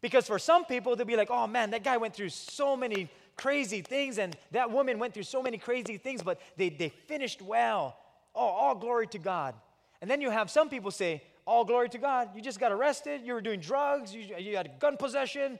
Because 0.00 0.26
for 0.26 0.38
some 0.38 0.64
people, 0.64 0.94
they'll 0.94 1.06
be 1.06 1.16
like, 1.16 1.30
oh 1.30 1.46
man, 1.46 1.70
that 1.70 1.82
guy 1.82 1.96
went 1.96 2.14
through 2.14 2.28
so 2.28 2.76
many 2.76 3.10
crazy 3.36 3.82
things, 3.82 4.18
and 4.18 4.36
that 4.52 4.70
woman 4.70 4.98
went 4.98 5.14
through 5.14 5.22
so 5.24 5.42
many 5.42 5.58
crazy 5.58 5.98
things, 5.98 6.22
but 6.22 6.40
they, 6.56 6.68
they 6.68 6.88
finished 6.88 7.42
well. 7.42 7.96
Oh, 8.34 8.46
all 8.46 8.74
glory 8.74 9.06
to 9.08 9.18
God. 9.18 9.54
And 10.00 10.10
then 10.10 10.20
you 10.20 10.30
have 10.30 10.50
some 10.50 10.68
people 10.68 10.90
say, 10.90 11.22
all 11.46 11.64
glory 11.64 11.88
to 11.90 11.98
God. 11.98 12.30
You 12.34 12.42
just 12.42 12.58
got 12.58 12.72
arrested, 12.72 13.22
you 13.24 13.32
were 13.32 13.40
doing 13.40 13.60
drugs, 13.60 14.14
you, 14.14 14.34
you 14.38 14.56
had 14.56 14.78
gun 14.78 14.96
possession. 14.96 15.58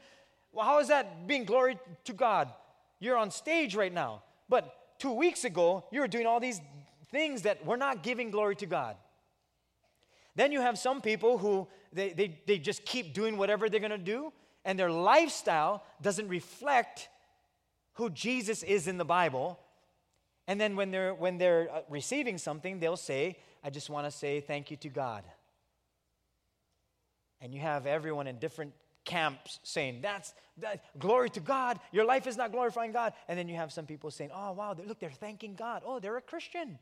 Well, 0.53 0.65
how 0.65 0.79
is 0.81 0.89
that 0.89 1.27
being 1.27 1.45
glory 1.45 1.79
to 2.05 2.13
God? 2.13 2.53
You're 2.99 3.17
on 3.17 3.31
stage 3.31 3.75
right 3.75 3.93
now. 3.93 4.23
But 4.49 4.99
two 4.99 5.13
weeks 5.13 5.45
ago, 5.45 5.85
you 5.91 6.01
were 6.01 6.09
doing 6.09 6.27
all 6.27 6.41
these 6.41 6.61
things 7.11 7.43
that 7.43 7.65
were 7.65 7.77
not 7.77 8.03
giving 8.03 8.31
glory 8.31 8.57
to 8.57 8.67
God. 8.67 8.97
Then 10.37 10.53
you 10.53 10.61
have 10.61 10.79
some 10.79 11.01
people 11.01 11.39
who 11.39 11.67
they, 11.93 12.13
they, 12.13 12.39
they 12.47 12.59
just 12.59 12.85
keep 12.85 13.15
doing 13.15 13.37
whatever 13.37 13.69
they're 13.69 13.81
going 13.81 13.91
to 13.91 13.99
do, 13.99 14.33
and 14.65 14.79
their 14.79 14.91
lifestyle 14.91 15.83
doesn't 16.03 16.29
reflect 16.29 17.09
who 17.95 18.11
Jesus 18.11 18.63
is 18.63 18.87
in 18.87 18.99
the 18.99 19.05
Bible. 19.05 19.59
And 20.47 20.61
then 20.61 20.77
when 20.77 20.91
they're, 20.91 21.15
when 21.15 21.39
they're 21.39 21.69
uh, 21.73 21.81
receiving 21.89 22.39
something, 22.39 22.79
they'll 22.79 22.97
say, 22.97 23.39
I 23.65 23.71
just 23.71 23.91
want 23.91 24.07
to 24.07 24.11
say 24.11 24.41
thank 24.41 24.71
you 24.71 24.77
to 24.77 24.89
God. 24.89 25.25
And 27.41 27.53
you 27.55 27.61
have 27.61 27.87
everyone 27.87 28.27
in 28.27 28.39
different 28.39 28.73
camps 29.05 29.59
saying, 29.63 30.01
That's 30.03 30.35
that, 30.59 30.85
glory 30.99 31.31
to 31.31 31.41
God. 31.41 31.81
Your 31.93 32.05
life 32.05 32.27
is 32.27 32.37
not 32.37 32.53
glorifying 32.53 32.93
God. 32.93 33.15
And 33.29 33.39
then 33.39 33.49
you 33.49 33.57
have 33.57 33.73
some 33.73 33.87
people 33.87 34.11
saying, 34.11 34.31
Oh, 34.35 34.53
wow, 34.53 34.77
look, 34.87 35.01
they're 35.01 35.11
thanking 35.11 35.55
God. 35.55 35.83
Oh, 35.85 35.99
they're 35.99 36.17
a 36.17 36.23
Christian. 36.23 36.79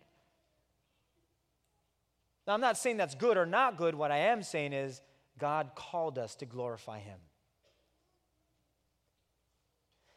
Now, 2.46 2.54
I'm 2.54 2.60
not 2.60 2.76
saying 2.76 2.98
that's 2.98 3.14
good 3.14 3.36
or 3.36 3.46
not 3.46 3.76
good. 3.76 3.94
What 3.94 4.10
I 4.10 4.18
am 4.18 4.42
saying 4.42 4.72
is, 4.72 5.00
God 5.38 5.70
called 5.74 6.18
us 6.18 6.34
to 6.36 6.46
glorify 6.46 6.98
Him. 6.98 7.18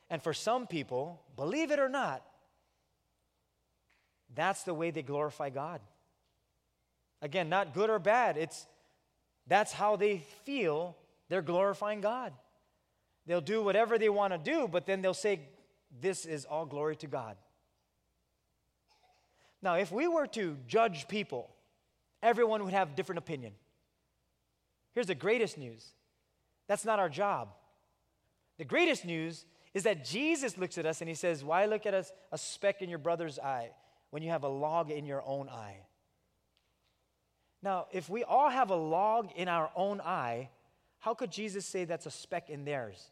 And 0.10 0.22
for 0.22 0.34
some 0.34 0.68
people, 0.68 1.22
believe 1.36 1.72
it 1.72 1.80
or 1.80 1.90
not, 1.90 2.24
that's 4.36 4.64
the 4.64 4.74
way 4.74 4.92
they 4.92 5.02
glorify 5.02 5.50
God. 5.50 5.82
Again, 7.22 7.50
not 7.50 7.74
good 7.74 7.90
or 7.90 8.00
bad. 8.00 8.38
It's 8.38 8.68
that's 9.48 9.74
how 9.74 9.96
they 9.96 10.20
feel 10.44 10.96
they're 11.30 11.42
glorifying 11.42 12.02
God. 12.02 12.34
They'll 13.26 13.42
do 13.42 13.64
whatever 13.64 13.98
they 13.98 14.10
want 14.10 14.34
to 14.34 14.38
do, 14.38 14.68
but 14.68 14.86
then 14.86 15.02
they'll 15.02 15.14
say, 15.14 15.40
This 16.00 16.26
is 16.26 16.46
all 16.46 16.66
glory 16.66 16.96
to 16.98 17.08
God. 17.08 17.38
Now, 19.62 19.76
if 19.76 19.92
we 19.92 20.08
were 20.08 20.28
to 20.28 20.58
judge 20.68 21.08
people, 21.08 21.50
everyone 22.28 22.64
would 22.66 22.74
have 22.74 22.96
different 22.96 23.20
opinion. 23.20 23.54
Here's 24.94 25.08
the 25.08 25.16
greatest 25.16 25.58
news. 25.58 25.86
That's 26.68 26.84
not 26.84 27.00
our 27.00 27.10
job. 27.10 27.50
The 28.58 28.66
greatest 28.66 29.06
news 29.06 29.46
is 29.74 29.84
that 29.84 30.04
Jesus 30.04 30.58
looks 30.58 30.78
at 30.78 30.86
us 30.86 31.02
and 31.02 31.08
he 31.08 31.16
says, 31.16 31.44
Why 31.44 31.66
look 31.66 31.86
at 31.86 31.94
us 31.94 32.12
a 32.32 32.38
speck 32.38 32.82
in 32.82 32.90
your 32.90 33.00
brother's 33.00 33.40
eye 33.40 33.72
when 34.10 34.24
you 34.24 34.30
have 34.30 34.44
a 34.44 34.50
log 34.50 34.92
in 34.92 35.06
your 35.06 35.24
own 35.26 35.48
eye? 35.50 35.78
Now, 37.64 37.88
if 37.92 38.10
we 38.10 38.24
all 38.24 38.50
have 38.50 38.72
a 38.72 38.76
log 38.76 39.30
in 39.36 39.48
our 39.48 39.72
own 39.76 40.02
eye, 40.02 40.50
how 41.00 41.14
could 41.14 41.32
Jesus 41.32 41.66
say 41.66 41.86
that's 41.86 42.06
a 42.06 42.12
speck 42.12 42.50
in 42.50 42.66
theirs? 42.66 43.10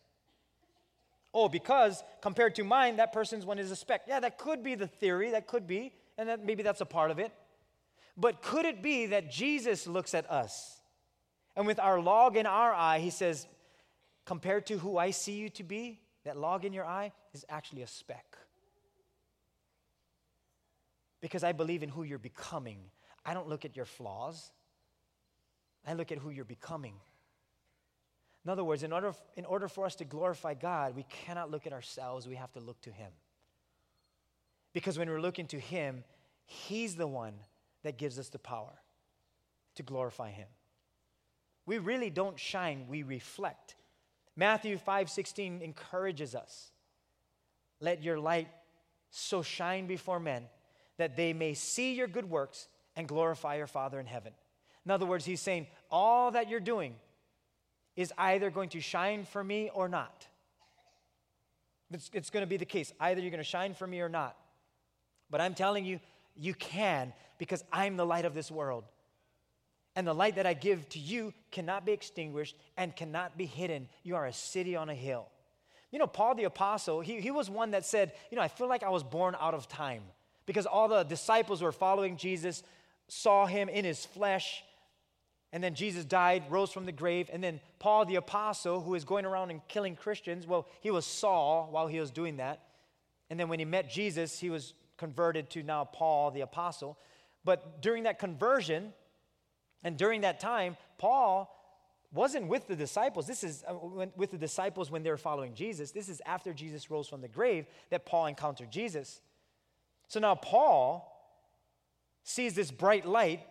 Oh, 1.34 1.50
because 1.50 2.04
compared 2.22 2.56
to 2.56 2.64
mine, 2.64 2.98
that 2.98 3.14
person's 3.14 3.46
one 3.46 3.60
is 3.60 3.72
a 3.72 3.76
speck. 3.76 4.04
Yeah, 4.08 4.20
that 4.20 4.38
could 4.38 4.64
be 4.64 4.76
the 4.76 4.88
theory, 4.88 5.32
that 5.32 5.48
could 5.48 5.68
be, 5.68 5.94
and 6.18 6.30
that 6.30 6.46
maybe 6.46 6.64
that's 6.64 6.82
a 6.82 6.86
part 6.86 7.12
of 7.12 7.20
it. 7.20 7.32
But 8.18 8.42
could 8.42 8.66
it 8.66 8.82
be 8.82 9.08
that 9.08 9.30
Jesus 9.30 9.88
looks 9.88 10.14
at 10.14 10.30
us 10.32 10.76
and 11.56 11.66
with 11.66 11.80
our 11.80 12.00
log 12.00 12.38
in 12.38 12.46
our 12.46 12.74
eye, 12.74 13.00
he 13.00 13.10
says, 13.10 13.48
compared 14.26 14.66
to 14.68 14.78
who 14.78 14.98
I 14.98 15.12
see 15.12 15.34
you 15.34 15.50
to 15.52 15.64
be, 15.64 16.00
that 16.24 16.38
log 16.38 16.66
in 16.66 16.74
your 16.74 16.86
eye 16.86 17.12
is 17.34 17.46
actually 17.50 17.82
a 17.84 17.88
speck. 17.88 18.38
Because 21.22 21.44
I 21.44 21.54
believe 21.54 21.82
in 21.82 21.90
who 21.90 22.04
you're 22.04 22.20
becoming. 22.20 22.78
I 23.26 23.34
don't 23.34 23.48
look 23.48 23.66
at 23.66 23.76
your 23.76 23.86
flaws, 23.86 24.52
I 25.88 25.94
look 25.94 26.12
at 26.12 26.18
who 26.18 26.30
you're 26.30 26.46
becoming. 26.46 26.96
In 28.44 28.52
other 28.52 28.64
words, 28.64 28.84
in 28.84 28.94
order, 28.94 29.14
in 29.36 29.46
order 29.46 29.68
for 29.68 29.86
us 29.86 29.96
to 29.96 30.06
glorify 30.06 30.54
God, 30.54 30.96
we 30.96 31.04
cannot 31.04 31.50
look 31.50 31.66
at 31.66 31.74
ourselves, 31.74 32.28
we 32.28 32.36
have 32.36 32.52
to 32.54 32.60
look 32.60 32.80
to 32.82 32.92
Him. 32.92 33.12
Because 34.74 35.00
when 35.00 35.10
we're 35.10 35.22
looking 35.22 35.48
to 35.48 35.60
Him, 35.60 36.04
He's 36.46 36.96
the 36.96 37.08
one 37.08 37.34
that 37.86 37.98
gives 37.98 38.18
us 38.18 38.30
the 38.30 38.40
power 38.40 38.82
to 39.76 39.84
glorify 39.84 40.32
Him. 40.32 40.48
We 41.66 41.78
really 41.78 42.10
don't 42.10 42.40
shine, 42.40 42.88
we 42.90 43.04
reflect. 43.04 43.76
Matthew 44.36 44.78
5:16 44.78 45.62
encourages 45.62 46.36
us. 46.36 46.72
Let 47.80 48.04
your 48.04 48.20
light 48.20 48.50
so 49.12 49.42
shine 49.42 49.88
before 49.88 50.20
men 50.20 50.48
that 50.98 51.16
they 51.16 51.32
may 51.32 51.54
see 51.54 51.94
your 51.94 52.08
good 52.08 52.30
works 52.30 52.68
and 52.96 53.08
glorify 53.08 53.56
your 53.56 53.68
Father 53.68 54.00
in 54.00 54.08
heaven. 54.08 54.34
In 54.84 54.92
other 54.92 55.06
words, 55.06 55.26
he's 55.26 55.42
saying 55.42 55.68
all 55.92 56.32
that 56.32 56.50
you're 56.50 56.60
doing 56.60 56.96
is 57.96 58.12
either 58.18 58.50
going 58.50 58.70
to 58.70 58.82
shine 58.82 59.26
for 59.26 59.44
me 59.44 59.70
or 59.74 59.88
not. 59.88 60.28
It's, 61.92 62.10
it's 62.14 62.30
going 62.30 62.42
to 62.44 62.48
be 62.48 62.58
the 62.58 62.66
case. 62.66 62.94
Either 63.00 63.22
you're 63.22 63.32
going 63.32 63.44
to 63.44 63.44
shine 63.44 63.74
for 63.74 63.86
me 63.86 64.02
or 64.02 64.10
not. 64.10 64.36
But 65.30 65.42
I'm 65.42 65.54
telling 65.54 65.86
you, 65.86 66.00
you 66.36 66.54
can 66.54 67.14
because 67.38 67.64
I'm 67.72 67.98
the 67.98 68.06
light 68.06 68.26
of 68.26 68.34
this 68.34 68.52
world. 68.52 68.86
And 69.96 70.06
the 70.06 70.14
light 70.14 70.36
that 70.36 70.46
I 70.46 70.54
give 70.54 70.88
to 70.90 71.00
you 71.00 71.34
cannot 71.52 71.86
be 71.86 71.94
extinguished 71.94 72.56
and 72.76 72.96
cannot 72.96 73.38
be 73.38 73.46
hidden. 73.46 73.88
You 74.04 74.16
are 74.18 74.26
a 74.26 74.34
city 74.34 74.76
on 74.76 74.90
a 74.90 74.96
hill. 74.96 75.30
You 75.92 76.00
know, 76.00 76.08
Paul 76.08 76.36
the 76.36 76.44
Apostle, 76.44 77.00
he, 77.00 77.22
he 77.22 77.32
was 77.32 77.50
one 77.50 77.72
that 77.72 77.86
said, 77.86 78.12
You 78.30 78.36
know, 78.36 78.42
I 78.42 78.50
feel 78.50 78.68
like 78.68 78.84
I 78.84 78.90
was 78.90 79.04
born 79.04 79.36
out 79.40 79.54
of 79.54 79.70
time 79.70 80.02
because 80.46 80.66
all 80.66 80.90
the 80.90 81.04
disciples 81.04 81.62
were 81.62 81.72
following 81.72 82.18
Jesus, 82.18 82.64
saw 83.08 83.46
him 83.46 83.70
in 83.70 83.86
his 83.86 84.06
flesh, 84.06 84.64
And 85.54 85.64
then 85.64 85.74
Jesus 85.74 86.04
died, 86.04 86.44
rose 86.50 86.72
from 86.72 86.86
the 86.86 86.92
grave. 86.92 87.30
And 87.32 87.42
then 87.42 87.62
Paul 87.80 88.04
the 88.04 88.16
apostle, 88.16 88.82
who 88.82 88.96
is 88.96 89.06
going 89.06 89.26
around 89.26 89.52
and 89.52 89.66
killing 89.70 89.96
Christians, 89.96 90.46
well, 90.46 90.68
he 90.82 90.92
was 90.92 91.06
Saul 91.06 91.70
while 91.72 91.88
he 91.88 92.00
was 92.00 92.12
doing 92.12 92.38
that. 92.38 92.62
And 93.30 93.40
then 93.40 93.48
when 93.48 93.60
he 93.60 93.66
met 93.66 93.90
Jesus, 93.90 94.38
he 94.38 94.50
was 94.50 94.74
converted 94.98 95.50
to 95.52 95.64
now 95.64 95.86
Paul 95.86 96.32
the 96.32 96.42
apostle. 96.42 96.98
But 97.46 97.82
during 97.82 98.04
that 98.04 98.20
conversion 98.20 98.92
and 99.84 99.96
during 99.96 100.22
that 100.22 100.40
time, 100.40 100.76
Paul 100.98 101.52
wasn't 102.12 102.48
with 102.48 102.68
the 102.68 102.76
disciples. 102.76 103.28
This 103.28 103.44
is 103.44 103.64
uh, 103.68 103.76
with 104.16 104.32
the 104.32 104.38
disciples 104.38 104.90
when 104.90 105.04
they 105.04 105.12
were 105.12 105.18
following 105.18 105.54
Jesus. 105.54 105.92
This 105.92 106.10
is 106.10 106.22
after 106.26 106.54
Jesus 106.54 106.90
rose 106.90 107.08
from 107.08 107.22
the 107.22 107.28
grave 107.28 107.68
that 107.92 108.06
Paul 108.06 108.26
encountered 108.26 108.72
Jesus. 108.72 109.22
So 110.08 110.20
now 110.20 110.36
Paul 110.36 111.12
sees 112.24 112.56
this 112.56 112.72
bright 112.72 113.06
light 113.06 113.42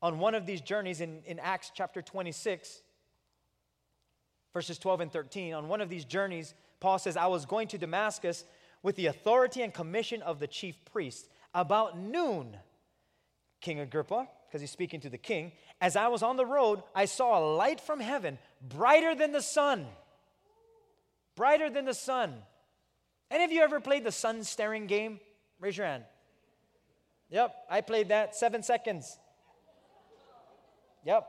on 0.00 0.18
one 0.18 0.34
of 0.34 0.46
these 0.46 0.60
journeys 0.60 1.00
in, 1.00 1.22
in 1.24 1.38
Acts 1.38 1.70
chapter 1.72 2.02
26, 2.02 2.82
verses 4.52 4.78
12 4.78 5.00
and 5.02 5.12
13. 5.12 5.54
On 5.54 5.68
one 5.68 5.80
of 5.80 5.88
these 5.88 6.04
journeys, 6.04 6.54
Paul 6.80 6.98
says, 6.98 7.16
I 7.16 7.26
was 7.26 7.46
going 7.46 7.68
to 7.68 7.78
Damascus 7.78 8.44
with 8.82 8.96
the 8.96 9.06
authority 9.06 9.62
and 9.62 9.72
commission 9.72 10.22
of 10.22 10.40
the 10.40 10.48
chief 10.48 10.76
priest. 10.84 11.28
About 11.54 11.98
noon, 11.98 12.56
King 13.62 13.80
Agrippa, 13.80 14.28
because 14.46 14.60
he's 14.60 14.70
speaking 14.70 15.00
to 15.00 15.08
the 15.08 15.16
king, 15.16 15.52
as 15.80 15.96
I 15.96 16.08
was 16.08 16.22
on 16.22 16.36
the 16.36 16.44
road, 16.44 16.82
I 16.94 17.06
saw 17.06 17.38
a 17.38 17.42
light 17.56 17.80
from 17.80 18.00
heaven, 18.00 18.38
brighter 18.60 19.14
than 19.14 19.32
the 19.32 19.40
sun. 19.40 19.86
Brighter 21.36 21.70
than 21.70 21.86
the 21.86 21.94
sun. 21.94 22.34
Any 23.30 23.44
of 23.44 23.52
you 23.52 23.62
ever 23.62 23.80
played 23.80 24.04
the 24.04 24.12
sun 24.12 24.44
staring 24.44 24.86
game? 24.86 25.20
Raise 25.58 25.78
your 25.78 25.86
hand. 25.86 26.04
Yep, 27.30 27.54
I 27.70 27.80
played 27.80 28.08
that 28.10 28.34
seven 28.34 28.62
seconds. 28.62 29.18
Yep, 31.04 31.26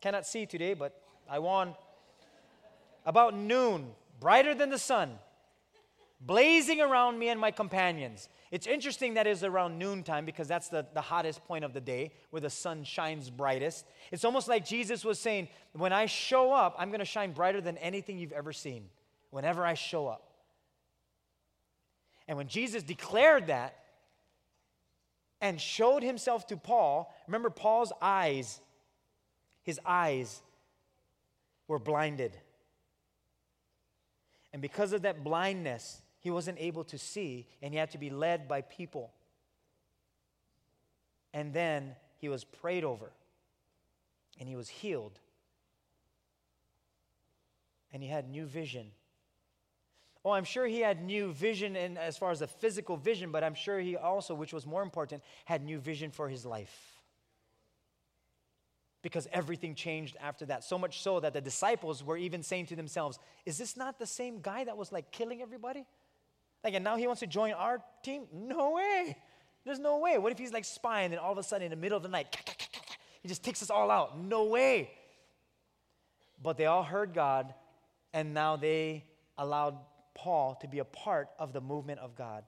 cannot 0.00 0.26
see 0.26 0.44
today, 0.46 0.74
but 0.74 1.00
I 1.30 1.38
won. 1.38 1.74
About 3.04 3.36
noon, 3.36 3.92
brighter 4.18 4.54
than 4.54 4.70
the 4.70 4.78
sun, 4.78 5.18
blazing 6.20 6.80
around 6.80 7.18
me 7.18 7.28
and 7.28 7.38
my 7.38 7.52
companions. 7.52 8.28
It's 8.50 8.66
interesting 8.66 9.14
that 9.14 9.26
it's 9.26 9.42
around 9.42 9.78
noontime 9.78 10.24
because 10.24 10.46
that's 10.46 10.68
the, 10.68 10.86
the 10.94 11.00
hottest 11.00 11.44
point 11.44 11.64
of 11.64 11.72
the 11.72 11.80
day 11.80 12.12
where 12.30 12.40
the 12.40 12.50
sun 12.50 12.84
shines 12.84 13.28
brightest. 13.28 13.84
It's 14.12 14.24
almost 14.24 14.46
like 14.46 14.64
Jesus 14.64 15.04
was 15.04 15.18
saying, 15.18 15.48
When 15.72 15.92
I 15.92 16.06
show 16.06 16.52
up, 16.52 16.76
I'm 16.78 16.88
going 16.90 17.00
to 17.00 17.04
shine 17.04 17.32
brighter 17.32 17.60
than 17.60 17.76
anything 17.78 18.18
you've 18.18 18.32
ever 18.32 18.52
seen, 18.52 18.88
whenever 19.30 19.66
I 19.66 19.74
show 19.74 20.06
up. 20.06 20.30
And 22.28 22.36
when 22.36 22.48
Jesus 22.48 22.82
declared 22.82 23.48
that 23.48 23.76
and 25.40 25.60
showed 25.60 26.02
himself 26.02 26.46
to 26.48 26.56
Paul, 26.56 27.12
remember 27.26 27.50
Paul's 27.50 27.92
eyes, 28.00 28.60
his 29.62 29.80
eyes 29.84 30.40
were 31.68 31.78
blinded. 31.78 32.36
And 34.52 34.62
because 34.62 34.92
of 34.92 35.02
that 35.02 35.22
blindness, 35.22 36.00
he 36.20 36.30
wasn't 36.30 36.58
able 36.58 36.84
to 36.84 36.98
see, 36.98 37.46
and 37.62 37.72
he 37.72 37.78
had 37.78 37.90
to 37.92 37.98
be 37.98 38.10
led 38.10 38.48
by 38.48 38.62
people. 38.62 39.12
And 41.32 41.52
then 41.52 41.94
he 42.18 42.28
was 42.28 42.44
prayed 42.44 42.84
over, 42.84 43.12
and 44.40 44.48
he 44.48 44.56
was 44.56 44.68
healed. 44.68 45.18
And 47.92 48.02
he 48.02 48.08
had 48.08 48.28
new 48.28 48.46
vision. 48.46 48.90
Oh, 50.24 50.32
I'm 50.32 50.44
sure 50.44 50.66
he 50.66 50.80
had 50.80 51.04
new 51.04 51.30
vision 51.32 51.76
in, 51.76 51.96
as 51.96 52.18
far 52.18 52.32
as 52.32 52.40
the 52.40 52.48
physical 52.48 52.96
vision, 52.96 53.30
but 53.30 53.44
I'm 53.44 53.54
sure 53.54 53.78
he 53.78 53.96
also, 53.96 54.34
which 54.34 54.52
was 54.52 54.66
more 54.66 54.82
important, 54.82 55.22
had 55.44 55.64
new 55.64 55.78
vision 55.78 56.10
for 56.10 56.28
his 56.28 56.44
life. 56.44 57.00
Because 59.02 59.28
everything 59.32 59.76
changed 59.76 60.16
after 60.20 60.44
that. 60.46 60.64
So 60.64 60.78
much 60.78 61.00
so 61.00 61.20
that 61.20 61.32
the 61.32 61.40
disciples 61.40 62.02
were 62.02 62.16
even 62.16 62.42
saying 62.42 62.66
to 62.66 62.76
themselves, 62.76 63.20
Is 63.44 63.56
this 63.56 63.76
not 63.76 64.00
the 64.00 64.06
same 64.06 64.40
guy 64.40 64.64
that 64.64 64.76
was 64.76 64.90
like 64.90 65.12
killing 65.12 65.42
everybody? 65.42 65.86
Like, 66.66 66.74
and 66.74 66.82
now 66.82 66.96
he 66.96 67.06
wants 67.06 67.20
to 67.20 67.28
join 67.28 67.52
our 67.52 67.80
team? 68.02 68.24
No 68.32 68.72
way. 68.72 69.16
There's 69.64 69.78
no 69.78 69.98
way. 69.98 70.18
What 70.18 70.32
if 70.32 70.38
he's 70.38 70.52
like 70.52 70.64
spying 70.64 71.12
and 71.12 71.20
all 71.20 71.30
of 71.30 71.38
a 71.38 71.44
sudden 71.44 71.66
in 71.66 71.70
the 71.70 71.76
middle 71.76 71.96
of 71.96 72.02
the 72.02 72.08
night, 72.08 72.36
he 73.22 73.28
just 73.28 73.44
takes 73.44 73.62
us 73.62 73.70
all 73.70 73.88
out? 73.88 74.18
No 74.18 74.46
way. 74.46 74.90
But 76.42 76.56
they 76.56 76.66
all 76.66 76.82
heard 76.82 77.14
God, 77.14 77.54
and 78.12 78.34
now 78.34 78.56
they 78.56 79.04
allowed 79.38 79.76
Paul 80.12 80.56
to 80.56 80.66
be 80.66 80.80
a 80.80 80.84
part 80.84 81.28
of 81.38 81.52
the 81.52 81.60
movement 81.60 82.00
of 82.00 82.16
God. 82.16 82.42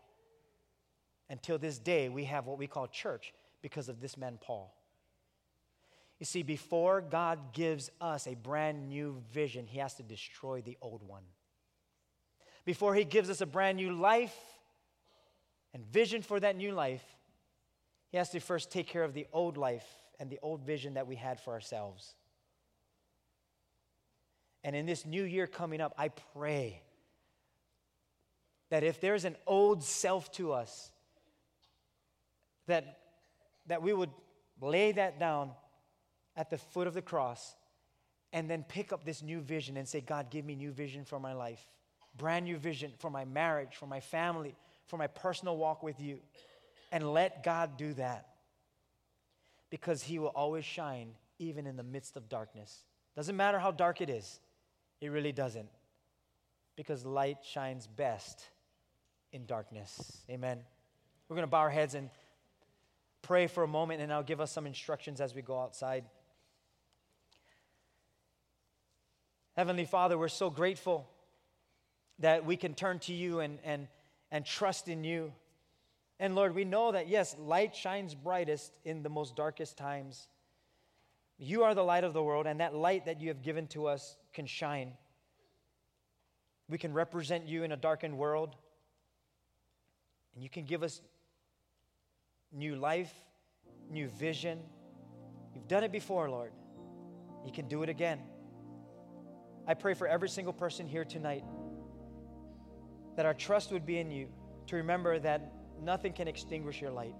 Until 1.30 1.56
this 1.56 1.78
day, 1.78 2.08
we 2.08 2.24
have 2.24 2.44
what 2.44 2.58
we 2.58 2.66
call 2.66 2.88
church 2.88 3.32
because 3.62 3.88
of 3.88 4.00
this 4.00 4.16
man, 4.16 4.36
Paul. 4.40 4.74
You 6.18 6.26
see, 6.26 6.42
before 6.42 7.02
God 7.02 7.52
gives 7.52 7.88
us 8.00 8.26
a 8.26 8.34
brand 8.34 8.88
new 8.88 9.22
vision, 9.32 9.68
he 9.68 9.78
has 9.78 9.94
to 9.94 10.02
destroy 10.02 10.60
the 10.60 10.76
old 10.82 11.04
one. 11.06 11.22
Before 12.68 12.94
he 12.94 13.04
gives 13.04 13.30
us 13.30 13.40
a 13.40 13.46
brand 13.46 13.78
new 13.78 13.94
life 13.94 14.36
and 15.72 15.86
vision 15.86 16.20
for 16.20 16.38
that 16.38 16.54
new 16.54 16.72
life, 16.72 17.02
he 18.10 18.18
has 18.18 18.28
to 18.32 18.40
first 18.40 18.70
take 18.70 18.86
care 18.86 19.04
of 19.04 19.14
the 19.14 19.26
old 19.32 19.56
life 19.56 19.86
and 20.20 20.28
the 20.28 20.38
old 20.42 20.66
vision 20.66 20.92
that 20.92 21.06
we 21.06 21.16
had 21.16 21.40
for 21.40 21.54
ourselves. 21.54 22.14
And 24.62 24.76
in 24.76 24.84
this 24.84 25.06
new 25.06 25.22
year 25.22 25.46
coming 25.46 25.80
up, 25.80 25.94
I 25.96 26.08
pray 26.08 26.82
that 28.68 28.84
if 28.84 29.00
there's 29.00 29.24
an 29.24 29.36
old 29.46 29.82
self 29.82 30.30
to 30.32 30.52
us, 30.52 30.90
that, 32.66 32.98
that 33.68 33.80
we 33.80 33.94
would 33.94 34.10
lay 34.60 34.92
that 34.92 35.18
down 35.18 35.52
at 36.36 36.50
the 36.50 36.58
foot 36.58 36.86
of 36.86 36.92
the 36.92 37.00
cross 37.00 37.56
and 38.34 38.50
then 38.50 38.62
pick 38.62 38.92
up 38.92 39.06
this 39.06 39.22
new 39.22 39.40
vision 39.40 39.78
and 39.78 39.88
say, 39.88 40.02
God, 40.02 40.28
give 40.28 40.44
me 40.44 40.54
new 40.54 40.70
vision 40.70 41.06
for 41.06 41.18
my 41.18 41.32
life, 41.32 41.66
brand 42.18 42.44
new 42.44 42.56
vision 42.56 42.92
for 42.98 43.10
my 43.10 43.24
marriage, 43.24 43.76
for 43.76 43.86
my 43.86 44.00
family, 44.00 44.54
for 44.86 44.96
my 44.96 45.06
personal 45.06 45.56
walk 45.56 45.82
with 45.82 46.00
you. 46.00 46.18
And 46.92 47.12
let 47.12 47.42
God 47.42 47.76
do 47.76 47.94
that 47.94 48.26
because 49.70 50.02
He 50.02 50.18
will 50.18 50.28
always 50.28 50.64
shine 50.64 51.12
even 51.38 51.66
in 51.66 51.76
the 51.76 51.82
midst 51.82 52.16
of 52.16 52.28
darkness. 52.28 52.84
Doesn't 53.16 53.36
matter 53.36 53.58
how 53.58 53.70
dark 53.70 54.00
it 54.00 54.10
is, 54.10 54.40
it 55.00 55.08
really 55.08 55.32
doesn't 55.32 55.68
because 56.76 57.04
light 57.04 57.38
shines 57.42 57.86
best 57.86 58.44
in 59.32 59.46
darkness. 59.46 60.22
Amen. 60.30 60.60
We're 61.28 61.34
going 61.34 61.46
to 61.46 61.50
bow 61.50 61.58
our 61.58 61.70
heads 61.70 61.94
and 61.94 62.08
pray 63.22 63.48
for 63.48 63.64
a 63.64 63.68
moment, 63.68 64.00
and 64.00 64.12
I'll 64.12 64.22
give 64.22 64.40
us 64.40 64.52
some 64.52 64.66
instructions 64.66 65.20
as 65.20 65.34
we 65.34 65.42
go 65.42 65.60
outside. 65.60 66.04
Heavenly 69.56 69.86
Father, 69.86 70.16
we're 70.16 70.28
so 70.28 70.50
grateful 70.50 71.08
that 72.20 72.44
we 72.44 72.56
can 72.56 72.74
turn 72.74 72.98
to 73.00 73.12
you 73.12 73.40
and, 73.40 73.58
and, 73.64 73.86
and 74.30 74.44
trust 74.44 74.88
in 74.88 75.04
you. 75.04 75.32
And 76.20 76.34
Lord, 76.34 76.54
we 76.54 76.64
know 76.64 76.92
that, 76.92 77.08
yes, 77.08 77.36
light 77.38 77.76
shines 77.76 78.14
brightest 78.14 78.72
in 78.84 79.02
the 79.02 79.08
most 79.08 79.36
darkest 79.36 79.76
times. 79.76 80.28
You 81.38 81.62
are 81.62 81.74
the 81.74 81.84
light 81.84 82.02
of 82.02 82.12
the 82.12 82.22
world, 82.22 82.46
and 82.46 82.58
that 82.58 82.74
light 82.74 83.06
that 83.06 83.20
you 83.20 83.28
have 83.28 83.42
given 83.42 83.68
to 83.68 83.86
us 83.86 84.16
can 84.32 84.46
shine. 84.46 84.92
We 86.68 86.76
can 86.76 86.92
represent 86.92 87.46
you 87.46 87.62
in 87.62 87.70
a 87.70 87.76
darkened 87.76 88.18
world. 88.18 88.56
And 90.34 90.42
you 90.42 90.50
can 90.50 90.64
give 90.64 90.82
us 90.82 91.00
new 92.52 92.74
life, 92.74 93.12
new 93.88 94.08
vision. 94.08 94.58
You've 95.54 95.68
done 95.68 95.84
it 95.84 95.92
before, 95.92 96.28
Lord. 96.28 96.50
You 97.46 97.52
can 97.52 97.68
do 97.68 97.84
it 97.84 97.88
again. 97.88 98.18
I 99.68 99.74
pray 99.74 99.94
for 99.94 100.08
every 100.08 100.28
single 100.28 100.52
person 100.52 100.86
here 100.86 101.04
tonight 101.04 101.44
that 103.18 103.26
our 103.26 103.34
trust 103.34 103.72
would 103.72 103.84
be 103.84 103.98
in 103.98 104.12
you, 104.12 104.28
to 104.68 104.76
remember 104.76 105.18
that 105.18 105.52
nothing 105.82 106.12
can 106.12 106.28
extinguish 106.28 106.80
your 106.80 106.92
light, 106.92 107.16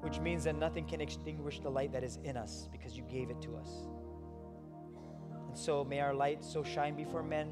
which 0.00 0.18
means 0.18 0.44
that 0.44 0.56
nothing 0.56 0.86
can 0.86 0.98
extinguish 0.98 1.60
the 1.60 1.68
light 1.68 1.92
that 1.92 2.02
is 2.02 2.18
in 2.24 2.34
us 2.34 2.66
because 2.72 2.96
you 2.96 3.02
gave 3.02 3.28
it 3.28 3.42
to 3.42 3.54
us. 3.54 3.68
And 5.46 5.54
so 5.54 5.84
may 5.84 6.00
our 6.00 6.14
light 6.14 6.42
so 6.42 6.62
shine 6.62 6.96
before 6.96 7.22
men 7.22 7.50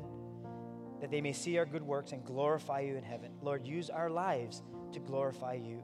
that 1.02 1.10
they 1.10 1.20
may 1.20 1.34
see 1.34 1.58
our 1.58 1.66
good 1.66 1.82
works 1.82 2.12
and 2.12 2.24
glorify 2.24 2.80
you 2.80 2.96
in 2.96 3.04
heaven. 3.04 3.32
Lord, 3.42 3.66
use 3.66 3.90
our 3.90 4.08
lives 4.08 4.62
to 4.92 4.98
glorify 4.98 5.52
you. 5.52 5.82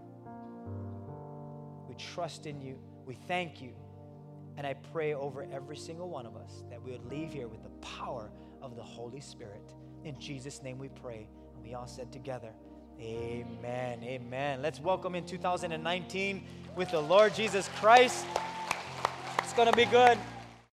We 1.87 1.97
trust 1.97 2.47
in 2.47 2.63
you. 2.63 2.79
We 3.05 3.15
thank 3.15 3.61
you. 3.61 3.75
And 4.57 4.67
I 4.67 4.73
pray 4.73 5.13
over 5.13 5.47
every 5.53 5.77
single 5.77 6.09
one 6.09 6.25
of 6.25 6.35
us 6.35 6.65
that 6.71 6.83
we 6.83 6.93
would 6.93 7.05
leave 7.11 7.31
here 7.31 7.47
with 7.47 7.63
the 7.63 7.87
power 7.87 8.31
of 8.63 8.75
the 8.75 8.83
Holy 8.83 9.21
Spirit. 9.21 9.75
In 10.05 10.19
Jesus' 10.19 10.63
name 10.63 10.79
we 10.79 10.89
pray. 10.89 11.27
And 11.55 11.65
we 11.65 11.75
all 11.75 11.87
said 11.87 12.13
together, 12.13 12.53
Amen. 13.01 14.03
Amen. 14.03 14.61
Let's 14.61 14.81
welcome 14.81 15.15
in 15.15 15.25
2019 15.25 16.43
with 16.75 16.91
the 16.91 17.01
Lord 17.01 17.35
Jesus 17.35 17.69
Christ. 17.77 18.27
It's 19.39 19.53
going 19.53 19.71
to 19.71 19.77
be 19.77 19.85
good. 19.85 20.19